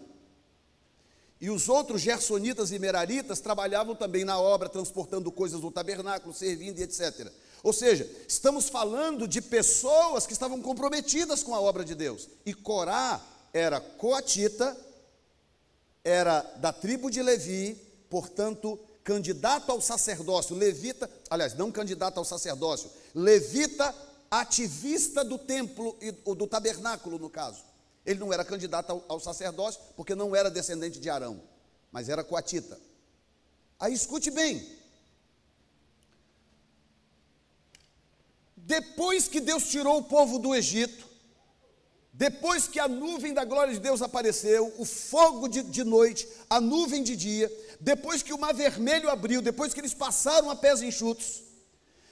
E 1.40 1.50
os 1.50 1.68
outros 1.68 2.00
gersonitas 2.00 2.70
e 2.70 2.78
meraritas 2.78 3.40
trabalhavam 3.40 3.94
também 3.94 4.24
na 4.24 4.38
obra, 4.38 4.68
transportando 4.68 5.30
coisas 5.32 5.60
do 5.60 5.70
tabernáculo, 5.70 6.32
servindo 6.32 6.78
e 6.78 6.82
etc. 6.82 7.32
Ou 7.66 7.72
seja, 7.72 8.08
estamos 8.28 8.68
falando 8.68 9.26
de 9.26 9.40
pessoas 9.42 10.24
que 10.24 10.32
estavam 10.32 10.62
comprometidas 10.62 11.42
com 11.42 11.52
a 11.52 11.60
obra 11.60 11.84
de 11.84 11.96
Deus. 11.96 12.28
E 12.46 12.54
Corá 12.54 13.20
era 13.52 13.80
coatita, 13.80 14.76
era 16.04 16.42
da 16.58 16.72
tribo 16.72 17.10
de 17.10 17.20
Levi, 17.20 17.74
portanto, 18.08 18.78
candidato 19.02 19.72
ao 19.72 19.80
sacerdócio, 19.80 20.54
levita, 20.54 21.10
aliás, 21.28 21.54
não 21.54 21.72
candidato 21.72 22.18
ao 22.18 22.24
sacerdócio, 22.24 22.88
levita 23.12 23.92
ativista 24.30 25.24
do 25.24 25.36
templo 25.36 25.96
e 26.00 26.12
do 26.12 26.46
tabernáculo, 26.46 27.18
no 27.18 27.28
caso. 27.28 27.64
Ele 28.04 28.20
não 28.20 28.32
era 28.32 28.44
candidato 28.44 28.90
ao, 28.90 29.04
ao 29.08 29.18
sacerdócio, 29.18 29.80
porque 29.96 30.14
não 30.14 30.36
era 30.36 30.48
descendente 30.48 31.00
de 31.00 31.10
Arão, 31.10 31.42
mas 31.90 32.08
era 32.08 32.22
coatita. 32.22 32.78
Aí 33.76 33.92
escute 33.92 34.30
bem, 34.30 34.64
Depois 38.66 39.28
que 39.28 39.40
Deus 39.40 39.68
tirou 39.68 39.98
o 39.98 40.02
povo 40.02 40.40
do 40.40 40.52
Egito, 40.52 41.06
depois 42.12 42.66
que 42.66 42.80
a 42.80 42.88
nuvem 42.88 43.32
da 43.32 43.44
glória 43.44 43.72
de 43.72 43.78
Deus 43.78 44.02
apareceu, 44.02 44.74
o 44.76 44.84
fogo 44.84 45.46
de, 45.46 45.62
de 45.62 45.84
noite, 45.84 46.26
a 46.50 46.60
nuvem 46.60 47.00
de 47.04 47.14
dia, 47.14 47.48
depois 47.80 48.24
que 48.24 48.32
o 48.32 48.38
mar 48.38 48.52
vermelho 48.52 49.08
abriu, 49.08 49.40
depois 49.40 49.72
que 49.72 49.78
eles 49.78 49.94
passaram 49.94 50.50
a 50.50 50.56
pés 50.56 50.82
enxutos, 50.82 51.44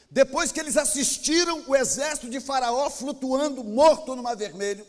depois 0.08 0.52
que 0.52 0.60
eles 0.60 0.76
assistiram 0.76 1.64
o 1.66 1.74
exército 1.74 2.30
de 2.30 2.38
Faraó 2.38 2.88
flutuando 2.88 3.64
morto 3.64 4.14
no 4.14 4.22
mar 4.22 4.36
vermelho, 4.36 4.86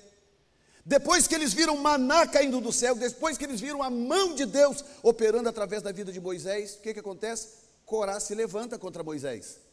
depois 0.86 1.25
que 1.25 1.34
eles 1.34 1.51
viram 1.51 1.78
maná 1.78 2.28
caindo 2.28 2.62
do 2.62 2.71
céu, 2.71 2.93
depois 2.93 3.39
que 3.39 3.43
eles 3.43 3.60
viram 3.60 3.82
a 3.82 3.89
mão 3.89 4.36
de 4.36 4.45
Deus 4.45 4.86
operando 5.01 5.49
através 5.49 5.82
da 5.82 5.91
vida 5.91 6.12
de 6.12 6.21
Moisés, 6.21 6.75
o 6.75 6.82
que, 6.82 6.93
que 6.93 6.99
acontece? 6.99 7.47
Corá 7.88 8.19
se 8.19 8.36
levanta 8.36 8.78
contra 8.78 9.04
Moisés. 9.04 9.64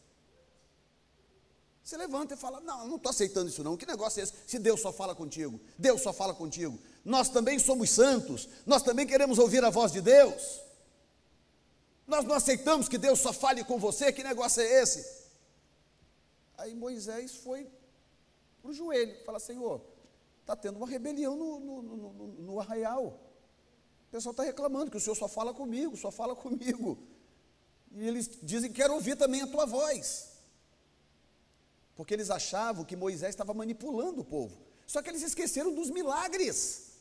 Você 1.83 1.97
levanta 1.97 2.33
e 2.33 2.37
fala: 2.37 2.61
Não, 2.61 2.87
não 2.87 2.95
estou 2.95 3.09
aceitando 3.09 3.49
isso, 3.49 3.63
não. 3.63 3.75
Que 3.75 3.85
negócio 3.85 4.21
é 4.21 4.23
esse? 4.23 4.33
Se 4.47 4.57
Deus 4.57 4.79
só 4.79 4.93
fala 4.93 5.13
contigo, 5.13 5.59
Deus 5.77 6.01
só 6.01 6.13
fala 6.13 6.33
contigo. 6.33 6.79
Nós 7.03 7.27
também 7.27 7.59
somos 7.59 7.89
santos, 7.89 8.47
nós 8.65 8.81
também 8.81 9.05
queremos 9.05 9.37
ouvir 9.37 9.63
a 9.65 9.69
voz 9.69 9.91
de 9.91 9.99
Deus. 9.99 10.61
Nós 12.07 12.23
não 12.23 12.35
aceitamos 12.35 12.87
que 12.87 12.97
Deus 12.97 13.19
só 13.19 13.33
fale 13.33 13.63
com 13.65 13.77
você. 13.77 14.13
Que 14.13 14.23
negócio 14.23 14.61
é 14.61 14.81
esse? 14.81 15.23
Aí 16.57 16.73
Moisés 16.73 17.35
foi 17.35 17.69
para 18.61 18.71
o 18.71 18.73
joelho, 18.73 19.21
fala: 19.25 19.39
Senhor, 19.39 19.81
está 20.39 20.55
tendo 20.55 20.77
uma 20.77 20.87
rebelião 20.87 21.35
no, 21.35 21.59
no, 21.59 21.81
no, 21.81 22.27
no 22.27 22.59
arraial. 22.61 23.07
O 24.07 24.11
pessoal 24.11 24.31
está 24.31 24.43
reclamando 24.43 24.89
que 24.89 24.97
o 24.97 25.01
Senhor 25.01 25.15
só 25.15 25.27
fala 25.27 25.53
comigo, 25.53 25.97
só 25.97 26.11
fala 26.11 26.33
comigo. 26.33 26.97
E 27.91 28.07
eles 28.07 28.39
dizem: 28.41 28.71
Quero 28.71 28.93
ouvir 28.93 29.17
também 29.17 29.41
a 29.41 29.47
tua 29.47 29.65
voz 29.65 30.32
porque 31.95 32.13
eles 32.13 32.29
achavam 32.29 32.85
que 32.85 32.95
Moisés 32.95 33.29
estava 33.29 33.53
manipulando 33.53 34.21
o 34.21 34.25
povo. 34.25 34.57
Só 34.87 35.01
que 35.01 35.09
eles 35.09 35.21
esqueceram 35.21 35.73
dos 35.73 35.89
milagres. 35.89 36.93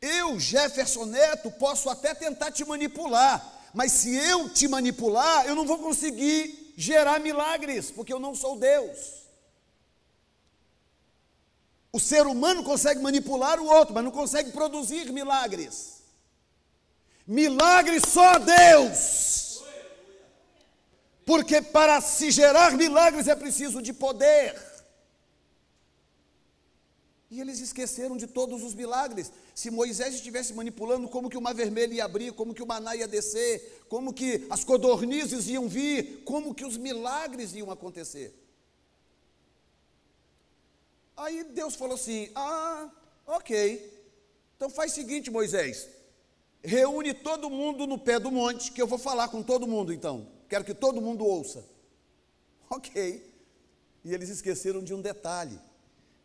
Eu, 0.00 0.38
Jefferson 0.38 1.06
Neto, 1.06 1.50
posso 1.52 1.88
até 1.88 2.14
tentar 2.14 2.52
te 2.52 2.64
manipular, 2.64 3.70
mas 3.72 3.92
se 3.92 4.14
eu 4.14 4.48
te 4.48 4.68
manipular, 4.68 5.46
eu 5.46 5.54
não 5.54 5.66
vou 5.66 5.78
conseguir 5.78 6.74
gerar 6.76 7.18
milagres, 7.20 7.90
porque 7.90 8.12
eu 8.12 8.20
não 8.20 8.34
sou 8.34 8.58
Deus. 8.58 9.26
O 11.92 11.98
ser 11.98 12.26
humano 12.26 12.62
consegue 12.62 13.00
manipular 13.00 13.58
o 13.58 13.66
outro, 13.66 13.94
mas 13.94 14.04
não 14.04 14.10
consegue 14.10 14.52
produzir 14.52 15.10
milagres. 15.10 16.02
Milagres 17.26 18.02
só 18.06 18.38
Deus. 18.38 19.35
Porque 21.26 21.60
para 21.60 22.00
se 22.00 22.30
gerar 22.30 22.76
milagres 22.76 23.26
é 23.26 23.34
preciso 23.34 23.82
de 23.82 23.92
poder. 23.92 24.54
E 27.28 27.40
eles 27.40 27.58
esqueceram 27.58 28.16
de 28.16 28.28
todos 28.28 28.62
os 28.62 28.72
milagres. 28.72 29.32
Se 29.52 29.68
Moisés 29.68 30.14
estivesse 30.14 30.54
manipulando 30.54 31.08
como 31.08 31.28
que 31.28 31.36
o 31.36 31.40
mar 31.42 31.52
vermelho 31.52 31.94
ia 31.94 32.04
abrir, 32.04 32.32
como 32.32 32.54
que 32.54 32.62
o 32.62 32.66
maná 32.66 32.94
ia 32.94 33.08
descer, 33.08 33.84
como 33.88 34.14
que 34.14 34.46
as 34.48 34.62
codornizes 34.62 35.48
iam 35.48 35.68
vir, 35.68 36.22
como 36.24 36.54
que 36.54 36.64
os 36.64 36.76
milagres 36.76 37.52
iam 37.54 37.72
acontecer. 37.72 38.32
Aí 41.16 41.42
Deus 41.42 41.74
falou 41.74 41.96
assim: 41.96 42.30
Ah, 42.36 42.88
ok. 43.26 44.04
Então 44.56 44.70
faz 44.70 44.92
o 44.92 44.94
seguinte, 44.94 45.28
Moisés: 45.28 45.88
reúne 46.62 47.12
todo 47.12 47.50
mundo 47.50 47.84
no 47.84 47.98
pé 47.98 48.20
do 48.20 48.30
monte, 48.30 48.70
que 48.70 48.80
eu 48.80 48.86
vou 48.86 48.98
falar 48.98 49.26
com 49.26 49.42
todo 49.42 49.66
mundo 49.66 49.92
então 49.92 50.35
quero 50.48 50.64
que 50.64 50.74
todo 50.74 51.00
mundo 51.00 51.24
ouça. 51.24 51.64
Ok. 52.68 53.34
E 54.04 54.14
eles 54.14 54.28
esqueceram 54.28 54.82
de 54.82 54.94
um 54.94 55.00
detalhe: 55.00 55.58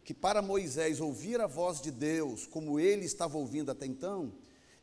que 0.03 0.13
para 0.13 0.41
Moisés 0.41 0.99
ouvir 0.99 1.39
a 1.41 1.47
voz 1.47 1.81
de 1.81 1.91
Deus, 1.91 2.45
como 2.45 2.79
ele 2.79 3.05
estava 3.05 3.37
ouvindo 3.37 3.71
até 3.71 3.85
então, 3.85 4.33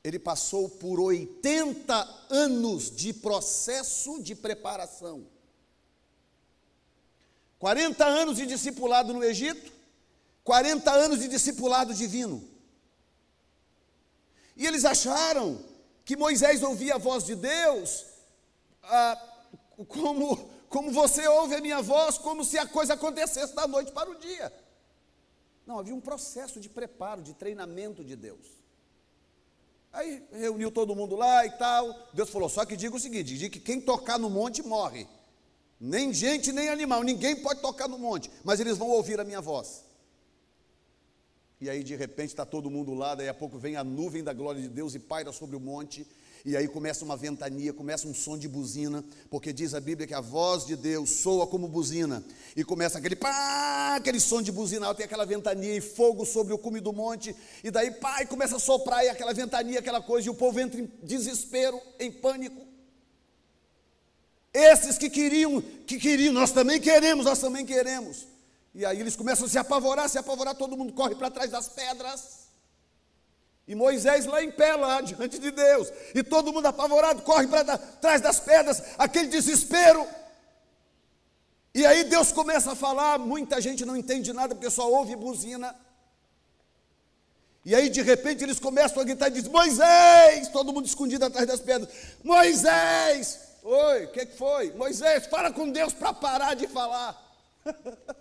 ele 0.02 0.18
passou 0.18 0.68
por 0.68 1.00
80 1.00 2.26
anos 2.30 2.90
de 2.90 3.12
processo 3.12 4.22
de 4.22 4.34
preparação. 4.34 5.26
40 7.58 8.04
anos 8.04 8.36
de 8.36 8.46
discipulado 8.46 9.12
no 9.12 9.24
Egito, 9.24 9.72
40 10.44 10.90
anos 10.90 11.18
de 11.18 11.28
discipulado 11.28 11.92
divino. 11.92 12.42
E 14.56 14.66
eles 14.66 14.84
acharam 14.84 15.62
que 16.04 16.16
Moisés 16.16 16.62
ouvia 16.62 16.94
a 16.94 16.98
voz 16.98 17.24
de 17.24 17.34
Deus 17.34 18.06
ah, 18.82 19.27
como, 19.86 20.50
como 20.68 20.90
você 20.90 21.26
ouve 21.28 21.54
a 21.54 21.60
minha 21.60 21.80
voz, 21.80 22.18
como 22.18 22.44
se 22.44 22.58
a 22.58 22.66
coisa 22.66 22.94
acontecesse 22.94 23.54
da 23.54 23.66
noite 23.66 23.92
para 23.92 24.10
o 24.10 24.18
dia. 24.18 24.52
Não, 25.66 25.78
havia 25.78 25.94
um 25.94 26.00
processo 26.00 26.60
de 26.60 26.68
preparo, 26.68 27.22
de 27.22 27.34
treinamento 27.34 28.02
de 28.02 28.16
Deus. 28.16 28.58
Aí 29.92 30.22
reuniu 30.32 30.70
todo 30.70 30.94
mundo 30.94 31.16
lá 31.16 31.44
e 31.46 31.50
tal. 31.52 32.08
Deus 32.12 32.30
falou: 32.30 32.48
só 32.48 32.64
que 32.64 32.76
diga 32.76 32.96
o 32.96 33.00
seguinte: 33.00 33.36
diga 33.36 33.50
que 33.50 33.60
quem 33.60 33.80
tocar 33.80 34.18
no 34.18 34.30
monte 34.30 34.62
morre. 34.62 35.06
Nem 35.80 36.12
gente, 36.12 36.50
nem 36.50 36.68
animal, 36.68 37.04
ninguém 37.04 37.36
pode 37.36 37.60
tocar 37.60 37.86
no 37.86 37.98
monte, 37.98 38.28
mas 38.42 38.58
eles 38.58 38.76
vão 38.76 38.88
ouvir 38.88 39.20
a 39.20 39.24
minha 39.24 39.40
voz. 39.40 39.84
E 41.60 41.70
aí, 41.70 41.84
de 41.84 41.94
repente, 41.94 42.30
está 42.30 42.44
todo 42.44 42.70
mundo 42.70 42.94
lá, 42.94 43.14
daí 43.14 43.28
a 43.28 43.34
pouco 43.34 43.58
vem 43.58 43.76
a 43.76 43.84
nuvem 43.84 44.24
da 44.24 44.32
glória 44.32 44.60
de 44.60 44.68
Deus 44.68 44.94
e 44.94 44.98
paira 44.98 45.32
sobre 45.32 45.54
o 45.54 45.60
monte, 45.60 46.06
e 46.44 46.56
aí 46.56 46.68
começa 46.68 47.04
uma 47.04 47.16
ventania, 47.16 47.72
começa 47.72 48.06
um 48.06 48.14
som 48.14 48.36
de 48.38 48.48
buzina, 48.48 49.04
porque 49.30 49.52
diz 49.52 49.74
a 49.74 49.80
Bíblia 49.80 50.06
que 50.06 50.14
a 50.14 50.20
voz 50.20 50.66
de 50.66 50.76
Deus 50.76 51.10
soa 51.10 51.46
como 51.46 51.68
buzina, 51.68 52.24
e 52.56 52.64
começa 52.64 52.98
aquele 52.98 53.16
pá, 53.16 53.96
aquele 53.96 54.20
som 54.20 54.40
de 54.42 54.52
buzina 54.52 54.94
e 54.98 55.02
aquela 55.02 55.24
ventania 55.24 55.76
e 55.76 55.80
fogo 55.80 56.24
sobre 56.24 56.52
o 56.52 56.58
cume 56.58 56.80
do 56.80 56.92
monte, 56.92 57.34
e 57.62 57.70
daí 57.70 57.90
pá, 57.90 58.22
e 58.22 58.26
começa 58.26 58.56
a 58.56 58.60
soprar, 58.60 59.04
e 59.04 59.08
aquela 59.08 59.32
ventania, 59.34 59.78
aquela 59.80 60.00
coisa, 60.00 60.28
e 60.28 60.30
o 60.30 60.34
povo 60.34 60.60
entra 60.60 60.80
em 60.80 60.90
desespero, 61.02 61.80
em 61.98 62.10
pânico. 62.10 62.66
Esses 64.52 64.96
que 64.96 65.10
queriam, 65.10 65.60
que 65.60 65.98
queriam, 65.98 66.32
nós 66.32 66.50
também 66.50 66.80
queremos, 66.80 67.24
nós 67.24 67.38
também 67.38 67.64
queremos. 67.64 68.26
E 68.74 68.84
aí 68.84 69.00
eles 69.00 69.16
começam 69.16 69.46
a 69.46 69.48
se 69.48 69.58
apavorar, 69.58 70.08
se 70.08 70.18
apavorar, 70.18 70.54
todo 70.54 70.76
mundo 70.76 70.92
corre 70.92 71.14
para 71.14 71.30
trás 71.30 71.50
das 71.50 71.68
pedras. 71.68 72.37
E 73.68 73.74
Moisés 73.74 74.24
lá 74.24 74.42
em 74.42 74.50
pé, 74.50 74.74
lá 74.74 75.02
diante 75.02 75.38
de 75.38 75.50
Deus. 75.50 75.92
E 76.14 76.22
todo 76.22 76.52
mundo 76.52 76.66
apavorado, 76.66 77.20
corre 77.20 77.46
para 77.46 77.76
trás 77.76 78.22
das 78.22 78.40
pedras, 78.40 78.82
aquele 78.96 79.28
desespero. 79.28 80.06
E 81.74 81.84
aí 81.84 82.04
Deus 82.04 82.32
começa 82.32 82.72
a 82.72 82.74
falar, 82.74 83.18
muita 83.18 83.60
gente 83.60 83.84
não 83.84 83.94
entende 83.94 84.32
nada, 84.32 84.54
porque 84.54 84.70
só 84.70 84.90
ouve 84.90 85.14
buzina. 85.14 85.76
E 87.62 87.74
aí 87.74 87.90
de 87.90 88.00
repente 88.00 88.42
eles 88.42 88.58
começam 88.58 89.02
a 89.02 89.04
gritar 89.04 89.28
e 89.28 89.32
dizem, 89.32 89.52
Moisés! 89.52 90.48
Todo 90.48 90.72
mundo 90.72 90.86
escondido 90.86 91.26
atrás 91.26 91.46
das 91.46 91.60
pedras. 91.60 91.92
Moisés! 92.24 93.40
Oi, 93.62 94.04
o 94.06 94.12
que, 94.12 94.24
que 94.24 94.36
foi? 94.38 94.72
Moisés, 94.72 95.26
fala 95.26 95.52
com 95.52 95.70
Deus 95.70 95.92
para 95.92 96.14
parar 96.14 96.54
de 96.54 96.66
falar. 96.66 97.22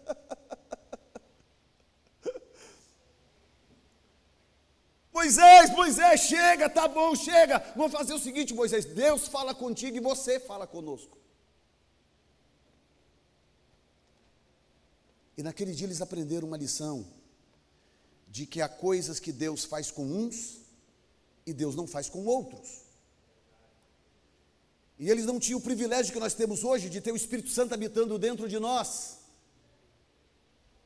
Moisés, 5.28 5.70
Moisés, 5.72 6.22
chega, 6.22 6.70
tá 6.70 6.88
bom, 6.88 7.14
chega. 7.14 7.60
Vamos 7.76 7.92
fazer 7.92 8.14
o 8.14 8.20
seguinte, 8.20 8.54
Moisés: 8.54 8.86
Deus 8.86 9.28
fala 9.28 9.54
contigo 9.54 9.98
e 9.98 10.00
você 10.00 10.40
fala 10.40 10.66
conosco. 10.66 11.18
E 15.38 15.44
naquele 15.44 15.74
dia 15.74 15.86
eles 15.86 16.02
aprenderam 16.02 16.48
uma 16.48 16.56
lição 16.56 17.06
de 18.30 18.46
que 18.46 18.62
há 18.62 18.70
coisas 18.70 19.20
que 19.20 19.34
Deus 19.34 19.66
faz 19.66 19.92
com 19.92 20.06
uns 20.06 20.60
e 21.46 21.54
Deus 21.54 21.76
não 21.76 21.86
faz 21.86 22.08
com 22.08 22.26
outros. 22.26 22.84
E 24.98 25.10
eles 25.10 25.26
não 25.26 25.40
tinham 25.40 25.60
o 25.60 25.62
privilégio 25.62 26.14
que 26.14 26.20
nós 26.20 26.34
temos 26.34 26.64
hoje 26.64 26.90
de 26.90 27.02
ter 27.02 27.12
o 27.12 27.18
Espírito 27.18 27.50
Santo 27.50 27.74
habitando 27.74 28.18
dentro 28.18 28.48
de 28.48 28.58
nós 28.60 29.18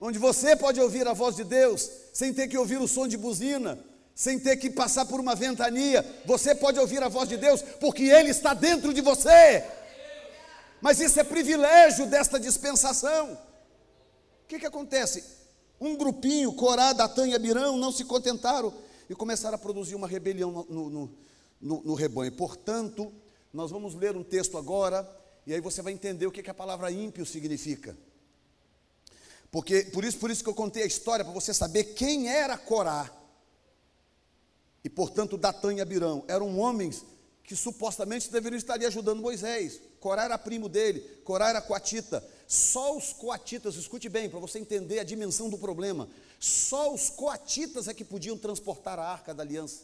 onde 0.04 0.18
você 0.18 0.56
pode 0.56 0.82
ouvir 0.82 1.08
a 1.08 1.14
voz 1.14 1.36
de 1.36 1.44
Deus 1.44 1.88
sem 2.12 2.34
ter 2.34 2.48
que 2.48 2.58
ouvir 2.58 2.82
o 2.82 2.88
som 2.88 3.08
de 3.08 3.16
buzina, 3.16 3.78
sem 4.22 4.38
ter 4.38 4.56
que 4.58 4.70
passar 4.70 5.08
por 5.08 5.20
uma 5.20 5.34
ventania. 5.34 6.06
Você 6.26 6.54
pode 6.54 6.78
ouvir 6.80 7.02
a 7.02 7.08
voz 7.08 7.28
de 7.28 7.38
Deus 7.38 7.64
porque 7.80 8.04
Ele 8.04 8.30
está 8.30 8.54
dentro 8.54 8.94
de 8.94 9.02
você. 9.02 9.66
Mas 10.80 11.00
isso 11.00 11.20
é 11.20 11.24
privilégio 11.24 12.06
desta 12.06 12.40
dispensação. 12.40 13.34
O 13.34 14.48
que, 14.48 14.60
que 14.60 14.66
acontece? 14.68 15.24
Um 15.80 15.96
grupinho, 15.96 16.54
Corá, 16.54 16.94
Datã 16.94 17.28
e 17.28 17.34
Abirão, 17.34 17.78
não 17.78 17.92
se 17.92 18.06
contentaram 18.06 18.72
e 19.10 19.16
começaram 19.16 19.56
a 19.56 19.58
produzir 19.58 19.96
uma 19.96 20.08
rebelião 20.08 20.52
no, 20.52 20.66
no, 20.70 21.12
no, 21.60 21.82
no 21.84 21.94
rebanho. 21.96 22.32
Portanto, 22.34 23.12
nós 23.52 23.72
vamos 23.72 23.96
ler 23.96 24.16
um 24.16 24.24
texto 24.24 24.56
agora, 24.56 25.10
e 25.48 25.54
aí 25.56 25.60
você 25.60 25.82
vai 25.82 25.94
entender 25.94 26.28
o 26.28 26.32
que, 26.32 26.44
que 26.44 26.50
a 26.52 26.54
palavra 26.54 26.92
ímpio 26.92 27.26
significa. 27.26 27.98
Porque 29.50 29.86
por 29.86 30.06
isso, 30.06 30.20
por 30.20 30.30
isso 30.30 30.44
que 30.44 30.50
eu 30.52 30.54
contei 30.54 30.84
a 30.84 30.86
história 30.86 31.26
para 31.26 31.34
você 31.34 31.56
saber 31.56 31.96
quem 31.96 32.30
era 32.30 32.56
Corá. 32.56 33.18
E 34.84 34.90
portanto, 34.90 35.38
Datã 35.38 35.74
e 35.74 35.82
Abirão 35.82 36.24
eram 36.28 36.58
homens 36.58 37.04
que 37.44 37.56
supostamente 37.56 38.32
deveriam 38.32 38.58
estar 38.58 38.80
ajudando 38.84 39.22
Moisés. 39.22 39.80
Corá 40.00 40.24
era 40.24 40.38
primo 40.38 40.70
dele, 40.70 41.02
Corá 41.24 41.50
era 41.50 41.62
coatita. 41.62 42.26
Só 42.48 42.98
os 42.98 43.14
coatitas, 43.14 43.76
escute 43.76 44.10
bem, 44.10 44.30
para 44.30 44.40
você 44.40 44.60
entender 44.60 45.00
a 45.00 45.04
dimensão 45.04 45.50
do 45.50 45.58
problema. 45.58 46.10
Só 46.40 46.94
os 46.94 47.10
coatitas 47.10 47.88
é 47.88 47.94
que 47.94 48.04
podiam 48.04 48.38
transportar 48.38 48.98
a 48.98 49.06
arca 49.06 49.34
da 49.34 49.44
aliança. 49.44 49.84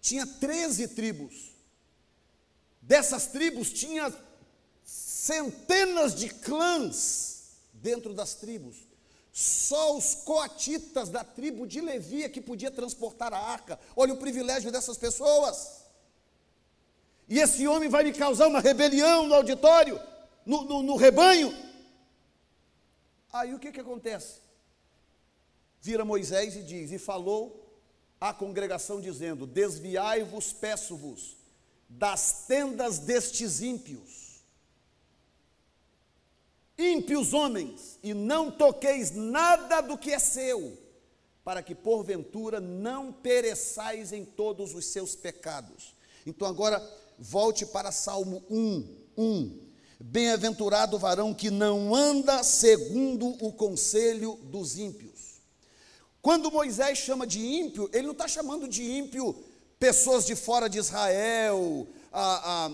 Tinha 0.00 0.26
13 0.26 0.88
tribos. 0.88 1.52
Dessas 2.82 3.26
tribos 3.26 3.72
tinha 3.72 4.14
centenas 4.84 6.14
de 6.14 6.28
clãs 6.28 7.56
dentro 7.72 8.14
das 8.14 8.34
tribos. 8.34 8.76
Só 9.38 9.94
os 9.94 10.14
coatitas 10.14 11.10
da 11.10 11.22
tribo 11.22 11.66
de 11.66 11.82
Levi 11.82 12.24
é 12.24 12.28
que 12.28 12.40
podia 12.40 12.70
transportar 12.70 13.34
a 13.34 13.38
arca. 13.38 13.78
Olha 13.94 14.14
o 14.14 14.16
privilégio 14.16 14.72
dessas 14.72 14.96
pessoas. 14.96 15.82
E 17.28 17.38
esse 17.38 17.68
homem 17.68 17.90
vai 17.90 18.02
me 18.02 18.14
causar 18.14 18.46
uma 18.46 18.60
rebelião 18.60 19.26
no 19.26 19.34
auditório, 19.34 20.00
no, 20.46 20.64
no, 20.64 20.82
no 20.82 20.96
rebanho. 20.96 21.54
Aí 23.30 23.52
o 23.52 23.58
que, 23.58 23.70
que 23.70 23.80
acontece? 23.80 24.40
Vira 25.82 26.02
Moisés 26.02 26.56
e 26.56 26.62
diz: 26.62 26.90
E 26.90 26.98
falou 26.98 27.78
à 28.18 28.32
congregação, 28.32 29.02
dizendo: 29.02 29.46
Desviai-vos, 29.46 30.54
peço-vos, 30.54 31.36
das 31.90 32.46
tendas 32.46 32.98
destes 32.98 33.60
ímpios 33.60 34.25
ímpios 36.78 37.32
homens, 37.32 37.98
e 38.02 38.12
não 38.12 38.50
toqueis 38.50 39.12
nada 39.12 39.80
do 39.80 39.96
que 39.96 40.12
é 40.12 40.18
seu, 40.18 40.76
para 41.44 41.62
que 41.62 41.74
porventura 41.74 42.60
não 42.60 43.12
pereçais 43.12 44.12
em 44.12 44.24
todos 44.24 44.74
os 44.74 44.86
seus 44.86 45.14
pecados. 45.14 45.94
Então 46.26 46.46
agora 46.46 46.82
volte 47.18 47.64
para 47.64 47.92
Salmo 47.92 48.44
1, 48.50 48.96
1. 49.16 49.66
Bem-aventurado 49.98 50.96
o 50.96 50.98
varão 50.98 51.32
que 51.32 51.50
não 51.50 51.94
anda 51.94 52.42
segundo 52.42 53.28
o 53.44 53.52
conselho 53.52 54.38
dos 54.42 54.78
ímpios. 54.78 55.40
Quando 56.20 56.50
Moisés 56.50 56.98
chama 56.98 57.26
de 57.26 57.40
ímpio, 57.40 57.88
ele 57.92 58.06
não 58.06 58.12
está 58.12 58.28
chamando 58.28 58.68
de 58.68 58.82
ímpio 58.82 59.34
pessoas 59.78 60.26
de 60.26 60.34
fora 60.34 60.68
de 60.68 60.78
Israel, 60.78 61.86
a, 62.12 62.70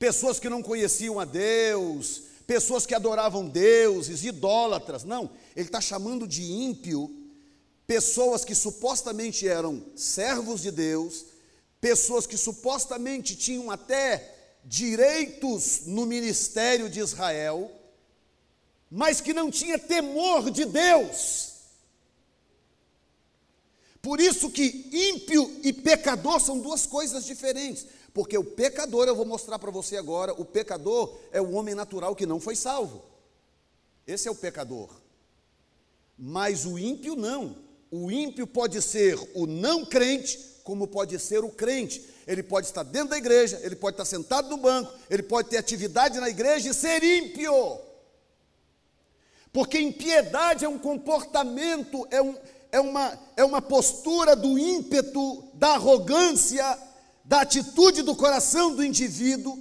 pessoas 0.00 0.40
que 0.40 0.48
não 0.48 0.62
conheciam 0.62 1.20
a 1.20 1.26
Deus, 1.26 2.22
pessoas 2.46 2.86
que 2.86 2.94
adoravam 2.94 3.46
deuses, 3.46 4.24
idólatras. 4.24 5.04
Não, 5.04 5.30
ele 5.54 5.68
está 5.68 5.80
chamando 5.80 6.26
de 6.26 6.42
ímpio 6.42 7.14
pessoas 7.86 8.44
que 8.44 8.54
supostamente 8.54 9.46
eram 9.46 9.84
servos 9.94 10.62
de 10.62 10.70
Deus, 10.70 11.26
pessoas 11.80 12.26
que 12.26 12.36
supostamente 12.36 13.36
tinham 13.36 13.70
até 13.70 14.56
direitos 14.64 15.82
no 15.86 16.06
ministério 16.06 16.88
de 16.88 17.00
Israel, 17.00 17.70
mas 18.90 19.20
que 19.20 19.34
não 19.34 19.50
tinha 19.50 19.78
temor 19.78 20.50
de 20.50 20.64
Deus. 20.64 21.50
Por 24.00 24.18
isso 24.18 24.48
que 24.48 24.88
ímpio 24.92 25.60
e 25.62 25.72
pecador 25.72 26.40
são 26.40 26.58
duas 26.58 26.86
coisas 26.86 27.26
diferentes. 27.26 27.86
Porque 28.12 28.36
o 28.36 28.44
pecador, 28.44 29.06
eu 29.06 29.14
vou 29.14 29.24
mostrar 29.24 29.58
para 29.58 29.70
você 29.70 29.96
agora, 29.96 30.32
o 30.32 30.44
pecador 30.44 31.18
é 31.30 31.40
o 31.40 31.52
homem 31.52 31.74
natural 31.74 32.16
que 32.16 32.26
não 32.26 32.40
foi 32.40 32.56
salvo. 32.56 33.02
Esse 34.06 34.26
é 34.26 34.30
o 34.30 34.34
pecador. 34.34 34.90
Mas 36.18 36.66
o 36.66 36.78
ímpio 36.78 37.14
não. 37.14 37.56
O 37.90 38.10
ímpio 38.10 38.46
pode 38.46 38.80
ser 38.82 39.18
o 39.34 39.46
não 39.46 39.84
crente, 39.84 40.38
como 40.64 40.86
pode 40.86 41.18
ser 41.18 41.44
o 41.44 41.50
crente. 41.50 42.04
Ele 42.26 42.42
pode 42.42 42.66
estar 42.66 42.82
dentro 42.82 43.10
da 43.10 43.18
igreja, 43.18 43.60
ele 43.62 43.76
pode 43.76 43.94
estar 43.94 44.04
sentado 44.04 44.48
no 44.48 44.56
banco, 44.56 44.92
ele 45.08 45.22
pode 45.22 45.48
ter 45.48 45.56
atividade 45.56 46.18
na 46.20 46.28
igreja 46.28 46.68
e 46.68 46.74
ser 46.74 47.02
ímpio. 47.02 47.78
Porque 49.52 49.78
impiedade 49.80 50.64
é 50.64 50.68
um 50.68 50.78
comportamento, 50.78 52.06
é 52.10 52.22
um, 52.22 52.36
é 52.70 52.80
uma, 52.80 53.18
é 53.36 53.44
uma 53.44 53.60
postura 53.60 54.36
do 54.36 54.58
ímpeto, 54.58 55.44
da 55.54 55.70
arrogância, 55.70 56.78
da 57.24 57.42
atitude 57.42 58.02
do 58.02 58.16
coração 58.16 58.74
do 58.74 58.84
indivíduo 58.84 59.58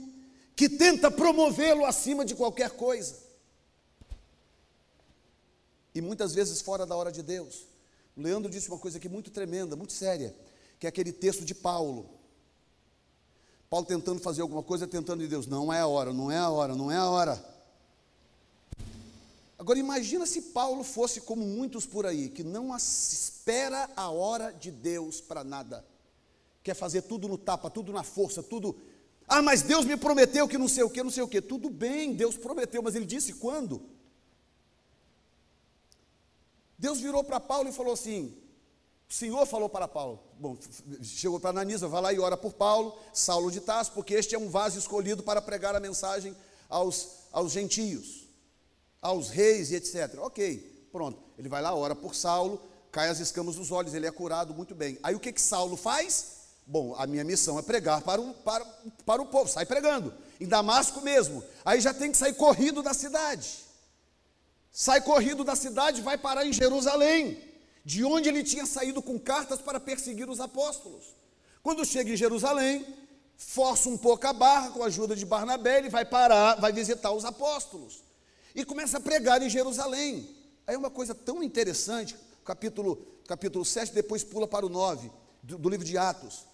que 0.56 0.68
tenta 0.68 1.10
promovê-lo 1.10 1.86
acima 1.86 2.26
de 2.26 2.36
qualquer 2.36 2.72
coisa. 2.72 3.16
E 5.94 6.02
muitas 6.02 6.34
vezes 6.34 6.62
fora 6.62 6.86
da 6.86 6.96
hora 6.96 7.12
de 7.12 7.24
Deus. 7.24 7.66
O 8.16 8.22
Leandro 8.22 8.52
disse 8.52 8.68
uma 8.70 8.78
coisa 8.78 8.98
aqui 8.98 9.08
muito 9.08 9.32
tremenda, 9.32 9.76
muito 9.76 9.94
séria, 9.94 10.36
que 10.80 10.86
é 10.86 10.90
aquele 10.90 11.12
texto 11.12 11.46
de 11.46 11.56
Paulo. 11.56 12.10
Paulo 13.70 13.86
tentando 13.86 14.20
fazer 14.20 14.42
alguma 14.42 14.64
coisa, 14.64 14.88
tentando 14.88 15.22
de 15.22 15.28
Deus, 15.28 15.48
não 15.48 15.72
é 15.72 15.80
a 15.80 15.88
hora, 15.88 16.12
não 16.12 16.30
é 16.30 16.38
a 16.38 16.50
hora, 16.50 16.76
não 16.76 16.92
é 16.92 16.98
a 16.98 17.10
hora. 17.10 17.60
Agora 19.58 19.78
imagina 19.78 20.26
se 20.26 20.42
Paulo 20.42 20.84
fosse 20.84 21.22
como 21.22 21.46
muitos 21.46 21.86
por 21.86 22.06
aí, 22.06 22.30
que 22.30 22.44
não 22.44 22.76
espera 22.76 23.90
a 23.96 24.10
hora 24.10 24.52
de 24.52 24.72
Deus 24.72 25.22
para 25.22 25.44
nada. 25.44 25.86
Quer 26.64 26.74
fazer 26.74 27.04
tudo 27.04 27.28
no 27.28 27.38
tapa, 27.38 27.70
tudo 27.70 27.92
na 27.92 28.04
força, 28.04 28.44
tudo. 28.44 28.76
Ah, 29.28 29.42
mas 29.42 29.62
Deus 29.62 29.86
me 29.86 29.96
prometeu 29.96 30.48
que 30.48 30.58
não 30.58 30.68
sei 30.68 30.84
o 30.84 30.90
que, 30.90 31.04
não 31.04 31.12
sei 31.12 31.24
o 31.24 31.28
que. 31.28 31.42
Tudo 31.42 31.70
bem, 31.70 32.14
Deus 32.14 32.36
prometeu, 32.36 32.82
mas 32.82 32.96
ele 32.96 33.06
disse 33.06 33.34
quando? 33.34 33.82
Deus 36.78 37.00
virou 37.00 37.24
para 37.24 37.40
Paulo 37.40 37.70
e 37.70 37.74
falou 37.74 37.94
assim: 37.94 38.36
o 39.10 39.14
Senhor 39.14 39.46
falou 39.46 39.70
para 39.70 39.88
Paulo, 39.88 40.20
bom, 40.40 40.58
chegou 41.02 41.40
para 41.40 41.50
Ananisa, 41.52 41.88
vai 41.88 42.02
lá 42.02 42.14
e 42.14 42.20
ora 42.20 42.38
por 42.38 42.54
Paulo, 42.54 42.98
Saulo 43.14 43.52
de 43.52 43.62
Tarso, 43.62 43.92
porque 43.94 44.14
este 44.14 44.36
é 44.36 44.40
um 44.40 44.50
vaso 44.50 44.78
escolhido 44.78 45.24
para 45.24 45.42
pregar 45.42 45.76
a 45.76 45.80
mensagem 45.80 46.36
aos, 46.70 47.26
aos 47.32 47.52
gentios 47.52 48.30
aos 49.02 49.30
reis 49.30 49.72
e 49.72 49.76
etc. 49.76 50.18
Ok, 50.20 50.88
pronto. 50.92 51.22
Ele 51.38 51.50
vai 51.50 51.62
lá, 51.62 51.74
ora 51.74 51.96
por 51.96 52.16
Saulo, 52.16 52.62
cai 52.92 53.10
as 53.10 53.20
escamas 53.20 53.56
dos 53.56 53.72
olhos, 53.72 53.94
ele 53.94 54.08
é 54.08 54.12
curado 54.12 54.54
muito 54.54 54.76
bem. 54.76 54.98
Aí 55.02 55.16
o 55.16 55.20
que, 55.20 55.32
que 55.32 55.42
Saulo 55.42 55.78
faz? 55.78 56.39
Bom, 56.70 56.94
a 57.00 57.08
minha 57.08 57.24
missão 57.24 57.58
é 57.58 57.64
pregar 57.64 58.04
para 58.04 58.22
o, 58.22 58.32
para, 58.32 58.64
para 59.04 59.20
o 59.20 59.26
povo, 59.26 59.50
sai 59.50 59.66
pregando. 59.66 60.14
Em 60.40 60.46
Damasco 60.46 61.02
mesmo. 61.02 61.44
Aí 61.66 61.82
já 61.82 61.92
tem 61.96 62.12
que 62.12 62.18
sair 62.18 62.36
corrido 62.36 62.84
da 62.84 62.94
cidade. 62.94 63.66
Sai 64.72 65.02
corrido 65.02 65.44
da 65.44 65.56
cidade, 65.56 66.04
vai 66.04 66.16
parar 66.16 66.46
em 66.46 66.54
Jerusalém, 66.54 67.42
de 67.84 68.06
onde 68.06 68.30
ele 68.30 68.44
tinha 68.44 68.68
saído 68.68 69.02
com 69.02 69.18
cartas 69.18 69.60
para 69.60 69.80
perseguir 69.80 70.30
os 70.30 70.40
apóstolos. 70.40 71.16
Quando 71.64 71.84
chega 71.84 72.14
em 72.14 72.16
Jerusalém, 72.16 72.86
força 73.36 73.90
um 73.90 73.98
pouco 73.98 74.28
a 74.28 74.32
barra 74.32 74.70
com 74.70 74.84
a 74.84 74.86
ajuda 74.86 75.16
de 75.16 75.26
Barnabé, 75.26 75.80
ele 75.80 75.90
vai 75.90 76.06
parar, 76.06 76.54
vai 76.60 76.72
visitar 76.72 77.12
os 77.12 77.26
apóstolos 77.26 78.04
e 78.54 78.64
começa 78.64 78.98
a 79.00 79.02
pregar 79.02 79.42
em 79.42 79.50
Jerusalém. 79.50 80.30
Aí 80.68 80.76
é 80.76 80.78
uma 80.78 80.92
coisa 80.92 81.16
tão 81.16 81.42
interessante, 81.42 82.16
capítulo, 82.46 82.96
capítulo 83.28 83.66
7, 83.66 83.92
depois 83.92 84.24
pula 84.24 84.48
para 84.48 84.68
o 84.68 84.70
9, 84.70 85.10
do, 85.42 85.58
do 85.58 85.68
livro 85.68 85.84
de 85.84 85.98
Atos, 85.98 86.48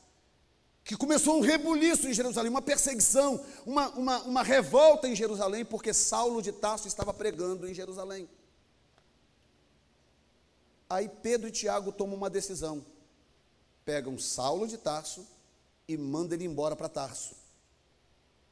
que 0.86 0.95
começou 0.95 1.38
um 1.38 1.41
rebuliço 1.41 2.08
em 2.08 2.13
Jerusalém, 2.13 2.52
uma 2.52 2.62
perseguição, 2.62 3.43
uma, 3.65 3.89
uma, 3.89 4.21
uma 4.21 4.43
revolta 4.43 5.08
em 5.08 5.15
Jerusalém, 5.15 5.65
porque 5.65 5.91
Saulo 5.91 6.43
de 6.43 6.52
Tarso 6.52 6.88
estava 6.88 7.12
pregando 7.12 7.67
em 7.67 7.74
Jerusalém. 7.74 8.30
Aí 10.88 11.10
Pedro 11.10 11.48
e 11.48 11.52
Tiago 11.52 11.91
tomam 11.91 12.15
uma 12.15 12.30
decisão. 12.30 12.86
Pegam 13.84 14.15
Saulo 14.19 14.67
de 14.67 14.78
Tarso 14.78 15.28
e 15.88 15.98
mandam 15.98 16.38
ele 16.38 16.45
embora 16.45 16.76
para 16.76 16.88
Tarso. 16.88 17.36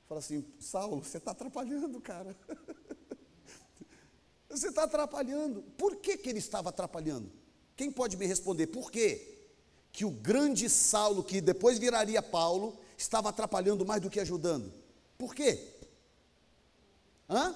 Fala 0.10 0.20
assim, 0.20 0.44
Saulo, 0.60 1.04
você 1.04 1.20
está 1.20 1.32
atrapalhando, 1.32 2.02
cara. 2.02 2.36
Você 4.50 4.68
está 4.68 4.84
atrapalhando. 4.84 5.64
Por 5.80 5.96
que, 5.96 6.16
que 6.16 6.30
ele 6.30 6.38
estava 6.38 6.70
atrapalhando? 6.70 7.32
Quem 7.76 7.92
pode 7.92 8.16
me 8.16 8.28
responder? 8.28 8.68
Por 8.68 8.92
quê? 8.92 9.33
Que 9.94 10.04
o 10.04 10.12
grande 10.12 10.70
Saulo, 10.70 11.24
que 11.24 11.40
depois 11.40 11.80
viraria 11.80 12.22
Paulo, 12.22 12.78
estava 12.98 13.30
atrapalhando 13.30 13.86
mais 13.86 14.02
do 14.02 14.10
que 14.10 14.20
ajudando. 14.20 14.74
Por 15.18 15.34
quê? 15.34 15.66
Hã? 17.30 17.56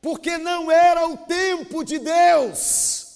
Porque 0.00 0.38
não 0.38 0.70
era 0.70 1.08
o 1.08 1.16
tempo 1.16 1.82
de 1.82 1.98
Deus. 1.98 3.08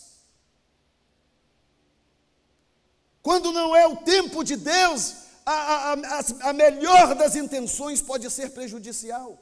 Quando 3.23 3.53
não 3.53 3.77
é 3.77 3.87
o 3.87 3.97
tempo 3.97 4.43
de 4.43 4.57
Deus, 4.57 5.17
a, 5.45 5.53
a, 5.53 5.93
a, 5.93 6.51
a 6.51 6.53
melhor 6.53 7.15
das 7.15 7.37
intenções 7.37 8.01
pode 8.01 8.29
ser 8.31 8.51
prejudicial. 8.51 9.39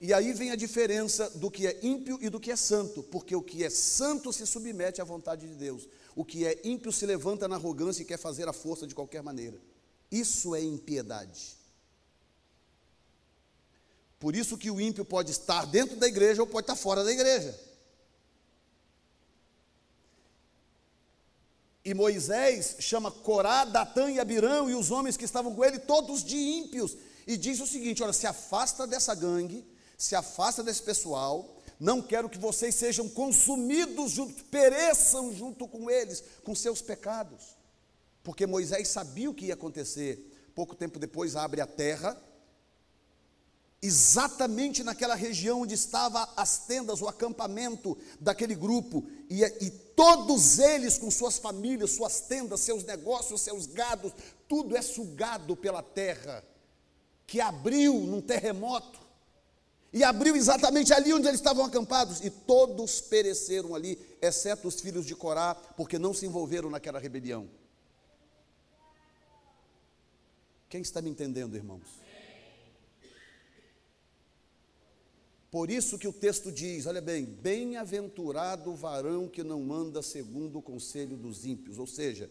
E 0.00 0.12
aí 0.14 0.32
vem 0.32 0.52
a 0.52 0.56
diferença 0.56 1.28
do 1.30 1.50
que 1.50 1.66
é 1.66 1.78
ímpio 1.82 2.18
e 2.20 2.28
do 2.28 2.38
que 2.38 2.52
é 2.52 2.56
santo, 2.56 3.02
porque 3.02 3.34
o 3.34 3.42
que 3.42 3.64
é 3.64 3.70
santo 3.70 4.32
se 4.32 4.46
submete 4.46 5.00
à 5.00 5.04
vontade 5.04 5.48
de 5.48 5.54
Deus, 5.54 5.88
o 6.18 6.24
que 6.24 6.44
é 6.44 6.60
ímpio 6.64 6.90
se 6.90 7.06
levanta 7.06 7.46
na 7.46 7.54
arrogância 7.54 8.02
e 8.02 8.04
quer 8.04 8.18
fazer 8.18 8.48
a 8.48 8.52
força 8.52 8.88
de 8.88 8.92
qualquer 8.92 9.22
maneira. 9.22 9.56
Isso 10.10 10.52
é 10.52 10.60
impiedade. 10.60 11.56
Por 14.18 14.34
isso 14.34 14.58
que 14.58 14.68
o 14.68 14.80
ímpio 14.80 15.04
pode 15.04 15.30
estar 15.30 15.64
dentro 15.64 15.94
da 15.94 16.08
igreja 16.08 16.42
ou 16.42 16.48
pode 16.48 16.64
estar 16.64 16.74
fora 16.74 17.04
da 17.04 17.12
igreja. 17.12 17.56
E 21.84 21.94
Moisés 21.94 22.74
chama 22.80 23.12
Corá, 23.12 23.64
Datã 23.64 24.10
e 24.10 24.18
Abirão 24.18 24.68
e 24.68 24.74
os 24.74 24.90
homens 24.90 25.16
que 25.16 25.24
estavam 25.24 25.54
com 25.54 25.64
ele, 25.64 25.78
todos 25.78 26.24
de 26.24 26.36
ímpios, 26.36 26.96
e 27.28 27.36
diz 27.36 27.60
o 27.60 27.66
seguinte: 27.66 28.02
olha, 28.02 28.12
se 28.12 28.26
afasta 28.26 28.88
dessa 28.88 29.14
gangue, 29.14 29.64
se 29.96 30.16
afasta 30.16 30.64
desse 30.64 30.82
pessoal. 30.82 31.57
Não 31.78 32.02
quero 32.02 32.28
que 32.28 32.38
vocês 32.38 32.74
sejam 32.74 33.08
consumidos 33.08 34.12
junto, 34.12 34.44
pereçam 34.46 35.32
junto 35.32 35.68
com 35.68 35.88
eles, 35.90 36.22
com 36.42 36.54
seus 36.54 36.82
pecados. 36.82 37.56
Porque 38.22 38.46
Moisés 38.46 38.88
sabia 38.88 39.30
o 39.30 39.34
que 39.34 39.46
ia 39.46 39.54
acontecer. 39.54 40.50
Pouco 40.54 40.74
tempo 40.74 40.98
depois 40.98 41.36
abre 41.36 41.60
a 41.60 41.66
terra, 41.66 42.20
exatamente 43.80 44.82
naquela 44.82 45.14
região 45.14 45.62
onde 45.62 45.74
estava 45.74 46.28
as 46.36 46.58
tendas, 46.66 47.00
o 47.00 47.06
acampamento 47.06 47.96
daquele 48.20 48.54
grupo, 48.56 49.08
e, 49.30 49.44
e, 49.44 49.70
todos 49.70 50.58
eles 50.58 50.98
com 50.98 51.10
suas 51.10 51.38
famílias, 51.38 51.92
suas 51.92 52.20
tendas, 52.20 52.60
seus 52.60 52.84
negócios, 52.84 53.40
seus 53.40 53.66
gados, 53.66 54.12
tudo 54.48 54.76
é 54.76 54.82
sugado 54.82 55.56
pela 55.56 55.82
terra, 55.82 56.44
que 57.26 57.40
abriu 57.40 57.94
num 57.94 58.20
terremoto 58.20 59.07
e 59.92 60.04
abriu 60.04 60.36
exatamente 60.36 60.92
ali 60.92 61.12
onde 61.12 61.26
eles 61.26 61.40
estavam 61.40 61.64
acampados, 61.64 62.20
e 62.24 62.30
todos 62.30 63.00
pereceram 63.00 63.74
ali, 63.74 63.98
exceto 64.20 64.68
os 64.68 64.80
filhos 64.80 65.06
de 65.06 65.14
Corá, 65.14 65.54
porque 65.54 65.98
não 65.98 66.12
se 66.12 66.26
envolveram 66.26 66.68
naquela 66.68 66.98
rebelião. 66.98 67.48
Quem 70.68 70.82
está 70.82 71.00
me 71.00 71.08
entendendo, 71.08 71.56
irmãos? 71.56 72.08
Por 75.50 75.70
isso 75.70 75.98
que 75.98 76.06
o 76.06 76.12
texto 76.12 76.52
diz, 76.52 76.84
olha 76.84 77.00
bem, 77.00 77.24
bem-aventurado 77.24 78.70
o 78.70 78.76
varão 78.76 79.26
que 79.26 79.42
não 79.42 79.72
anda 79.72 80.02
segundo 80.02 80.58
o 80.58 80.62
conselho 80.62 81.16
dos 81.16 81.46
ímpios, 81.46 81.78
ou 81.78 81.86
seja, 81.86 82.30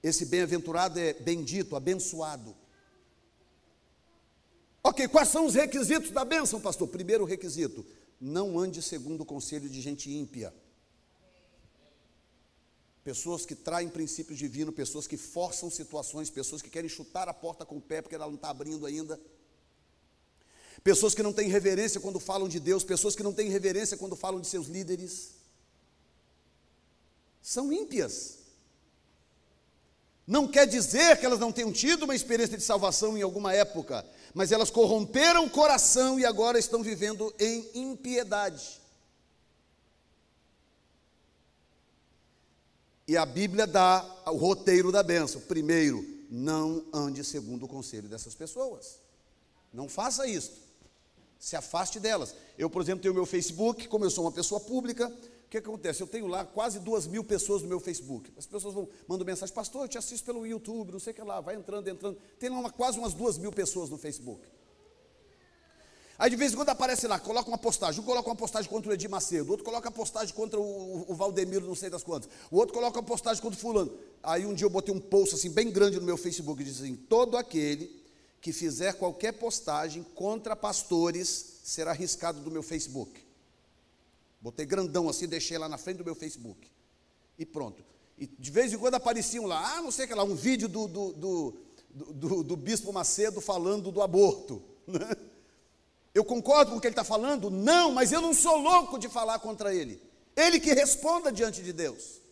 esse 0.00 0.24
bem-aventurado 0.24 1.00
é 1.00 1.12
bendito, 1.12 1.74
abençoado. 1.74 2.54
Ok, 4.88 5.06
quais 5.08 5.28
são 5.28 5.44
os 5.44 5.54
requisitos 5.54 6.10
da 6.10 6.24
bênção, 6.24 6.58
pastor? 6.58 6.88
Primeiro 6.88 7.26
requisito: 7.26 7.84
não 8.18 8.58
ande 8.58 8.80
segundo 8.80 9.20
o 9.20 9.26
conselho 9.26 9.68
de 9.68 9.82
gente 9.82 10.10
ímpia. 10.10 10.50
Pessoas 13.04 13.44
que 13.44 13.54
traem 13.54 13.90
princípios 13.90 14.38
divinos, 14.38 14.74
pessoas 14.74 15.06
que 15.06 15.18
forçam 15.18 15.70
situações, 15.70 16.30
pessoas 16.30 16.62
que 16.62 16.70
querem 16.70 16.88
chutar 16.88 17.28
a 17.28 17.34
porta 17.34 17.66
com 17.66 17.76
o 17.76 17.82
pé 17.82 18.00
porque 18.00 18.14
ela 18.14 18.26
não 18.26 18.36
está 18.36 18.48
abrindo 18.48 18.86
ainda. 18.86 19.20
Pessoas 20.82 21.14
que 21.14 21.22
não 21.22 21.34
têm 21.34 21.50
reverência 21.50 22.00
quando 22.00 22.18
falam 22.18 22.48
de 22.48 22.58
Deus, 22.58 22.82
pessoas 22.82 23.14
que 23.14 23.22
não 23.22 23.34
têm 23.34 23.50
reverência 23.50 23.94
quando 23.94 24.16
falam 24.16 24.40
de 24.40 24.46
seus 24.46 24.68
líderes. 24.68 25.34
São 27.42 27.70
ímpias. 27.70 28.37
Não 30.28 30.46
quer 30.46 30.66
dizer 30.66 31.16
que 31.16 31.24
elas 31.24 31.38
não 31.38 31.50
tenham 31.50 31.72
tido 31.72 32.02
uma 32.02 32.14
experiência 32.14 32.58
de 32.58 32.62
salvação 32.62 33.16
em 33.16 33.22
alguma 33.22 33.54
época, 33.54 34.04
mas 34.34 34.52
elas 34.52 34.68
corromperam 34.68 35.46
o 35.46 35.50
coração 35.50 36.20
e 36.20 36.26
agora 36.26 36.58
estão 36.58 36.82
vivendo 36.82 37.34
em 37.40 37.66
impiedade. 37.72 38.78
E 43.06 43.16
a 43.16 43.24
Bíblia 43.24 43.66
dá 43.66 44.04
o 44.26 44.36
roteiro 44.36 44.92
da 44.92 45.02
benção. 45.02 45.40
Primeiro, 45.40 46.06
não 46.28 46.84
ande 46.92 47.24
segundo 47.24 47.64
o 47.64 47.68
conselho 47.68 48.06
dessas 48.06 48.34
pessoas. 48.34 49.00
Não 49.72 49.88
faça 49.88 50.26
isso. 50.26 50.52
Se 51.38 51.56
afaste 51.56 51.98
delas. 51.98 52.34
Eu, 52.58 52.68
por 52.68 52.82
exemplo, 52.82 53.00
tenho 53.00 53.14
meu 53.14 53.24
Facebook, 53.24 53.88
como 53.88 54.04
eu 54.04 54.10
sou 54.10 54.24
uma 54.24 54.32
pessoa 54.32 54.60
pública, 54.60 55.10
o 55.48 55.50
que 55.50 55.56
acontece? 55.56 56.02
Eu 56.02 56.06
tenho 56.06 56.26
lá 56.26 56.44
quase 56.44 56.78
duas 56.78 57.06
mil 57.06 57.24
pessoas 57.24 57.62
no 57.62 57.68
meu 57.68 57.80
Facebook. 57.80 58.30
As 58.36 58.44
pessoas 58.44 58.74
vão, 58.74 58.86
mandam 59.08 59.26
mensagem, 59.26 59.54
pastor, 59.54 59.82
eu 59.82 59.88
te 59.88 59.96
assisto 59.96 60.26
pelo 60.26 60.46
YouTube, 60.46 60.92
não 60.92 61.00
sei 61.00 61.14
o 61.14 61.16
que 61.16 61.22
lá, 61.22 61.40
vai 61.40 61.56
entrando, 61.56 61.88
entrando. 61.88 62.18
Tem 62.38 62.50
lá 62.50 62.58
uma, 62.58 62.70
quase 62.70 62.98
umas 62.98 63.14
duas 63.14 63.38
mil 63.38 63.50
pessoas 63.50 63.88
no 63.88 63.96
Facebook. 63.96 64.46
Aí 66.18 66.28
de 66.28 66.36
vez 66.36 66.52
em 66.52 66.56
quando 66.56 66.68
aparece 66.68 67.06
lá, 67.06 67.18
coloca 67.18 67.48
uma 67.48 67.56
postagem. 67.56 67.98
Um 67.98 68.04
coloca 68.04 68.28
uma 68.28 68.36
postagem 68.36 68.68
contra 68.68 68.90
o 68.90 68.92
Edir 68.92 69.08
Macedo, 69.08 69.50
outro 69.50 69.64
coloca 69.64 69.88
a 69.88 69.92
postagem 69.92 70.34
contra 70.34 70.60
o, 70.60 71.10
o 71.10 71.14
Valdemiro, 71.14 71.66
não 71.66 71.74
sei 71.74 71.88
das 71.88 72.02
quantas. 72.02 72.28
O 72.50 72.56
outro 72.56 72.74
coloca 72.74 73.00
a 73.00 73.02
postagem 73.02 73.40
contra 73.42 73.56
o 73.56 73.60
fulano. 73.60 73.96
Aí 74.22 74.44
um 74.44 74.52
dia 74.52 74.66
eu 74.66 74.70
botei 74.70 74.94
um 74.94 75.00
post 75.00 75.34
assim, 75.34 75.48
bem 75.48 75.70
grande 75.70 75.98
no 75.98 76.04
meu 76.04 76.18
Facebook, 76.18 76.62
e 76.62 76.68
assim: 76.68 76.94
todo 76.94 77.38
aquele 77.38 78.04
que 78.42 78.52
fizer 78.52 78.92
qualquer 78.94 79.32
postagem 79.32 80.04
contra 80.14 80.54
pastores 80.54 81.60
será 81.64 81.92
arriscado 81.92 82.40
do 82.40 82.50
meu 82.50 82.62
Facebook. 82.62 83.27
Botei 84.40 84.64
grandão 84.64 85.08
assim, 85.08 85.26
deixei 85.26 85.58
lá 85.58 85.68
na 85.68 85.78
frente 85.78 85.98
do 85.98 86.04
meu 86.04 86.14
Facebook. 86.14 86.70
E 87.38 87.44
pronto. 87.44 87.84
E 88.16 88.26
de 88.26 88.50
vez 88.50 88.72
em 88.72 88.78
quando 88.78 88.94
apareciam 88.94 89.46
lá, 89.46 89.76
ah, 89.76 89.82
não 89.82 89.90
sei 89.90 90.04
o 90.04 90.08
que 90.08 90.14
lá, 90.14 90.24
um 90.24 90.34
vídeo 90.34 90.68
do, 90.68 90.88
do, 90.88 91.12
do, 91.12 91.54
do, 91.90 92.42
do 92.42 92.56
Bispo 92.56 92.92
Macedo 92.92 93.40
falando 93.40 93.90
do 93.90 94.02
aborto. 94.02 94.62
Né? 94.88 95.06
Eu 96.14 96.24
concordo 96.24 96.70
com 96.70 96.78
o 96.78 96.80
que 96.80 96.86
ele 96.86 96.92
está 96.92 97.04
falando? 97.04 97.50
Não, 97.50 97.92
mas 97.92 98.10
eu 98.10 98.22
não 98.22 98.32
sou 98.32 98.56
louco 98.56 98.98
de 98.98 99.06
falar 99.06 99.38
contra 99.38 99.74
ele. 99.74 100.02
Ele 100.34 100.58
que 100.58 100.72
responda 100.72 101.30
diante 101.30 101.62
de 101.62 101.74
Deus. 101.74 102.22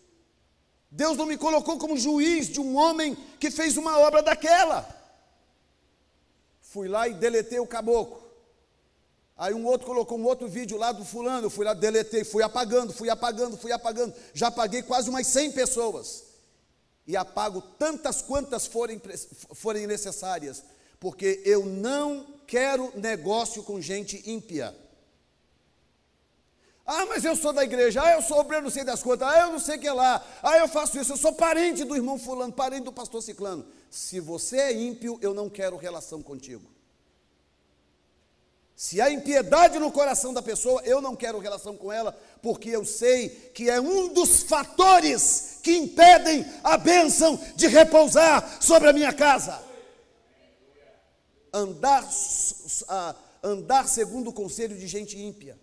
Deus 0.90 1.18
não 1.18 1.26
me 1.26 1.36
colocou 1.36 1.78
como 1.78 1.98
juiz 1.98 2.48
de 2.48 2.60
um 2.60 2.76
homem 2.76 3.14
que 3.38 3.50
fez 3.50 3.76
uma 3.76 3.98
obra 3.98 4.22
daquela. 4.22 4.88
Fui 6.62 6.88
lá 6.88 7.06
e 7.06 7.14
deletei 7.14 7.58
o 7.58 7.66
caboclo. 7.66 8.25
Aí 9.36 9.52
um 9.52 9.66
outro 9.66 9.86
colocou 9.86 10.18
um 10.18 10.24
outro 10.24 10.48
vídeo 10.48 10.78
lá 10.78 10.92
do 10.92 11.04
fulano, 11.04 11.46
eu 11.46 11.50
fui 11.50 11.64
lá, 11.64 11.74
deletei, 11.74 12.24
fui 12.24 12.42
apagando, 12.42 12.92
fui 12.92 13.10
apagando, 13.10 13.56
fui 13.56 13.70
apagando. 13.70 14.14
Já 14.32 14.46
apaguei 14.46 14.82
quase 14.82 15.10
umas 15.10 15.26
100 15.26 15.52
pessoas. 15.52 16.24
E 17.06 17.16
apago 17.16 17.60
tantas 17.60 18.22
quantas 18.22 18.66
forem, 18.66 19.00
forem 19.52 19.86
necessárias, 19.86 20.64
porque 20.98 21.42
eu 21.44 21.66
não 21.66 22.26
quero 22.46 22.90
negócio 22.98 23.62
com 23.62 23.80
gente 23.80 24.22
ímpia. 24.28 24.74
Ah, 26.84 27.04
mas 27.04 27.24
eu 27.24 27.36
sou 27.36 27.52
da 27.52 27.62
igreja, 27.62 28.02
ah, 28.02 28.12
eu 28.12 28.22
sou 28.22 28.38
obreiro, 28.38 28.64
não 28.64 28.70
sei 28.70 28.84
das 28.84 29.02
contas, 29.02 29.28
ah, 29.28 29.40
eu 29.40 29.52
não 29.52 29.58
sei 29.58 29.76
o 29.76 29.80
que 29.80 29.90
lá, 29.90 30.24
ah, 30.42 30.56
eu 30.58 30.68
faço 30.68 30.98
isso, 30.98 31.12
eu 31.12 31.16
sou 31.16 31.32
parente 31.32 31.84
do 31.84 31.96
irmão 31.96 32.18
fulano, 32.18 32.52
parente 32.52 32.84
do 32.84 32.92
pastor 32.92 33.22
ciclano. 33.22 33.66
Se 33.90 34.18
você 34.18 34.58
é 34.58 34.72
ímpio, 34.72 35.18
eu 35.20 35.34
não 35.34 35.50
quero 35.50 35.76
relação 35.76 36.22
contigo. 36.22 36.75
Se 38.76 39.00
há 39.00 39.10
impiedade 39.10 39.78
no 39.78 39.90
coração 39.90 40.34
da 40.34 40.42
pessoa, 40.42 40.82
eu 40.84 41.00
não 41.00 41.16
quero 41.16 41.38
relação 41.38 41.76
com 41.76 41.90
ela, 41.90 42.16
porque 42.42 42.68
eu 42.68 42.84
sei 42.84 43.30
que 43.54 43.70
é 43.70 43.80
um 43.80 44.12
dos 44.12 44.42
fatores 44.42 45.58
que 45.62 45.74
impedem 45.74 46.44
a 46.62 46.76
bênção 46.76 47.40
de 47.56 47.66
repousar 47.66 48.62
sobre 48.62 48.90
a 48.90 48.92
minha 48.92 49.12
casa 49.12 49.66
andar, 51.56 52.06
andar 53.42 53.88
segundo 53.88 54.28
o 54.28 54.32
conselho 54.32 54.76
de 54.76 54.86
gente 54.86 55.18
ímpia. 55.18 55.58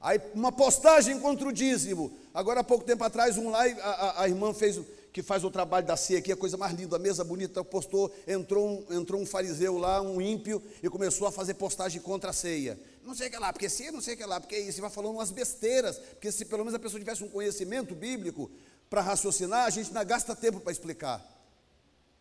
Aí 0.00 0.20
uma 0.34 0.50
postagem 0.50 1.20
contra 1.20 1.46
o 1.46 1.52
dízimo. 1.52 2.16
Agora 2.34 2.60
há 2.60 2.64
pouco 2.64 2.84
tempo 2.84 3.04
atrás, 3.04 3.36
um 3.36 3.50
lá, 3.50 3.64
a, 3.64 4.22
a, 4.22 4.28
irmã 4.28 4.52
fez 4.52 4.80
que 5.12 5.22
faz 5.22 5.44
o 5.44 5.50
trabalho 5.50 5.86
da 5.86 5.96
ceia 5.96 6.20
aqui, 6.20 6.32
a 6.32 6.36
coisa 6.36 6.56
mais 6.56 6.74
linda, 6.74 6.96
a 6.96 6.98
mesa 6.98 7.22
bonita, 7.22 7.62
postou, 7.62 8.10
entrou 8.26 8.66
um, 8.66 8.96
entrou 8.96 9.20
um 9.20 9.26
fariseu 9.26 9.76
lá, 9.76 10.00
um 10.00 10.20
ímpio, 10.20 10.62
e 10.82 10.88
começou 10.88 11.28
a 11.28 11.32
fazer 11.32 11.54
postagem 11.54 12.00
contra 12.00 12.30
a 12.30 12.32
ceia. 12.32 12.80
Não 13.04 13.14
sei 13.14 13.28
o 13.28 13.30
que 13.30 13.38
lá, 13.38 13.52
porque 13.52 13.68
ceia, 13.68 13.92
não 13.92 14.00
sei 14.00 14.14
o 14.14 14.16
que 14.16 14.24
lá, 14.24 14.40
porque 14.40 14.58
isso, 14.58 14.78
e 14.78 14.80
vai 14.80 14.88
falando 14.88 15.14
umas 15.14 15.30
besteiras, 15.30 15.98
porque 15.98 16.32
se 16.32 16.46
pelo 16.46 16.64
menos 16.64 16.74
a 16.74 16.78
pessoa 16.78 16.98
tivesse 16.98 17.22
um 17.22 17.28
conhecimento 17.28 17.94
bíblico 17.94 18.50
para 18.88 19.02
raciocinar, 19.02 19.66
a 19.66 19.70
gente 19.70 19.88
ainda 19.88 20.02
gasta 20.02 20.34
tempo 20.34 20.60
para 20.60 20.72
explicar. 20.72 21.22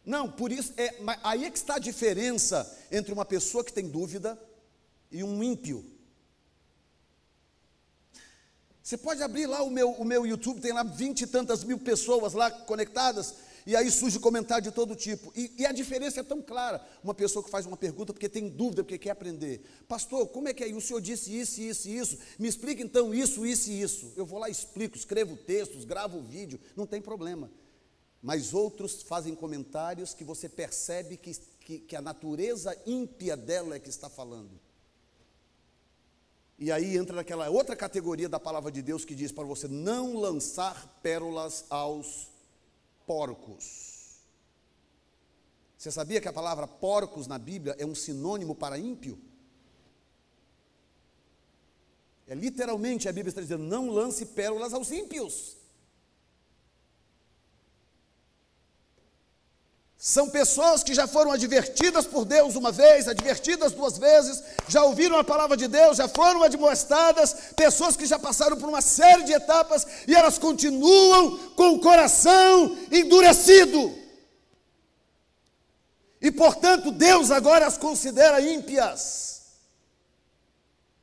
Não, 0.06 0.30
por 0.30 0.52
isso, 0.52 0.74
é, 0.76 0.96
aí 1.24 1.46
é 1.46 1.50
que 1.50 1.58
está 1.58 1.76
a 1.76 1.80
diferença 1.80 2.70
entre 2.92 3.14
uma 3.14 3.24
pessoa 3.24 3.64
que 3.64 3.72
tem 3.72 3.88
dúvida 3.88 4.38
e 5.12 5.24
um 5.24 5.42
ímpio. 5.42 5.86
Você 8.84 8.98
pode 8.98 9.22
abrir 9.22 9.46
lá 9.46 9.62
o 9.64 9.70
meu, 9.70 9.92
o 9.92 10.04
meu 10.04 10.26
YouTube, 10.26 10.60
tem 10.60 10.74
lá 10.74 10.84
vinte 10.84 11.22
e 11.22 11.28
tantas 11.28 11.64
mil 11.64 11.78
pessoas 11.78 12.34
lá 12.34 12.50
conectadas, 12.50 13.36
e 13.66 13.76
aí 13.76 13.92
surge 13.92 14.18
comentário 14.20 14.64
de 14.64 14.72
todo 14.72 14.96
tipo. 14.96 15.32
E, 15.36 15.54
e, 15.60 15.66
a 15.66 15.72
diferença 15.72 16.20
é 16.20 16.24
tão 16.24 16.42
clara. 16.42 16.84
Uma 17.04 17.14
pessoa 17.14 17.44
que 17.44 17.50
faz 17.52 17.66
uma 17.68 17.78
pergunta 17.78 18.12
porque 18.12 18.28
tem 18.28 18.50
dúvida, 18.50 18.84
porque 18.84 18.98
quer 18.98 19.12
aprender. 19.12 19.62
Pastor, 19.88 20.28
como 20.30 20.48
é 20.48 20.54
que 20.54 20.64
é? 20.64 20.68
O 20.68 20.82
senhor 20.82 21.00
disse 21.00 21.38
isso, 21.38 21.62
isso 21.62 21.88
e 21.88 21.98
isso. 21.98 22.18
Me 22.40 22.48
explica 22.48 22.82
então 22.82 23.14
isso, 23.14 23.46
isso 23.46 23.70
e 23.70 23.80
isso. 23.80 24.12
Eu 24.16 24.26
vou 24.26 24.40
lá, 24.40 24.50
explico, 24.50 24.98
escrevo 24.98 25.38
textos, 25.38 25.86
gravo 25.86 26.20
vídeo, 26.22 26.60
não 26.76 26.88
tem 26.88 27.02
problema 27.02 27.52
mas 28.22 28.54
outros 28.54 29.02
fazem 29.02 29.34
comentários 29.34 30.14
que 30.14 30.24
você 30.24 30.48
percebe 30.48 31.18
que, 31.18 31.34
que, 31.60 31.80
que, 31.80 31.96
a 31.96 32.02
natureza 32.02 32.78
ímpia 32.86 33.36
dela 33.36 33.76
é 33.76 33.80
que 33.80 33.90
está 33.90 34.10
falando. 34.10 34.60
E 36.62 36.72
aí 36.72 36.96
entra 36.96 37.16
naquela 37.16 37.50
outra 37.50 37.76
categoria 37.76 38.30
da 38.30 38.40
palavra 38.40 38.72
de 38.72 38.84
Deus 38.84 39.04
que 39.04 39.16
diz 39.16 39.32
para 39.32 39.44
você 39.44 39.68
não 39.68 40.16
lançar 40.16 41.00
pérolas 41.02 41.66
aos 41.72 42.30
porcos. 43.08 44.20
Você 45.76 45.92
sabia 45.92 46.22
que 46.22 46.28
a 46.28 46.32
palavra 46.32 46.68
porcos 46.68 47.26
na 47.26 47.40
Bíblia 47.40 47.76
é 47.80 47.84
um 47.84 47.96
sinônimo 47.96 48.54
para 48.54 48.78
ímpio? 48.78 49.20
É 52.28 52.36
literalmente 52.36 53.10
a 53.10 53.12
Bíblia 53.12 53.30
está 53.30 53.42
dizendo: 53.42 53.64
não 53.64 53.90
lance 53.90 54.24
pérolas 54.28 54.72
aos 54.72 54.92
ímpios. 54.92 55.58
São 60.04 60.28
pessoas 60.28 60.84
que 60.84 60.96
já 60.96 61.06
foram 61.06 61.32
advertidas 61.32 62.08
por 62.08 62.26
Deus 62.26 62.56
uma 62.56 62.72
vez, 62.72 63.08
advertidas 63.08 63.72
duas 63.72 64.00
vezes, 64.00 64.42
já 64.68 64.84
ouviram 64.84 65.16
a 65.16 65.24
palavra 65.24 65.56
de 65.56 65.68
Deus, 65.68 65.98
já 65.98 66.08
foram 66.08 66.42
admoestadas, 66.42 67.36
pessoas 67.56 67.96
que 67.96 68.08
já 68.08 68.18
passaram 68.18 68.58
por 68.58 68.68
uma 68.68 68.82
série 68.82 69.22
de 69.26 69.32
etapas 69.32 69.86
e 70.08 70.16
elas 70.16 70.40
continuam 70.40 71.50
com 71.50 71.76
o 71.76 71.80
coração 71.80 72.76
endurecido. 72.92 73.96
E 76.20 76.32
portanto, 76.32 76.92
Deus 76.92 77.30
agora 77.30 77.68
as 77.68 77.78
considera 77.78 78.42
ímpias. 78.42 79.60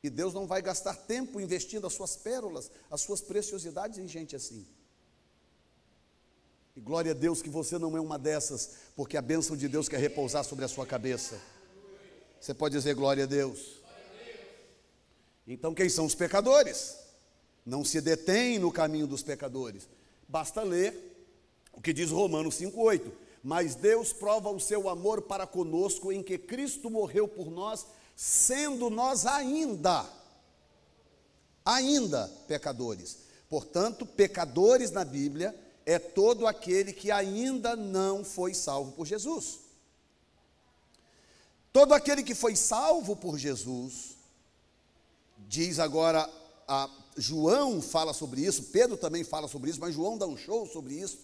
E 0.03 0.09
Deus 0.09 0.33
não 0.33 0.45
vai 0.45 0.61
gastar 0.61 0.97
tempo 0.97 1.39
investindo 1.39 1.87
as 1.87 1.93
suas 1.93 2.17
pérolas, 2.17 2.69
as 2.91 2.99
suas 2.99 3.21
preciosidades 3.21 3.97
em 3.97 4.09
gente 4.09 4.35
assim. 4.35 4.67
E 6.75 6.81
glória 6.81 7.11
a 7.11 7.15
Deus 7.15 7.41
que 7.41 7.49
você 7.49 7.77
não 7.77 7.97
é 7.97 8.01
uma 8.01 8.17
dessas, 8.17 8.71
porque 8.95 9.17
a 9.17 9.21
bênção 9.21 9.57
de 9.57 9.67
Deus 9.67 9.89
quer 9.89 9.99
repousar 9.99 10.43
sobre 10.43 10.65
a 10.65 10.67
sua 10.67 10.85
cabeça. 10.85 11.39
Você 12.39 12.53
pode 12.53 12.75
dizer 12.75 12.95
glória 12.95 13.23
a 13.23 13.27
Deus. 13.27 13.79
Então, 15.47 15.73
quem 15.73 15.89
são 15.89 16.05
os 16.05 16.15
pecadores? 16.15 16.95
Não 17.65 17.83
se 17.83 17.99
detém 17.99 18.59
no 18.59 18.71
caminho 18.71 19.07
dos 19.07 19.23
pecadores. 19.23 19.89
Basta 20.27 20.61
ler 20.61 20.93
o 21.73 21.81
que 21.81 21.91
diz 21.91 22.11
Romanos 22.11 22.55
5,8. 22.55 23.11
Mas 23.43 23.75
Deus 23.75 24.11
prova 24.11 24.49
o 24.49 24.59
seu 24.59 24.89
amor 24.89 25.21
para 25.23 25.47
conosco 25.47 26.11
em 26.11 26.21
que 26.21 26.37
Cristo 26.37 26.89
morreu 26.89 27.27
por 27.27 27.49
nós, 27.49 27.85
sendo 28.15 28.89
nós 28.89 29.25
ainda, 29.25 30.05
ainda 31.65 32.27
pecadores. 32.47 33.19
Portanto, 33.49 34.05
pecadores 34.05 34.91
na 34.91 35.05
Bíblia 35.05 35.55
é 35.89 35.97
todo 35.97 36.45
aquele 36.45 36.93
que 36.93 37.09
ainda 37.09 37.75
não 37.75 38.23
foi 38.23 38.53
salvo 38.53 38.91
por 38.91 39.07
Jesus. 39.07 39.57
Todo 41.73 41.95
aquele 41.95 42.21
que 42.21 42.35
foi 42.35 42.55
salvo 42.55 43.15
por 43.15 43.39
Jesus, 43.39 44.15
diz 45.47 45.79
agora, 45.79 46.29
João 47.17 47.81
fala 47.81 48.13
sobre 48.13 48.41
isso, 48.41 48.65
Pedro 48.65 48.97
também 48.97 49.23
fala 49.23 49.47
sobre 49.47 49.71
isso, 49.71 49.79
mas 49.79 49.95
João 49.95 50.15
dá 50.15 50.27
um 50.27 50.37
show 50.37 50.67
sobre 50.67 50.93
isso, 50.93 51.17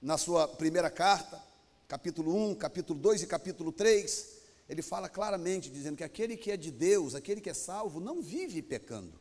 na 0.00 0.16
sua 0.16 0.46
primeira 0.46 0.88
carta, 0.88 1.42
capítulo 1.88 2.36
1, 2.50 2.54
capítulo 2.54 3.00
2 3.00 3.22
e 3.22 3.26
capítulo 3.26 3.72
3, 3.72 4.28
ele 4.68 4.80
fala 4.80 5.08
claramente, 5.08 5.68
dizendo 5.68 5.96
que 5.96 6.04
aquele 6.04 6.36
que 6.36 6.52
é 6.52 6.56
de 6.56 6.70
Deus, 6.70 7.16
aquele 7.16 7.40
que 7.40 7.50
é 7.50 7.54
salvo, 7.54 7.98
não 7.98 8.22
vive 8.22 8.62
pecando. 8.62 9.20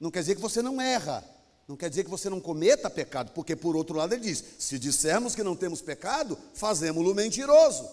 Não 0.00 0.10
quer 0.10 0.20
dizer 0.20 0.34
que 0.34 0.40
você 0.40 0.60
não 0.60 0.80
erra, 0.80 1.24
não 1.66 1.76
quer 1.76 1.88
dizer 1.88 2.04
que 2.04 2.10
você 2.10 2.28
não 2.28 2.40
cometa 2.40 2.90
pecado, 2.90 3.32
porque 3.32 3.56
por 3.56 3.74
outro 3.74 3.96
lado 3.96 4.12
ele 4.12 4.22
diz: 4.22 4.44
se 4.58 4.78
dissermos 4.78 5.34
que 5.34 5.42
não 5.42 5.56
temos 5.56 5.80
pecado, 5.80 6.38
fazemos-lo 6.52 7.14
mentiroso. 7.14 7.88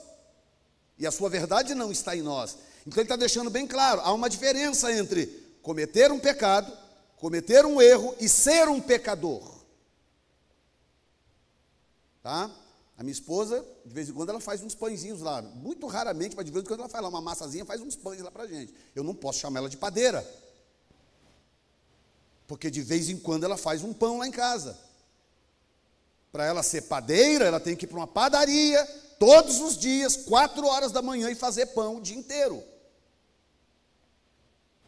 E 0.98 1.08
a 1.08 1.12
sua 1.12 1.30
verdade 1.30 1.74
não 1.74 1.92
está 1.92 2.16
em 2.16 2.22
nós. 2.22 2.58
Então 2.86 3.02
ele 3.02 3.06
está 3.06 3.16
deixando 3.16 3.50
bem 3.50 3.66
claro: 3.66 4.02
há 4.02 4.12
uma 4.12 4.30
diferença 4.30 4.92
entre 4.92 5.28
cometer 5.62 6.12
um 6.12 6.20
pecado, 6.20 6.72
cometer 7.16 7.66
um 7.66 7.82
erro 7.82 8.14
e 8.20 8.28
ser 8.28 8.68
um 8.68 8.82
pecador. 8.82 9.62
Tá? 12.22 12.52
A 12.98 13.04
minha 13.04 13.14
esposa, 13.14 13.66
de 13.84 13.94
vez 13.94 14.10
em 14.10 14.14
quando, 14.14 14.30
ela 14.30 14.40
faz 14.40 14.62
uns 14.62 14.76
pãezinhos 14.76 15.22
lá. 15.22 15.42
Muito 15.42 15.88
raramente, 15.88 16.36
mas 16.36 16.46
de 16.46 16.52
vez 16.52 16.64
em 16.64 16.68
quando 16.68 16.82
ela 16.82 16.90
faz 16.90 17.02
lá 17.02 17.10
uma 17.10 17.22
massazinha, 17.22 17.66
faz 17.66 17.82
uns 17.82 17.96
pães 17.96 18.22
lá 18.22 18.30
para 18.30 18.46
gente. 18.46 18.74
Eu 18.94 19.04
não 19.04 19.16
posso 19.16 19.40
chamar 19.40 19.62
ela 19.62 19.70
de 19.70 19.78
padeira. 19.78 20.28
Porque 22.52 22.70
de 22.70 22.82
vez 22.82 23.08
em 23.08 23.18
quando 23.18 23.45
ela 23.45 23.56
faz 23.56 23.82
um 23.82 23.93
pão 23.93 24.18
lá 24.18 24.28
em 24.28 24.32
casa. 24.32 24.78
Para 26.34 26.45
ela 26.45 26.62
ser 26.62 26.82
padeira, 26.82 27.45
ela 27.45 27.62
tem 27.62 27.78
que 27.78 27.86
ir 27.86 27.88
para 27.88 27.95
uma 27.97 28.06
padaria, 28.06 28.86
todos 29.18 29.62
os 29.62 29.78
dias, 29.78 30.18
quatro 30.18 30.68
horas 30.68 30.91
da 30.91 31.02
manhã, 31.02 31.32
e 31.32 31.36
fazer 31.36 31.68
pão 31.68 31.95
o 31.95 32.02
dia 32.02 32.18
inteiro. 32.18 32.62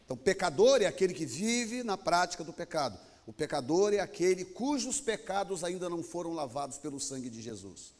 Então, 0.04 0.14
pecador 0.14 0.82
é 0.82 0.84
aquele 0.84 1.14
que 1.14 1.24
vive 1.24 1.82
na 1.82 1.96
prática 1.96 2.44
do 2.44 2.52
pecado. 2.52 2.98
O 3.26 3.32
pecador 3.32 3.94
é 3.94 3.98
aquele 4.00 4.44
cujos 4.44 5.00
pecados 5.00 5.64
ainda 5.64 5.88
não 5.88 6.02
foram 6.02 6.34
lavados 6.34 6.76
pelo 6.76 7.00
sangue 7.00 7.30
de 7.30 7.40
Jesus. 7.40 7.94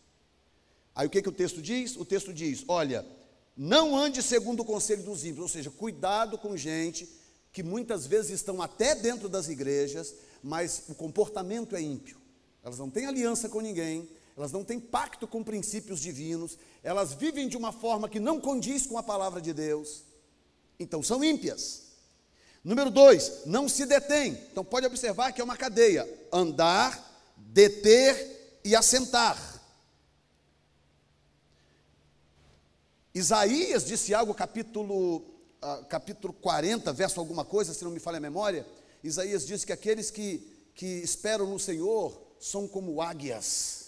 Aí 0.95 1.07
o 1.07 1.11
que, 1.11 1.23
que 1.23 1.29
o 1.31 1.33
texto 1.33 1.63
diz? 1.63 1.97
O 1.97 2.05
texto 2.05 2.35
diz: 2.35 2.67
olha, 2.69 3.03
não 3.57 3.97
ande 3.97 4.23
segundo 4.23 4.61
o 4.61 4.67
conselho 4.67 5.03
dos 5.05 5.25
ímpios, 5.25 5.45
ou 5.45 5.49
seja, 5.49 5.71
cuidado 5.71 6.37
com 6.37 6.55
gente 6.55 7.24
que 7.55 7.63
muitas 7.63 8.05
vezes 8.05 8.33
estão 8.33 8.61
até 8.61 8.97
dentro 8.97 9.29
das 9.29 9.49
igrejas, 9.49 10.13
mas 10.43 10.83
o 10.89 10.95
comportamento 10.95 11.77
é 11.77 11.81
ímpio. 11.81 12.19
Elas 12.65 12.81
não 12.81 12.91
têm 12.91 13.07
aliança 13.07 13.49
com 13.49 13.61
ninguém, 13.61 14.09
elas 14.37 14.51
não 14.51 14.65
têm 14.65 14.81
pacto 14.81 15.29
com 15.29 15.45
princípios 15.45 16.01
divinos, 16.01 16.59
elas 16.83 17.15
vivem 17.15 17.49
de 17.49 17.57
uma 17.57 17.71
forma 17.71 18.09
que 18.09 18.19
não 18.19 18.41
condiz 18.41 18.89
com 18.89 18.99
a 18.99 19.05
palavra 19.05 19.41
de 19.41 19.53
Deus. 19.53 20.03
Então 20.81 21.01
são 21.01 21.23
ímpias. 21.23 21.83
Número 22.65 22.91
dois, 22.91 23.43
não 23.47 23.69
se 23.69 23.87
detém. 23.87 24.33
Então 24.51 24.65
pode 24.65 24.87
observar 24.87 25.31
que 25.31 25.41
é 25.41 25.45
uma 25.45 25.57
cadeia: 25.57 26.13
andar, 26.33 27.33
deter 27.37 28.59
e 28.65 28.75
assentar. 28.75 29.63
Isaías 33.15 33.85
disse 33.85 34.13
algo, 34.13 34.35
capítulo, 34.35 35.34
capítulo 35.89 36.33
40, 36.33 36.93
verso 36.93 37.21
alguma 37.21 37.45
coisa, 37.45 37.73
se 37.73 37.85
não 37.85 37.91
me 37.91 38.01
falha 38.01 38.19
a 38.19 38.21
memória. 38.21 38.67
Isaías 39.03 39.47
disse 39.47 39.67
que 39.67 39.73
aqueles 39.73 40.11
que, 40.11 40.39
que 40.75 40.87
esperam 40.87 41.47
no 41.47 41.59
Senhor 41.59 42.21
são 42.41 42.69
como 42.69 43.01
águias. 43.01 43.85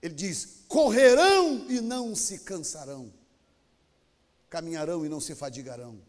Ele 0.00 0.14
diz: 0.14 0.64
correrão 0.68 1.66
e 1.70 1.80
não 1.80 2.14
se 2.14 2.40
cansarão, 2.40 3.12
caminharão 4.50 5.04
e 5.04 5.08
não 5.08 5.20
se 5.20 5.34
fadigarão. 5.34 6.00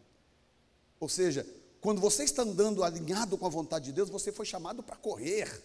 Ou 0.98 1.08
seja, 1.08 1.46
quando 1.80 2.00
você 2.00 2.24
está 2.24 2.42
andando 2.42 2.82
alinhado 2.82 3.36
com 3.36 3.46
a 3.46 3.50
vontade 3.50 3.86
de 3.86 3.92
Deus, 3.92 4.08
você 4.08 4.32
foi 4.32 4.46
chamado 4.46 4.82
para 4.82 4.96
correr. 4.96 5.62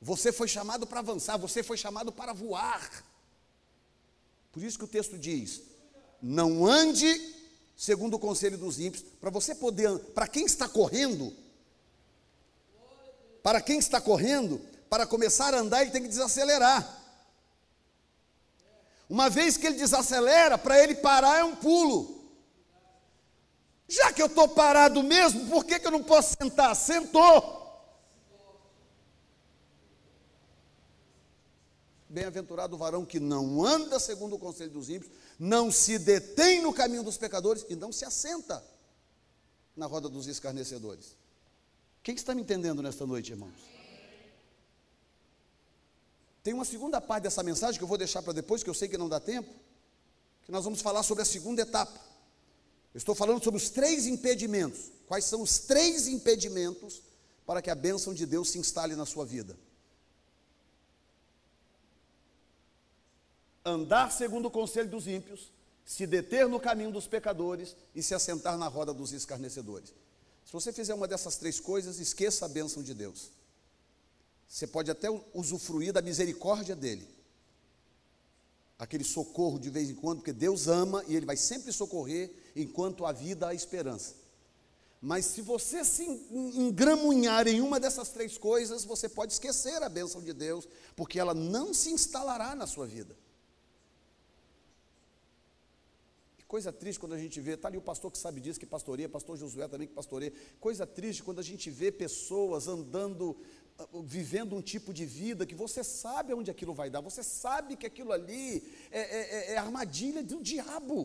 Você 0.00 0.32
foi 0.32 0.48
chamado 0.48 0.86
para 0.86 1.00
avançar, 1.00 1.36
você 1.36 1.62
foi 1.62 1.76
chamado 1.76 2.12
para 2.12 2.32
voar. 2.32 3.04
Por 4.50 4.62
isso 4.62 4.78
que 4.78 4.84
o 4.84 4.88
texto 4.88 5.18
diz: 5.18 5.62
não 6.22 6.64
ande 6.64 7.32
segundo 7.76 8.14
o 8.14 8.18
conselho 8.18 8.56
dos 8.56 8.78
ímpios, 8.78 9.04
para 9.20 9.28
você 9.28 9.56
poder, 9.56 9.98
para 10.14 10.28
quem 10.28 10.44
está 10.44 10.68
correndo, 10.68 11.34
para 13.42 13.60
quem 13.60 13.78
está 13.78 14.00
correndo, 14.00 14.60
para 14.88 15.04
começar 15.04 15.52
a 15.52 15.58
andar, 15.58 15.82
ele 15.82 15.90
tem 15.90 16.02
que 16.02 16.08
desacelerar. 16.08 17.00
Uma 19.10 19.28
vez 19.28 19.56
que 19.56 19.66
ele 19.66 19.76
desacelera, 19.76 20.56
para 20.56 20.82
ele 20.82 20.94
parar 20.94 21.40
é 21.40 21.44
um 21.44 21.56
pulo. 21.56 22.22
Já 23.88 24.12
que 24.12 24.22
eu 24.22 24.26
estou 24.26 24.48
parado 24.48 25.02
mesmo, 25.02 25.50
por 25.50 25.64
que, 25.64 25.78
que 25.78 25.86
eu 25.86 25.90
não 25.90 26.02
posso 26.02 26.34
sentar? 26.40 26.74
Sentou. 26.76 27.62
Bem-aventurado 32.08 32.76
o 32.76 32.78
varão 32.78 33.04
que 33.04 33.18
não 33.18 33.64
anda 33.64 33.98
segundo 33.98 34.36
o 34.36 34.38
conselho 34.38 34.70
dos 34.70 34.88
ímpios, 34.88 35.10
não 35.42 35.72
se 35.72 35.98
detém 35.98 36.62
no 36.62 36.72
caminho 36.72 37.02
dos 37.02 37.16
pecadores 37.16 37.66
e 37.68 37.74
não 37.74 37.90
se 37.90 38.04
assenta 38.04 38.64
na 39.74 39.86
roda 39.86 40.08
dos 40.08 40.28
escarnecedores. 40.28 41.16
Quem 42.00 42.14
está 42.14 42.32
me 42.32 42.42
entendendo 42.42 42.80
nesta 42.80 43.04
noite, 43.04 43.32
irmãos? 43.32 43.52
Tem 46.44 46.54
uma 46.54 46.64
segunda 46.64 47.00
parte 47.00 47.24
dessa 47.24 47.42
mensagem 47.42 47.76
que 47.76 47.82
eu 47.82 47.88
vou 47.88 47.98
deixar 47.98 48.22
para 48.22 48.32
depois, 48.32 48.62
que 48.62 48.70
eu 48.70 48.74
sei 48.74 48.86
que 48.86 48.96
não 48.96 49.08
dá 49.08 49.18
tempo, 49.18 49.52
que 50.44 50.52
nós 50.52 50.62
vamos 50.62 50.80
falar 50.80 51.02
sobre 51.02 51.22
a 51.22 51.26
segunda 51.26 51.62
etapa. 51.62 52.00
Eu 52.94 52.98
estou 52.98 53.12
falando 53.12 53.42
sobre 53.42 53.58
os 53.58 53.68
três 53.68 54.06
impedimentos. 54.06 54.92
Quais 55.08 55.24
são 55.24 55.42
os 55.42 55.58
três 55.58 56.06
impedimentos 56.06 57.02
para 57.44 57.60
que 57.60 57.68
a 57.68 57.74
bênção 57.74 58.14
de 58.14 58.26
Deus 58.26 58.50
se 58.50 58.60
instale 58.60 58.94
na 58.94 59.04
sua 59.04 59.26
vida? 59.26 59.58
Andar 63.64 64.10
segundo 64.10 64.46
o 64.46 64.50
conselho 64.50 64.88
dos 64.88 65.06
ímpios, 65.06 65.52
se 65.84 66.06
deter 66.06 66.48
no 66.48 66.58
caminho 66.58 66.90
dos 66.90 67.06
pecadores 67.06 67.76
e 67.94 68.02
se 68.02 68.14
assentar 68.14 68.56
na 68.56 68.68
roda 68.68 68.92
dos 68.92 69.12
escarnecedores. 69.12 69.92
Se 70.44 70.52
você 70.52 70.72
fizer 70.72 70.94
uma 70.94 71.08
dessas 71.08 71.36
três 71.36 71.60
coisas, 71.60 71.98
esqueça 71.98 72.46
a 72.46 72.48
bênção 72.48 72.82
de 72.82 72.94
Deus. 72.94 73.30
Você 74.48 74.66
pode 74.66 74.90
até 74.90 75.08
usufruir 75.32 75.92
da 75.92 76.02
misericórdia 76.02 76.76
dele, 76.76 77.08
aquele 78.78 79.04
socorro 79.04 79.58
de 79.58 79.70
vez 79.70 79.88
em 79.88 79.94
quando, 79.94 80.18
porque 80.18 80.32
Deus 80.32 80.68
ama 80.68 81.04
e 81.06 81.16
Ele 81.16 81.24
vai 81.24 81.36
sempre 81.36 81.72
socorrer 81.72 82.30
enquanto 82.54 83.06
há 83.06 83.12
vida 83.12 83.48
há 83.48 83.54
esperança. 83.54 84.14
Mas 85.00 85.24
se 85.26 85.42
você 85.42 85.84
se 85.84 86.04
engramunhar 86.04 87.48
em 87.48 87.60
uma 87.60 87.80
dessas 87.80 88.10
três 88.10 88.38
coisas, 88.38 88.84
você 88.84 89.08
pode 89.08 89.32
esquecer 89.32 89.82
a 89.82 89.88
bênção 89.88 90.20
de 90.20 90.32
Deus, 90.32 90.68
porque 90.94 91.18
ela 91.18 91.34
não 91.34 91.74
se 91.74 91.90
instalará 91.90 92.54
na 92.54 92.68
sua 92.68 92.86
vida. 92.86 93.16
Que 96.38 96.41
coisa 96.54 96.70
triste 96.70 97.00
quando 97.00 97.14
a 97.14 97.22
gente 97.24 97.40
vê, 97.40 97.52
está 97.52 97.68
ali 97.68 97.78
o 97.78 97.86
pastor 97.90 98.08
que 98.12 98.18
sabe 98.18 98.38
disso, 98.44 98.60
que 98.60 98.66
pastoreia, 98.66 99.08
pastor 99.08 99.38
Josué 99.42 99.66
também 99.68 99.88
que 99.88 99.94
pastoreia. 99.94 100.32
Coisa 100.60 100.84
triste 100.86 101.22
quando 101.26 101.38
a 101.38 101.48
gente 101.50 101.70
vê 101.70 101.90
pessoas 101.90 102.68
andando 102.68 103.24
vivendo 104.04 104.54
um 104.54 104.60
tipo 104.72 104.92
de 104.98 105.06
vida 105.06 105.46
que 105.46 105.54
você 105.54 105.82
sabe 105.82 106.32
aonde 106.32 106.50
aquilo 106.50 106.74
vai 106.74 106.88
dar, 106.90 107.00
você 107.00 107.22
sabe 107.22 107.74
que 107.74 107.86
aquilo 107.86 108.12
ali 108.12 108.46
é, 108.90 109.00
é, 109.00 109.20
é, 109.36 109.52
é 109.52 109.56
armadilha 109.56 110.22
do 110.22 110.40
diabo, 110.42 110.98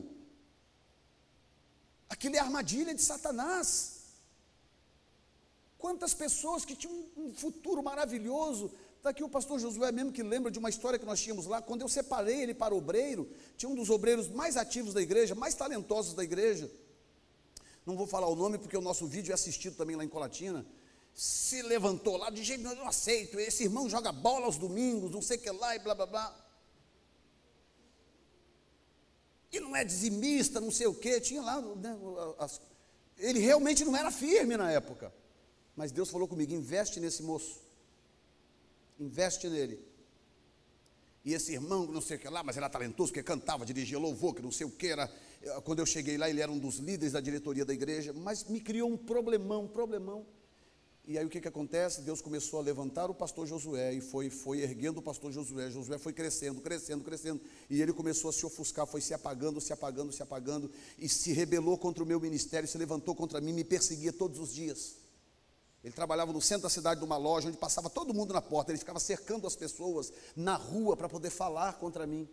aquilo 2.09 2.35
é 2.35 2.39
armadilha 2.39 2.93
de 2.93 3.01
Satanás. 3.01 3.69
Quantas 5.77 6.13
pessoas 6.13 6.65
que 6.65 6.75
tinham 6.75 7.05
um 7.15 7.33
futuro 7.33 7.81
maravilhoso, 7.81 8.69
está 9.07 9.11
aqui 9.11 9.23
o 9.23 9.29
pastor 9.29 9.57
Josué 9.59 9.91
mesmo 9.91 10.11
que 10.11 10.21
lembra 10.21 10.51
de 10.51 10.59
uma 10.59 10.69
história 10.69 10.99
que 10.99 11.05
nós 11.05 11.21
tínhamos 11.21 11.45
lá, 11.45 11.61
quando 11.61 11.81
eu 11.81 11.87
separei 11.87 12.41
ele 12.41 12.53
para 12.53 12.75
obreiro, 12.75 13.29
tinha 13.55 13.69
um 13.69 13.75
dos 13.75 13.89
obreiros 13.89 14.27
mais 14.27 14.57
ativos 14.57 14.93
da 14.93 15.01
igreja, 15.01 15.33
mais 15.33 15.55
talentosos 15.55 16.13
da 16.13 16.23
igreja, 16.23 16.69
não 17.85 17.95
vou 17.95 18.05
falar 18.05 18.27
o 18.27 18.35
nome 18.35 18.57
porque 18.57 18.75
o 18.75 18.81
nosso 18.81 19.07
vídeo 19.07 19.31
é 19.31 19.33
assistido 19.33 19.77
também 19.77 19.95
lá 19.95 20.03
em 20.03 20.09
Colatina, 20.09 20.65
se 21.13 21.61
levantou 21.61 22.17
lá, 22.17 22.29
de 22.29 22.43
jeito 22.43 22.61
nenhum, 22.61 22.75
eu 22.75 22.79
não 22.79 22.87
aceito, 22.87 23.39
esse 23.39 23.63
irmão 23.63 23.89
joga 23.89 24.11
bola 24.11 24.45
aos 24.45 24.57
domingos, 24.57 25.09
não 25.09 25.21
sei 25.21 25.37
o 25.37 25.41
que 25.41 25.51
lá 25.51 25.75
e 25.75 25.79
blá 25.79 25.95
blá 25.95 26.05
blá. 26.05 26.43
E 29.51 29.59
não 29.61 29.73
é 29.73 29.85
dizimista, 29.85 30.59
não 30.59 30.69
sei 30.69 30.87
o 30.87 30.93
que, 30.93 31.21
tinha 31.21 31.41
lá, 31.41 31.61
né, 31.61 31.97
as, 32.37 32.59
ele 33.17 33.39
realmente 33.39 33.85
não 33.85 33.95
era 33.95 34.11
firme 34.11 34.57
na 34.57 34.69
época. 34.69 35.13
Mas 35.75 35.91
Deus 35.91 36.09
falou 36.09 36.27
comigo: 36.27 36.53
investe 36.53 36.99
nesse 36.99 37.23
moço, 37.23 37.61
investe 38.99 39.49
nele. 39.49 39.79
E 41.23 41.33
esse 41.33 41.51
irmão, 41.51 41.85
não 41.85 41.99
sei 41.99 42.15
o 42.15 42.19
que 42.19 42.29
lá, 42.29 42.41
mas 42.41 42.55
era 42.55 42.69
talentoso, 42.69 43.11
que 43.11 43.21
cantava, 43.21 43.65
dirigia 43.65 43.99
louvor, 43.99 44.33
que 44.33 44.41
não 44.41 44.51
sei 44.51 44.65
o 44.65 44.71
que 44.71 44.87
era. 44.87 45.11
Quando 45.65 45.79
eu 45.79 45.85
cheguei 45.85 46.17
lá, 46.17 46.29
ele 46.29 46.39
era 46.39 46.49
um 46.49 46.57
dos 46.57 46.77
líderes 46.77 47.11
da 47.11 47.19
diretoria 47.19 47.65
da 47.65 47.73
igreja, 47.73 48.13
mas 48.13 48.45
me 48.45 48.61
criou 48.61 48.89
um 48.89 48.95
problemão, 48.95 49.65
um 49.65 49.67
problemão. 49.67 50.25
E 51.05 51.17
aí 51.17 51.25
o 51.25 51.29
que, 51.29 51.39
que 51.39 51.47
acontece? 51.47 52.01
Deus 52.01 52.21
começou 52.21 52.59
a 52.59 52.61
levantar 52.61 53.09
o 53.09 53.13
pastor 53.13 53.47
Josué 53.47 53.93
e 53.93 54.01
foi, 54.01 54.29
foi 54.29 54.59
erguendo 54.59 54.99
o 54.99 55.01
pastor 55.01 55.31
Josué. 55.31 55.71
Josué 55.71 55.97
foi 55.97 56.11
crescendo, 56.11 56.59
crescendo, 56.59 57.03
crescendo. 57.03 57.41
E 57.69 57.81
ele 57.81 57.93
começou 57.93 58.29
a 58.29 58.33
se 58.33 58.45
ofuscar, 58.45 58.85
foi 58.85 58.99
se 58.99 59.13
apagando, 59.13 59.61
se 59.61 59.71
apagando, 59.71 60.11
se 60.11 60.21
apagando. 60.21 60.69
E 60.99 61.07
se 61.07 61.31
rebelou 61.31 61.77
contra 61.77 62.03
o 62.03 62.05
meu 62.05 62.19
ministério, 62.19 62.67
se 62.67 62.77
levantou 62.77 63.15
contra 63.15 63.39
mim, 63.39 63.53
me 63.53 63.63
perseguia 63.63 64.11
todos 64.11 64.37
os 64.37 64.53
dias. 64.53 64.97
Ele 65.87 65.93
trabalhava 65.93 66.33
no 66.33 66.41
centro 66.41 66.63
da 66.63 66.69
cidade 66.69 66.99
de 66.99 67.05
uma 67.05 67.15
loja, 67.15 67.47
onde 67.47 67.57
passava 67.57 67.89
todo 67.89 68.13
mundo 68.13 68.33
na 68.33 68.41
porta. 68.41 68.71
Ele 68.73 68.77
ficava 68.77 68.99
cercando 68.99 69.47
as 69.47 69.55
pessoas 69.55 70.11
na 70.35 70.55
rua 70.55 70.97
para 70.97 71.07
poder 71.07 71.29
falar 71.29 71.77
contra 71.77 72.05
mim. 72.05 72.27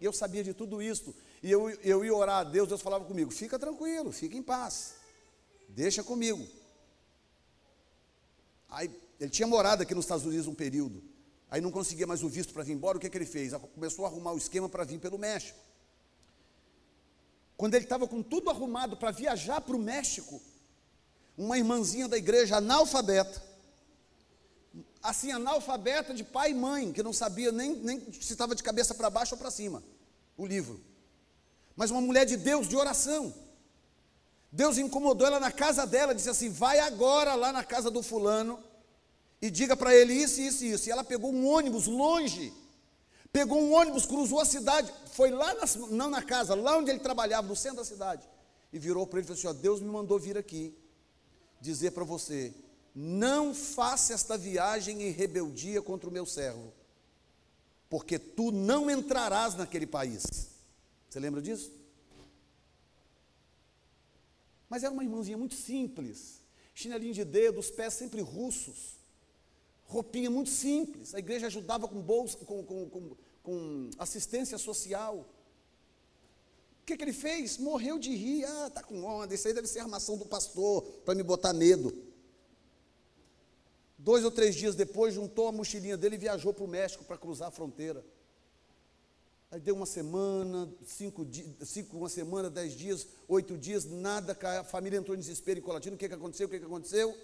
E 0.00 0.04
eu 0.04 0.12
sabia 0.12 0.42
de 0.42 0.52
tudo 0.52 0.82
isso. 0.82 1.14
E 1.40 1.48
eu, 1.48 1.70
eu 1.84 2.04
ia 2.04 2.12
orar 2.12 2.38
a 2.38 2.42
Deus, 2.44 2.68
Deus 2.68 2.82
falava 2.82 3.04
comigo: 3.04 3.30
fica 3.30 3.60
tranquilo, 3.60 4.10
fica 4.10 4.36
em 4.36 4.42
paz, 4.42 4.94
deixa 5.68 6.02
comigo. 6.02 6.44
Aí 8.68 8.90
ele 9.20 9.30
tinha 9.30 9.46
morado 9.46 9.84
aqui 9.84 9.94
nos 9.94 10.04
Estados 10.04 10.26
Unidos 10.26 10.48
um 10.48 10.54
período. 10.54 11.00
Aí 11.48 11.60
não 11.60 11.70
conseguia 11.70 12.08
mais 12.08 12.24
o 12.24 12.28
visto 12.28 12.52
para 12.52 12.64
vir 12.64 12.72
embora. 12.72 12.98
O 12.98 13.00
que, 13.00 13.08
que 13.08 13.16
ele 13.16 13.24
fez? 13.24 13.52
Começou 13.72 14.04
a 14.04 14.08
arrumar 14.08 14.32
o 14.32 14.36
esquema 14.36 14.68
para 14.68 14.82
vir 14.82 14.98
pelo 14.98 15.16
México. 15.16 15.56
Quando 17.56 17.76
ele 17.76 17.84
estava 17.84 18.08
com 18.08 18.20
tudo 18.20 18.50
arrumado 18.50 18.96
para 18.96 19.12
viajar 19.12 19.60
para 19.60 19.76
o 19.76 19.78
México, 19.78 20.42
uma 21.36 21.58
irmãzinha 21.58 22.08
da 22.08 22.16
igreja 22.16 22.56
analfabeta, 22.56 23.42
assim, 25.02 25.30
analfabeta 25.30 26.14
de 26.14 26.24
pai 26.24 26.50
e 26.50 26.54
mãe, 26.54 26.92
que 26.92 27.02
não 27.02 27.12
sabia 27.12 27.52
nem, 27.52 27.74
nem 27.76 28.00
se 28.12 28.32
estava 28.32 28.54
de 28.54 28.62
cabeça 28.62 28.94
para 28.94 29.10
baixo 29.10 29.34
ou 29.34 29.38
para 29.38 29.50
cima, 29.50 29.82
o 30.36 30.46
livro. 30.46 30.80
Mas 31.76 31.90
uma 31.90 32.00
mulher 32.00 32.24
de 32.24 32.36
Deus, 32.36 32.66
de 32.66 32.76
oração. 32.76 33.32
Deus 34.50 34.78
incomodou 34.78 35.26
ela 35.26 35.38
na 35.38 35.52
casa 35.52 35.86
dela, 35.86 36.14
disse 36.14 36.30
assim: 36.30 36.48
vai 36.48 36.78
agora 36.78 37.34
lá 37.34 37.52
na 37.52 37.62
casa 37.62 37.90
do 37.90 38.02
fulano 38.02 38.58
e 39.42 39.50
diga 39.50 39.76
para 39.76 39.94
ele 39.94 40.14
isso, 40.14 40.40
isso 40.40 40.64
e 40.64 40.72
isso. 40.72 40.88
E 40.88 40.92
ela 40.92 41.04
pegou 41.04 41.30
um 41.30 41.46
ônibus 41.46 41.86
longe, 41.86 42.52
pegou 43.30 43.60
um 43.60 43.74
ônibus, 43.74 44.06
cruzou 44.06 44.40
a 44.40 44.46
cidade, 44.46 44.90
foi 45.12 45.30
lá, 45.30 45.52
na, 45.54 45.66
não 45.90 46.08
na 46.08 46.22
casa, 46.22 46.54
lá 46.54 46.78
onde 46.78 46.90
ele 46.90 47.00
trabalhava, 47.00 47.46
no 47.46 47.54
centro 47.54 47.78
da 47.78 47.84
cidade, 47.84 48.26
e 48.72 48.78
virou 48.78 49.06
para 49.06 49.18
ele 49.18 49.26
e 49.26 49.28
falou 49.28 49.38
assim: 49.38 49.48
ó, 49.48 49.52
Deus 49.52 49.80
me 49.80 49.88
mandou 49.88 50.18
vir 50.18 50.38
aqui 50.38 50.74
dizer 51.60 51.92
para 51.92 52.04
você: 52.04 52.54
não 52.94 53.54
faça 53.54 54.14
esta 54.14 54.38
viagem 54.38 55.02
em 55.02 55.10
rebeldia 55.10 55.82
contra 55.82 56.08
o 56.08 56.12
meu 56.12 56.24
servo, 56.24 56.72
porque 57.88 58.18
tu 58.18 58.50
não 58.50 58.90
entrarás 58.90 59.54
naquele 59.54 59.86
país. 59.86 60.24
Você 61.08 61.20
lembra 61.20 61.42
disso? 61.42 61.72
Mas 64.68 64.82
era 64.82 64.92
uma 64.92 65.04
irmãzinha 65.04 65.38
muito 65.38 65.54
simples, 65.54 66.40
chinelinho 66.74 67.14
de 67.14 67.24
dedo, 67.24 67.60
os 67.60 67.70
pés 67.70 67.94
sempre 67.94 68.20
russos, 68.20 68.96
roupinha 69.84 70.30
muito 70.30 70.50
simples. 70.50 71.14
A 71.14 71.18
igreja 71.18 71.46
ajudava 71.46 71.86
com 71.86 72.00
bolsa, 72.00 72.38
com, 72.38 72.64
com, 72.64 72.90
com, 72.90 73.16
com 73.42 73.90
assistência 73.98 74.58
social. 74.58 75.26
O 76.86 76.88
que, 76.88 76.96
que 76.96 77.02
ele 77.02 77.12
fez? 77.12 77.58
Morreu 77.58 77.98
de 77.98 78.14
rir. 78.14 78.44
Ah, 78.44 78.70
tá 78.70 78.80
com 78.80 79.02
onda, 79.02 79.34
isso 79.34 79.48
aí 79.48 79.52
deve 79.52 79.66
ser 79.66 79.80
armação 79.80 80.16
do 80.16 80.24
pastor 80.24 80.82
para 81.04 81.16
me 81.16 81.22
botar 81.24 81.52
medo. 81.52 81.92
Dois 83.98 84.24
ou 84.24 84.30
três 84.30 84.54
dias 84.54 84.76
depois, 84.76 85.12
juntou 85.12 85.48
a 85.48 85.52
mochilinha 85.52 85.96
dele 85.96 86.14
e 86.14 86.18
viajou 86.18 86.54
para 86.54 86.62
o 86.62 86.68
México 86.68 87.04
para 87.04 87.18
cruzar 87.18 87.48
a 87.48 87.50
fronteira. 87.50 88.06
Aí 89.50 89.58
deu 89.58 89.74
uma 89.74 89.84
semana, 89.84 90.72
cinco, 90.84 91.26
cinco, 91.64 91.96
uma 91.96 92.08
semana, 92.08 92.48
dez 92.48 92.72
dias, 92.72 93.08
oito 93.26 93.58
dias, 93.58 93.84
nada, 93.84 94.38
a 94.60 94.62
família 94.62 94.96
entrou 94.96 95.16
em 95.16 95.18
desespero 95.18 95.58
em 95.58 95.62
Colatina. 95.62 95.96
O 95.96 95.98
que, 95.98 96.06
que 96.06 96.14
aconteceu? 96.14 96.46
O 96.46 96.50
que, 96.50 96.60
que 96.60 96.66
aconteceu? 96.66 97.18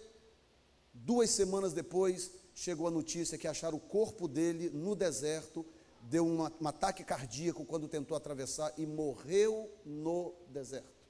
Duas 0.93 1.31
semanas 1.31 1.73
depois, 1.73 2.33
chegou 2.53 2.89
a 2.89 2.91
notícia 2.91 3.39
que 3.39 3.47
acharam 3.47 3.77
o 3.77 3.81
corpo 3.81 4.27
dele 4.27 4.71
no 4.71 4.97
deserto, 4.97 5.65
deu 6.03 6.27
uma, 6.27 6.53
um 6.61 6.69
ataque 6.69 7.05
cardíaco 7.05 7.65
quando 7.65 7.89
tentou 7.89 8.17
atravessar 8.17 8.73
e 8.77 8.87
morreu 8.87 9.71
no 9.85 10.35
deserto. 10.49 11.03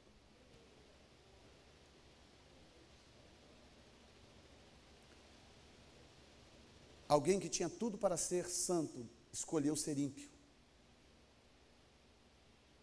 Alguém 7.09 7.39
que 7.39 7.49
tinha 7.49 7.69
tudo 7.69 7.99
para 7.99 8.17
ser 8.17 8.49
santo 8.49 9.07
escolheu 9.33 9.77
ser 9.77 9.99
ímpio 9.99 10.31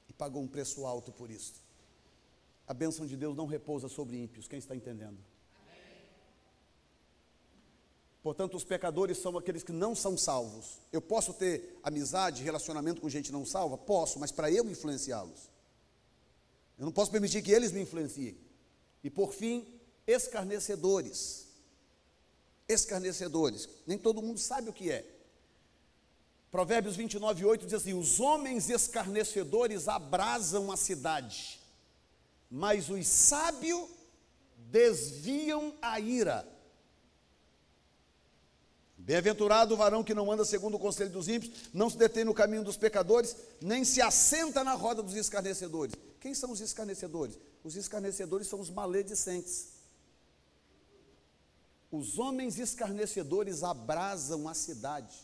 e 0.08 0.14
pagou 0.14 0.42
um 0.42 0.48
preço 0.48 0.86
alto 0.86 1.12
por 1.12 1.32
isso. 1.32 1.64
A 2.68 2.74
bênção 2.74 3.08
de 3.08 3.18
Deus 3.18 3.36
não 3.36 3.48
repousa 3.48 3.88
sobre 3.88 4.22
ímpios, 4.22 4.48
quem 4.48 4.60
está 4.60 4.76
entendendo? 4.76 5.18
Portanto, 8.22 8.58
os 8.58 8.64
pecadores 8.64 9.18
são 9.18 9.38
aqueles 9.38 9.64
que 9.64 9.72
não 9.72 9.96
são 9.96 10.18
salvos. 10.18 10.80
Eu 10.92 11.02
posso 11.02 11.34
ter 11.34 11.80
amizade, 11.82 12.44
relacionamento 12.44 13.02
com 13.02 13.10
gente 13.10 13.32
não 13.32 13.46
salva? 13.46 13.78
Posso, 13.78 14.20
mas 14.20 14.32
para 14.32 14.52
eu 14.52 14.70
influenciá-los. 14.70 15.50
Eu 16.78 16.86
não 16.86 16.92
posso 16.92 17.12
permitir 17.12 17.42
que 17.42 17.52
eles 17.52 17.72
me 17.72 17.82
influenciem. 17.82 18.38
E 19.04 19.10
por 19.10 19.34
fim, 19.34 19.66
escarnecedores. 20.06 21.48
Escarnecedores. 22.68 23.70
Nem 23.88 23.98
todo 23.98 24.22
mundo 24.22 24.40
sabe 24.40 24.70
o 24.70 24.74
que 24.74 24.92
é. 24.92 25.06
Provérbios 26.52 26.96
29, 26.96 27.46
8 27.46 27.66
diz 27.66 27.74
assim: 27.76 27.94
Os 27.94 28.20
homens 28.20 28.70
escarnecedores 28.70 29.88
abrasam 29.88 30.72
a 30.72 30.78
cidade, 30.78 31.60
mas 32.50 32.90
os 32.90 33.08
sábios 33.08 33.88
desviam 34.58 35.74
a 35.82 36.00
ira. 36.00 36.59
Bem-aventurado 39.10 39.74
o 39.74 39.78
varão 39.78 40.04
que 40.04 40.14
não 40.14 40.32
anda 40.32 40.46
segundo 40.46 40.76
o 40.76 40.80
conselho 40.80 41.10
dos 41.10 41.28
ímpios, 41.28 41.72
não 41.74 41.90
se 41.90 41.98
detém 41.98 42.24
no 42.24 42.32
caminho 42.32 42.64
dos 42.64 42.78
pecadores, 42.78 43.36
nem 43.60 43.84
se 43.84 44.00
assenta 44.00 44.64
na 44.64 44.76
roda 44.76 45.02
dos 45.02 45.16
escarnecedores. 45.16 45.96
Quem 46.20 46.36
são 46.36 46.52
os 46.52 46.62
escarnecedores? 46.62 47.36
Os 47.64 47.76
escarnecedores 47.76 48.46
são 48.46 48.60
os 48.60 48.70
maledicentes. 48.70 49.70
Os 51.92 52.20
homens 52.20 52.60
escarnecedores 52.60 53.64
abrasam 53.64 54.48
a 54.48 54.54
cidade. 54.54 55.18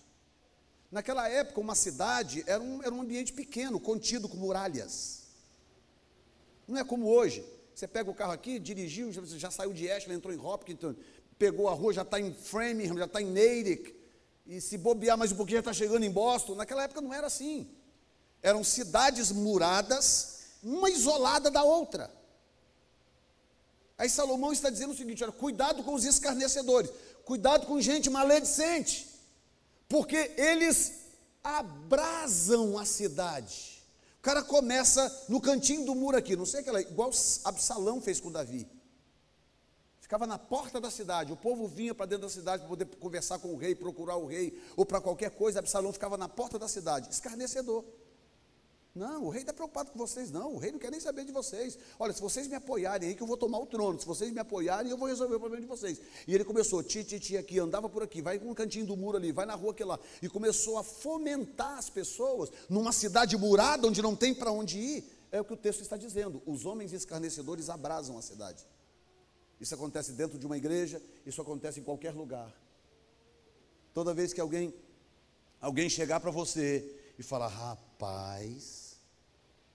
Naquela 0.92 1.30
época, 1.30 1.62
uma 1.62 1.76
cidade 1.76 2.44
era 2.48 2.64
um, 2.64 2.82
era 2.82 2.92
um 2.92 3.02
ambiente 3.04 3.34
pequeno, 3.34 3.80
contido 3.80 4.28
com 4.28 4.36
muralhas. 4.36 5.26
Não 6.68 6.76
é 6.76 6.84
como 6.84 7.06
hoje. 7.06 7.46
Você 7.76 7.88
pega 7.88 8.10
o 8.10 8.16
carro 8.16 8.32
aqui, 8.32 8.58
dirigiu, 8.58 9.12
já, 9.12 9.22
já 9.26 9.52
saiu 9.52 9.74
de 9.74 9.92
Ashland, 9.92 10.18
entrou 10.18 10.34
em 10.34 10.40
Hopkins, 10.40 10.80
pegou 11.38 11.68
a 11.68 11.74
rua, 11.74 11.94
já 11.94 12.02
está 12.02 12.20
em 12.20 12.34
Framingham, 12.34 12.98
já 12.98 13.06
está 13.06 13.22
em 13.22 13.28
Natick, 13.28 13.96
e 14.46 14.62
se 14.62 14.78
bobear 14.78 15.18
mais 15.18 15.32
um 15.32 15.36
pouquinho 15.36 15.58
já 15.58 15.62
está 15.62 15.74
chegando 15.74 16.04
em 16.04 16.12
Boston. 16.12 16.56
Naquela 16.56 16.84
época 16.84 17.02
não 17.02 17.14
era 17.14 17.28
assim. 17.28 17.68
Eram 18.42 18.64
cidades 18.64 19.32
muradas, 19.32 20.40
uma 20.62 20.90
isolada 20.90 21.50
da 21.50 21.64
outra. 21.64 22.14
Aí 23.98 24.10
Salomão 24.10 24.54
está 24.54 24.70
dizendo 24.70 24.94
o 24.94 24.98
seguinte: 24.98 25.24
olha, 25.24 25.34
cuidado 25.34 25.84
com 25.84 25.94
os 25.94 26.06
escarnecedores, 26.06 26.92
cuidado 27.24 27.66
com 27.66 27.82
gente 27.82 28.10
maledicente, 28.10 29.08
porque 29.90 30.34
eles 30.38 30.94
abrasam 31.44 32.78
a 32.78 32.86
cidade. 32.86 33.84
O 34.20 34.22
cara 34.22 34.44
começa 34.44 35.26
no 35.28 35.42
cantinho 35.42 35.86
do 35.86 35.96
muro 35.96 36.18
aqui, 36.18 36.36
não 36.36 36.46
sei 36.46 36.60
aquela, 36.60 36.82
igual 36.82 37.12
Absalão 37.44 38.02
fez 38.02 38.20
com 38.20 38.32
Davi 38.32 38.68
ficava 40.06 40.28
na 40.28 40.38
porta 40.38 40.80
da 40.80 40.92
cidade. 40.92 41.34
O 41.34 41.36
povo 41.36 41.68
vinha 41.68 41.94
para 41.96 42.06
dentro 42.06 42.28
da 42.28 42.30
cidade 42.30 42.60
para 42.60 42.70
poder 42.70 42.86
conversar 43.00 43.40
com 43.40 43.52
o 43.52 43.58
rei, 43.58 43.74
procurar 43.74 44.18
o 44.18 44.28
rei, 44.28 44.56
ou 44.78 44.86
para 44.86 45.02
qualquer 45.02 45.32
coisa. 45.32 45.58
Absalão 45.58 45.92
ficava 45.92 46.16
na 46.16 46.30
porta 46.30 46.60
da 46.60 46.68
cidade, 46.68 47.10
escarnecedor. 47.10 47.84
Não, 48.94 49.26
o 49.26 49.30
rei 49.30 49.42
está 49.42 49.52
preocupado 49.52 49.90
com 49.90 49.98
vocês, 49.98 50.32
não. 50.32 50.54
O 50.54 50.58
rei 50.60 50.72
não 50.72 50.78
quer 50.78 50.92
nem 50.92 51.00
saber 51.00 51.26
de 51.26 51.32
vocês. 51.32 51.78
Olha, 52.00 52.14
se 52.14 52.22
vocês 52.22 52.48
me 52.48 52.54
apoiarem 52.54 53.10
aí, 53.10 53.16
que 53.16 53.24
eu 53.24 53.26
vou 53.28 53.36
tomar 53.36 53.58
o 53.58 53.66
trono. 53.66 54.00
Se 54.00 54.06
vocês 54.06 54.32
me 54.32 54.40
apoiarem, 54.40 54.92
eu 54.92 54.98
vou 54.98 55.08
resolver 55.08 55.36
o 55.36 55.40
problema 55.40 55.62
de 55.62 55.68
vocês. 55.68 56.00
E 56.28 56.36
ele 56.36 56.46
começou, 56.46 56.84
ti, 56.84 57.04
ti, 57.04 57.20
ti, 57.20 57.36
aqui, 57.36 57.58
andava 57.60 57.90
por 57.90 58.04
aqui, 58.04 58.22
vai 58.22 58.38
no 58.38 58.54
cantinho 58.54 58.86
do 58.86 58.96
muro 58.96 59.18
ali, 59.18 59.32
vai 59.32 59.48
na 59.48 59.56
rua 59.56 59.72
aqui 59.72 59.84
lá. 59.84 60.00
E 60.22 60.30
começou 60.30 60.78
a 60.78 60.84
fomentar 60.84 61.80
as 61.80 61.90
pessoas 61.90 62.52
numa 62.70 62.92
cidade 62.92 63.36
murada 63.36 63.88
onde 63.88 64.04
não 64.04 64.16
tem 64.16 64.36
para 64.36 64.52
onde 64.52 64.78
ir. 64.78 65.04
É 65.32 65.42
o 65.42 65.44
que 65.44 65.54
o 65.54 65.58
texto 65.58 65.82
está 65.82 65.98
dizendo. 65.98 66.44
Os 66.46 66.64
homens 66.64 66.94
escarnecedores 66.94 67.72
abrasam 67.72 68.20
a 68.20 68.22
cidade. 68.22 68.66
Isso 69.60 69.74
acontece 69.74 70.12
dentro 70.12 70.38
de 70.38 70.46
uma 70.46 70.58
igreja, 70.58 71.02
isso 71.26 71.42
acontece 71.42 71.80
em 71.80 71.84
qualquer 71.84 72.14
lugar. 72.14 72.54
Toda 73.94 74.14
vez 74.14 74.34
que 74.34 74.42
alguém 74.42 74.74
alguém 75.62 75.90
chegar 75.90 76.20
para 76.20 76.32
você 76.32 77.14
e 77.18 77.24
falar: 77.24 77.48
"Rapaz, 77.48 78.98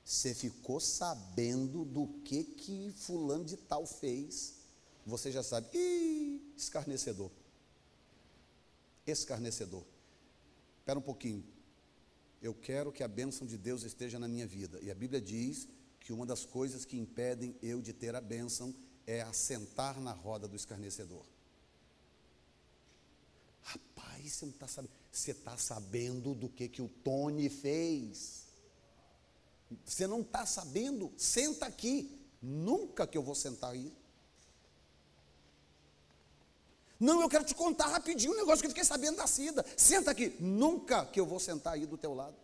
você 0.05 0.35
ficou 0.35 0.78
sabendo 0.81 1.85
do 1.85 2.07
que 2.24 2.45
que 2.45 2.93
fulano 2.97 3.45
de 3.45 3.57
tal 3.57 3.87
fez?" 3.87 4.61
Você 5.07 5.33
já 5.33 5.43
sabe, 5.43 5.66
ih, 5.74 6.53
escarnecedor. 6.57 7.31
Escarnecedor. 9.07 9.83
Espera 10.78 10.99
um 10.99 11.03
pouquinho. 11.03 11.45
Eu 12.43 12.55
quero 12.55 12.93
que 12.93 13.03
a 13.03 13.09
bênção 13.09 13.47
de 13.47 13.59
Deus 13.59 13.83
esteja 13.83 14.18
na 14.18 14.28
minha 14.28 14.47
vida. 14.47 14.78
E 14.83 14.91
a 14.91 14.95
Bíblia 14.95 15.20
diz 15.20 15.68
que 15.99 16.12
uma 16.12 16.24
das 16.24 16.45
coisas 16.45 16.85
que 16.85 16.99
impedem 16.99 17.57
eu 17.62 17.83
de 17.83 17.93
ter 17.93 18.14
a 18.14 18.20
bênção 18.20 18.74
é 19.11 19.23
assentar 19.23 20.01
na 20.01 20.13
roda 20.13 20.47
do 20.47 20.55
escarnecedor. 20.55 21.25
Rapaz, 23.63 24.33
você 24.33 24.47
não 24.47 24.53
está 24.53 24.69
sabendo. 24.69 24.93
Você 25.13 25.31
está 25.33 25.57
sabendo 25.57 26.35
do 26.35 26.49
que, 26.49 26.69
que 26.69 26.81
o 26.81 26.89
Tony 26.89 27.49
fez. 27.49 28.47
Você 29.85 30.07
não 30.07 30.21
está 30.21 30.47
sabendo? 30.47 31.13
Senta 31.17 31.67
aqui. 31.67 32.25
Nunca 32.41 33.07
que 33.07 33.19
eu 33.19 33.23
vou 33.23 33.35
sentar 33.35 33.73
aí. 33.73 33.93
Não, 36.99 37.21
eu 37.21 37.29
quero 37.29 37.45
te 37.45 37.55
contar 37.55 37.87
rapidinho 37.89 38.33
um 38.33 38.37
negócio 38.37 38.61
que 38.61 38.67
eu 38.67 38.71
fiquei 38.71 38.85
sabendo 38.85 39.17
da 39.17 39.27
Cida. 39.27 39.65
Senta 39.77 40.11
aqui. 40.11 40.37
Nunca 40.39 41.05
que 41.07 41.19
eu 41.19 41.27
vou 41.27 41.41
sentar 41.41 41.75
aí 41.75 41.87
do 41.87 41.99
teu 41.99 42.15
lado. 42.15 42.37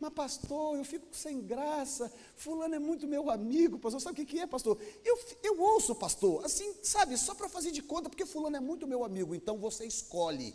Mas, 0.00 0.12
pastor, 0.12 0.76
eu 0.76 0.84
fico 0.84 1.06
sem 1.12 1.40
graça. 1.40 2.12
Fulano 2.36 2.74
é 2.74 2.78
muito 2.78 3.06
meu 3.06 3.30
amigo, 3.30 3.78
pastor. 3.78 4.00
Sabe 4.00 4.22
o 4.22 4.26
que 4.26 4.38
é, 4.38 4.46
pastor? 4.46 4.78
Eu, 5.04 5.18
eu 5.42 5.60
ouço, 5.60 5.94
pastor, 5.94 6.44
assim, 6.44 6.72
sabe, 6.82 7.16
só 7.16 7.34
para 7.34 7.48
fazer 7.48 7.72
de 7.72 7.82
conta, 7.82 8.08
porque 8.08 8.24
Fulano 8.24 8.56
é 8.56 8.60
muito 8.60 8.86
meu 8.86 9.04
amigo. 9.04 9.34
Então 9.34 9.58
você 9.58 9.86
escolhe 9.86 10.54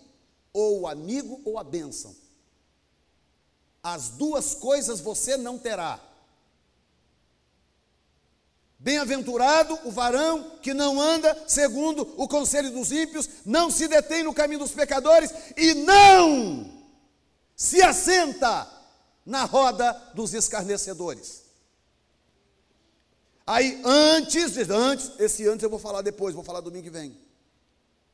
ou 0.54 0.82
o 0.82 0.88
amigo 0.88 1.42
ou 1.44 1.58
a 1.58 1.64
bênção. 1.64 2.16
As 3.82 4.10
duas 4.10 4.56
coisas 4.56 5.02
você 5.02 5.36
não 5.36 5.60
terá. 5.60 6.00
Bem-aventurado 8.80 9.78
o 9.86 9.92
varão 9.92 10.58
que 10.62 10.74
não 10.74 11.02
anda 11.02 11.44
segundo 11.48 12.02
o 12.18 12.28
conselho 12.28 12.72
dos 12.72 12.92
ímpios, 12.92 13.30
não 13.46 13.70
se 13.70 13.88
detém 13.88 14.24
no 14.24 14.34
caminho 14.34 14.60
dos 14.60 14.72
pecadores 14.72 15.34
e 15.58 15.74
não 15.74 16.84
se 17.56 17.82
assenta 17.82 18.83
na 19.26 19.46
roda 19.46 19.92
dos 20.14 20.34
escarnecedores. 20.34 21.44
Aí 23.46 23.82
antes, 23.84 24.58
antes, 24.70 25.12
esse 25.20 25.48
antes 25.48 25.64
eu 25.64 25.70
vou 25.70 25.80
falar 25.80 26.02
depois, 26.02 26.34
vou 26.34 26.44
falar 26.44 26.62
domingo 26.62 26.86
que 26.86 26.90
vem. 26.90 27.18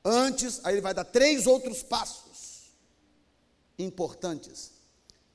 Antes, 0.04 0.60
aí 0.64 0.74
ele 0.74 0.82
vai 0.82 0.94
dar 0.94 1.04
três 1.04 1.46
outros 1.46 1.84
passos 1.84 2.72
importantes 3.78 4.80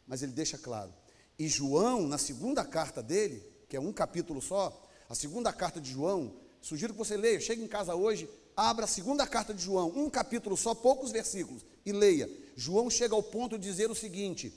mas 0.07 0.22
ele 0.22 0.33
deixa 0.33 0.59
claro. 0.59 0.93
E 1.39 1.49
João, 1.49 2.07
na 2.07 2.18
segunda 2.18 2.64
carta 2.64 3.03
dele, 3.03 3.43
que 3.68 3.77
é 3.77 3.81
um 3.81 3.93
capítulo 3.93 4.41
só, 4.41 4.89
a 5.09 5.14
segunda 5.14 5.53
carta 5.53 5.81
de 5.81 5.91
João, 5.91 6.35
sugiro 6.61 6.93
que 6.93 6.99
você 6.99 7.16
leia, 7.16 7.41
chegue 7.41 7.62
em 7.62 7.68
casa 7.68 7.95
hoje, 7.95 8.29
abra 8.57 8.85
a 8.85 8.89
segunda 8.89 9.27
carta 9.27 9.53
de 9.53 9.62
João, 9.62 9.93
um 9.97 10.09
capítulo 10.09 10.57
só, 10.57 10.75
poucos 10.75 11.11
versículos, 11.11 11.64
e 11.85 11.93
leia. 11.93 12.31
João 12.57 12.89
chega 12.89 13.14
ao 13.14 13.22
ponto 13.22 13.59
de 13.59 13.68
dizer 13.68 13.91
o 13.91 13.95
seguinte: 13.95 14.53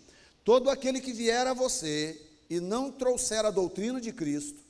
Todo 0.48 0.70
aquele 0.70 1.02
que 1.02 1.12
vier 1.12 1.45
a 1.45 1.54
você 1.54 2.26
e 2.50 2.62
não 2.62 2.89
trouxer 2.89 3.43
a 3.43 3.52
doutrina 3.52 4.00
de 4.00 4.14
Cristo, 4.14 4.64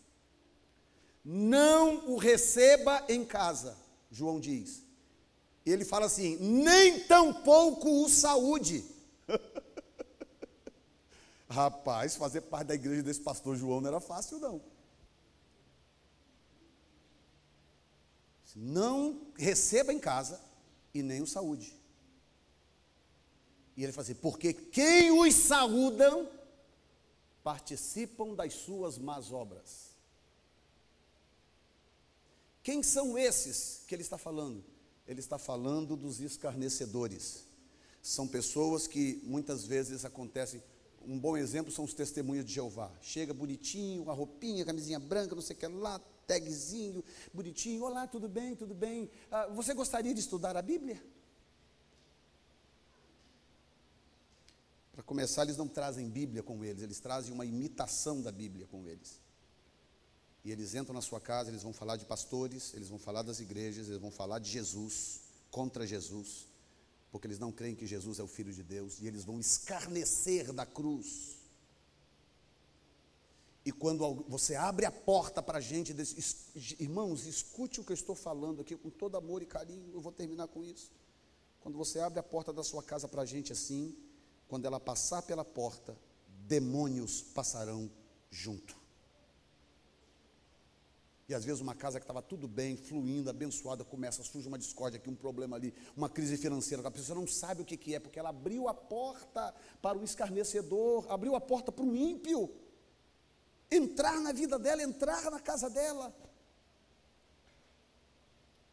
não 1.24 2.10
o 2.10 2.18
receba 2.18 3.06
em 3.08 3.24
casa, 3.24 3.78
João 4.10 4.40
diz. 4.40 4.82
Ele 5.64 5.86
fala 5.86 6.08
assim: 6.08 6.36
nem 6.38 7.02
tampouco 7.02 8.04
o 8.04 8.10
saúde. 8.10 8.84
Rapaz, 11.48 12.16
fazer 12.16 12.42
parte 12.42 12.70
da 12.70 12.74
igreja 12.74 13.04
desse 13.04 13.22
pastor 13.22 13.56
João 13.56 13.80
não 13.80 13.90
era 13.90 14.00
fácil, 14.00 14.40
não. 14.40 14.60
Não 18.56 19.28
receba 19.36 19.94
em 19.94 20.00
casa 20.00 20.42
e 20.92 21.04
nem 21.04 21.22
o 21.22 21.28
saúde. 21.28 21.77
E 23.78 23.84
ele 23.84 23.92
fala 23.92 24.04
assim: 24.04 24.16
porque 24.16 24.52
quem 24.52 25.12
os 25.12 25.36
saúdam 25.36 26.28
participam 27.44 28.34
das 28.34 28.54
suas 28.54 28.98
más 28.98 29.32
obras. 29.32 29.96
Quem 32.64 32.84
são 32.84 33.18
esses 33.18 33.84
que 33.88 33.96
ele 33.96 34.02
está 34.02 34.18
falando? 34.18 34.62
Ele 35.08 35.22
está 35.22 35.38
falando 35.38 35.96
dos 35.96 36.20
escarnecedores. 36.20 37.46
São 38.02 38.28
pessoas 38.28 38.88
que 38.88 39.22
muitas 39.24 39.64
vezes 39.64 40.04
acontecem. 40.04 40.62
Um 41.06 41.18
bom 41.18 41.38
exemplo 41.38 41.72
são 41.72 41.86
os 41.86 41.94
testemunhos 41.94 42.44
de 42.44 42.54
Jeová. 42.54 42.92
Chega 43.02 43.34
bonitinho, 43.34 44.04
uma 44.04 44.14
roupinha, 44.14 44.66
camisinha 44.66 45.00
branca, 45.00 45.34
não 45.34 45.42
sei 45.42 45.56
o 45.56 45.60
que 45.60 45.68
lá, 45.68 46.00
tagzinho, 46.26 47.02
bonitinho. 47.34 47.84
Olá, 47.84 48.06
tudo 48.06 48.28
bem, 48.28 48.56
tudo 48.56 48.74
bem. 48.74 49.10
Ah, 49.32 49.48
você 49.48 49.74
gostaria 49.74 50.14
de 50.14 50.20
estudar 50.20 50.58
a 50.58 50.62
Bíblia? 50.62 51.02
Para 54.98 55.04
começar, 55.04 55.44
eles 55.44 55.58
não 55.58 55.68
trazem 55.68 56.10
Bíblia 56.10 56.42
com 56.42 56.66
eles, 56.66 56.82
eles 56.82 57.00
trazem 57.00 57.32
uma 57.32 57.46
imitação 57.46 58.20
da 58.20 58.32
Bíblia 58.32 58.66
com 58.66 58.88
eles. 58.88 59.22
E 60.44 60.52
eles 60.52 60.74
entram 60.74 60.96
na 60.96 61.04
sua 61.04 61.22
casa, 61.22 61.52
eles 61.52 61.62
vão 61.62 61.72
falar 61.72 61.98
de 61.98 62.06
pastores, 62.06 62.74
eles 62.74 62.90
vão 62.90 62.98
falar 62.98 63.22
das 63.22 63.40
igrejas, 63.40 63.90
eles 63.90 64.02
vão 64.02 64.10
falar 64.10 64.40
de 64.40 64.50
Jesus, 64.50 65.22
contra 65.52 65.86
Jesus, 65.86 66.48
porque 67.12 67.28
eles 67.28 67.38
não 67.38 67.52
creem 67.52 67.76
que 67.76 67.86
Jesus 67.86 68.18
é 68.18 68.24
o 68.24 68.28
Filho 68.28 68.52
de 68.52 68.64
Deus, 68.64 69.00
e 69.00 69.06
eles 69.06 69.24
vão 69.24 69.40
escarnecer 69.40 70.52
da 70.52 70.66
cruz. 70.66 71.38
E 73.64 73.72
quando 73.72 74.26
você 74.28 74.56
abre 74.56 74.88
a 74.88 74.92
porta 74.92 75.44
para 75.44 75.60
a 75.60 75.62
gente, 75.62 75.96
irmãos, 76.80 77.28
escute 77.28 77.80
o 77.80 77.84
que 77.84 77.92
eu 77.92 77.94
estou 78.02 78.16
falando 78.16 78.62
aqui 78.62 78.76
com 78.76 78.90
todo 78.90 79.16
amor 79.16 79.44
e 79.44 79.46
carinho, 79.46 79.94
eu 79.94 80.02
vou 80.02 80.12
terminar 80.12 80.48
com 80.48 80.64
isso. 80.64 80.92
Quando 81.60 81.78
você 81.78 82.00
abre 82.00 82.20
a 82.20 82.24
porta 82.24 82.52
da 82.52 82.64
sua 82.64 82.82
casa 82.82 83.08
para 83.08 83.22
a 83.22 83.26
gente 83.26 83.54
assim, 83.54 83.96
quando 84.48 84.66
ela 84.66 84.80
passar 84.80 85.22
pela 85.22 85.44
porta, 85.44 85.98
demônios 86.48 87.22
passarão 87.22 87.90
junto. 88.32 88.76
E 91.30 91.34
às 91.34 91.44
vezes 91.44 91.60
uma 91.60 91.76
casa 91.76 92.00
que 92.00 92.06
estava 92.06 92.22
tudo 92.22 92.48
bem, 92.48 92.78
fluindo, 92.78 93.30
abençoada, 93.30 93.84
começa, 93.84 94.24
surge 94.24 94.48
uma 94.48 94.58
discórdia 94.58 94.98
aqui, 94.98 95.10
um 95.10 95.16
problema 95.16 95.58
ali, 95.58 95.74
uma 95.96 96.08
crise 96.08 96.38
financeira, 96.38 96.88
a 96.88 96.92
pessoa 96.92 97.20
não 97.20 97.28
sabe 97.28 97.62
o 97.62 97.66
que, 97.66 97.76
que 97.76 97.94
é, 97.94 98.00
porque 98.00 98.18
ela 98.18 98.30
abriu 98.30 98.70
a 98.70 98.74
porta 98.74 99.54
para 99.82 99.98
o 99.98 100.06
escarnecedor, 100.06 101.06
abriu 101.12 101.36
a 101.36 101.42
porta 101.42 101.70
para 101.70 101.84
o 101.84 101.94
ímpio, 101.94 102.50
entrar 103.70 104.22
na 104.22 104.32
vida 104.32 104.58
dela, 104.58 104.82
entrar 104.82 105.30
na 105.30 105.42
casa 105.42 105.70
dela. 105.70 106.16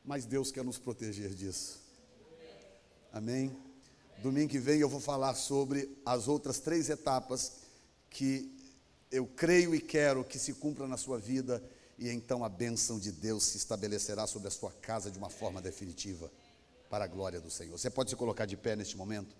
Mas 0.04 0.24
Deus 0.24 0.52
quer 0.52 0.62
nos 0.62 0.78
proteger 0.78 1.34
disso. 1.34 1.82
Amém? 3.12 3.73
Domingo 4.22 4.50
que 4.50 4.58
vem 4.58 4.80
eu 4.80 4.88
vou 4.88 5.00
falar 5.00 5.34
sobre 5.34 5.90
as 6.04 6.28
outras 6.28 6.58
três 6.58 6.88
etapas 6.88 7.52
que 8.08 8.50
eu 9.10 9.26
creio 9.26 9.74
e 9.74 9.80
quero 9.80 10.24
que 10.24 10.38
se 10.38 10.54
cumpra 10.54 10.86
na 10.86 10.96
sua 10.96 11.18
vida 11.18 11.62
e 11.98 12.08
então 12.08 12.44
a 12.44 12.48
bênção 12.48 12.98
de 12.98 13.12
Deus 13.12 13.44
se 13.44 13.56
estabelecerá 13.56 14.26
sobre 14.26 14.48
a 14.48 14.50
sua 14.50 14.72
casa 14.72 15.10
de 15.10 15.18
uma 15.18 15.30
forma 15.30 15.60
definitiva, 15.60 16.30
para 16.90 17.04
a 17.04 17.08
glória 17.08 17.40
do 17.40 17.50
Senhor. 17.50 17.76
Você 17.78 17.90
pode 17.90 18.10
se 18.10 18.16
colocar 18.16 18.46
de 18.46 18.56
pé 18.56 18.76
neste 18.76 18.96
momento? 18.96 19.34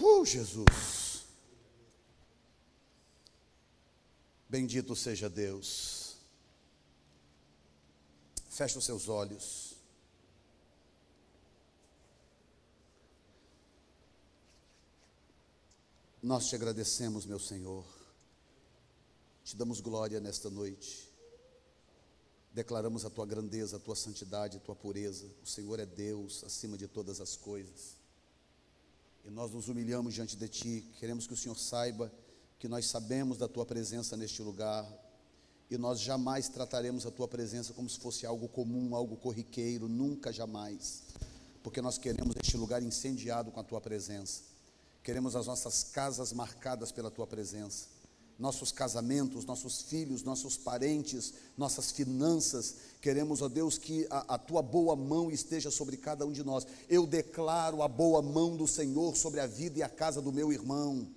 Uh, 0.00 0.24
Jesus! 0.24 1.26
Bendito 4.48 4.94
seja 4.94 5.28
Deus. 5.28 6.16
Feche 8.48 8.78
os 8.78 8.84
seus 8.84 9.08
olhos. 9.08 9.75
Nós 16.26 16.48
te 16.48 16.56
agradecemos, 16.56 17.24
meu 17.24 17.38
Senhor 17.38 17.86
te 19.44 19.54
damos 19.56 19.80
glória 19.80 20.18
nesta 20.18 20.50
noite. 20.50 21.08
Declaramos 22.52 23.04
a 23.04 23.10
tua 23.10 23.24
grandeza, 23.24 23.76
a 23.76 23.78
tua 23.78 23.94
santidade, 23.94 24.56
a 24.56 24.60
tua 24.60 24.74
pureza. 24.74 25.30
O 25.40 25.46
Senhor 25.46 25.78
é 25.78 25.86
Deus 25.86 26.42
acima 26.42 26.76
de 26.76 26.88
todas 26.88 27.20
as 27.20 27.36
coisas. 27.36 27.94
E 29.24 29.30
nós 29.30 29.52
nos 29.52 29.68
humilhamos 29.68 30.14
diante 30.14 30.36
de 30.36 30.48
ti. 30.48 30.92
Queremos 30.98 31.28
que 31.28 31.32
o 31.34 31.36
Senhor 31.36 31.56
saiba 31.56 32.12
que 32.58 32.66
nós 32.66 32.88
sabemos 32.88 33.38
da 33.38 33.46
tua 33.46 33.64
presença 33.64 34.16
neste 34.16 34.42
lugar. 34.42 34.84
E 35.70 35.78
nós 35.78 36.00
jamais 36.00 36.48
trataremos 36.48 37.06
a 37.06 37.12
tua 37.12 37.28
presença 37.28 37.72
como 37.72 37.88
se 37.88 38.00
fosse 38.00 38.26
algo 38.26 38.48
comum, 38.48 38.96
algo 38.96 39.16
corriqueiro, 39.16 39.88
nunca 39.88 40.32
jamais. 40.32 41.04
Porque 41.62 41.80
nós 41.80 41.98
queremos 41.98 42.34
este 42.42 42.56
lugar 42.56 42.82
incendiado 42.82 43.52
com 43.52 43.60
a 43.60 43.64
tua 43.64 43.80
presença. 43.80 44.55
Queremos 45.06 45.36
as 45.36 45.46
nossas 45.46 45.84
casas 45.84 46.32
marcadas 46.32 46.90
pela 46.90 47.12
tua 47.12 47.28
presença 47.28 47.94
nossos 48.36 48.70
casamentos, 48.70 49.46
nossos 49.46 49.82
filhos, 49.82 50.22
nossos 50.22 50.58
parentes, 50.58 51.32
nossas 51.56 51.90
finanças. 51.90 52.74
Queremos, 53.00 53.40
ó 53.40 53.48
Deus, 53.48 53.78
que 53.78 54.06
a, 54.10 54.34
a, 54.34 54.36
tua 54.36 54.60
boa 54.60 54.94
mão 54.94 55.30
esteja 55.30 55.70
sobre 55.70 55.96
cada 55.96 56.26
um 56.26 56.32
de 56.32 56.44
nós. 56.44 56.66
Eu 56.86 57.06
declaro 57.06 57.82
a 57.82 57.88
boa 57.88 58.20
mão 58.20 58.54
do 58.54 58.66
Senhor 58.66 59.16
sobre 59.16 59.40
a 59.40 59.46
vida 59.46 59.78
e 59.78 59.82
a 59.82 59.88
casa 59.88 60.20
do 60.20 60.30
meu 60.30 60.52
irmão. 60.52 61.08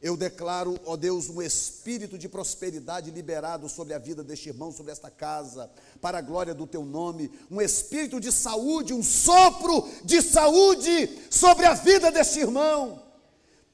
Eu 0.00 0.16
declaro, 0.16 0.80
ó 0.86 0.96
Deus, 0.96 1.28
um 1.28 1.42
espírito 1.42 2.16
de 2.16 2.30
prosperidade 2.30 3.10
liberado 3.10 3.68
sobre 3.68 3.92
a 3.92 3.98
vida 3.98 4.24
deste 4.24 4.48
irmão, 4.48 4.72
sobre 4.72 4.92
esta 4.92 5.10
casa, 5.10 5.70
para 6.00 6.16
a 6.16 6.22
glória 6.22 6.54
do 6.54 6.66
teu 6.66 6.84
nome, 6.84 7.30
um 7.50 7.60
espírito 7.60 8.18
de 8.18 8.32
saúde, 8.32 8.94
um 8.94 9.02
sopro 9.02 9.86
de 10.02 10.22
saúde 10.22 11.10
sobre 11.30 11.66
a 11.66 11.74
vida 11.74 12.10
deste 12.10 12.38
irmão 12.38 13.04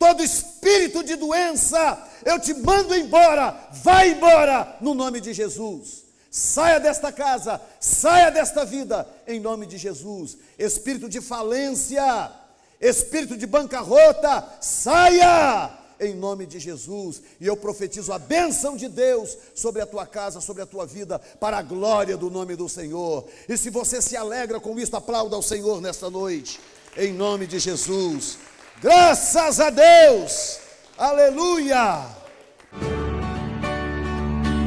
todo 0.01 0.24
espírito 0.24 1.05
de 1.05 1.14
doença, 1.14 2.03
eu 2.24 2.40
te 2.40 2.55
mando 2.55 2.94
embora, 2.94 3.68
vai 3.84 4.12
embora, 4.12 4.78
no 4.80 4.94
nome 4.94 5.20
de 5.20 5.34
Jesus. 5.34 6.05
Saia 6.30 6.80
desta 6.80 7.12
casa, 7.12 7.61
saia 7.78 8.30
desta 8.30 8.64
vida, 8.64 9.07
em 9.26 9.38
nome 9.38 9.66
de 9.66 9.76
Jesus. 9.76 10.38
Espírito 10.59 11.07
de 11.07 11.20
falência, 11.20 12.32
espírito 12.80 13.36
de 13.36 13.46
bancarrota, 13.46 14.42
saia, 14.59 15.70
em 16.01 16.14
nome 16.14 16.46
de 16.46 16.59
Jesus. 16.59 17.20
E 17.38 17.46
eu 17.46 17.55
profetizo 17.55 18.11
a 18.11 18.18
bênção 18.18 18.78
de 18.78 18.88
Deus 18.88 19.36
sobre 19.55 19.82
a 19.82 19.86
tua 19.86 20.07
casa, 20.07 20.40
sobre 20.40 20.62
a 20.62 20.66
tua 20.66 20.86
vida, 20.86 21.18
para 21.18 21.59
a 21.59 21.62
glória 21.62 22.16
do 22.16 22.30
nome 22.30 22.57
do 22.57 22.70
Senhor. 22.70 23.26
E 23.46 23.55
se 23.55 23.68
você 23.68 24.01
se 24.01 24.16
alegra 24.16 24.59
com 24.59 24.78
isso, 24.80 24.96
aplauda 24.96 25.36
ao 25.36 25.42
Senhor 25.42 25.78
nesta 25.82 26.09
noite, 26.09 26.59
em 26.96 27.12
nome 27.12 27.46
de 27.46 27.59
Jesus. 27.59 28.38
Graças 28.82 29.60
a 29.60 29.68
Deus! 29.68 30.58
Aleluia! 30.96 32.00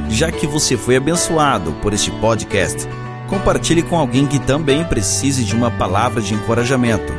Já 0.08 0.32
que 0.32 0.46
você 0.46 0.78
foi 0.78 0.98
abençoado 0.98 1.74
por 1.82 1.94
este 1.94 2.12
podcast, 2.20 2.88
compartilhe 3.28 3.82
com 3.82 3.98
alguém 3.98 4.28
que 4.28 4.38
também 4.38 4.84
precise 4.86 5.44
de 5.44 5.56
uma 5.56 5.72
palavra 5.72 6.22
de 6.22 6.36
encorajamento. 6.36 7.12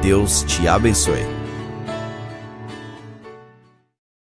Deus 0.00 0.44
te 0.44 0.68
abençoe. 0.68 1.43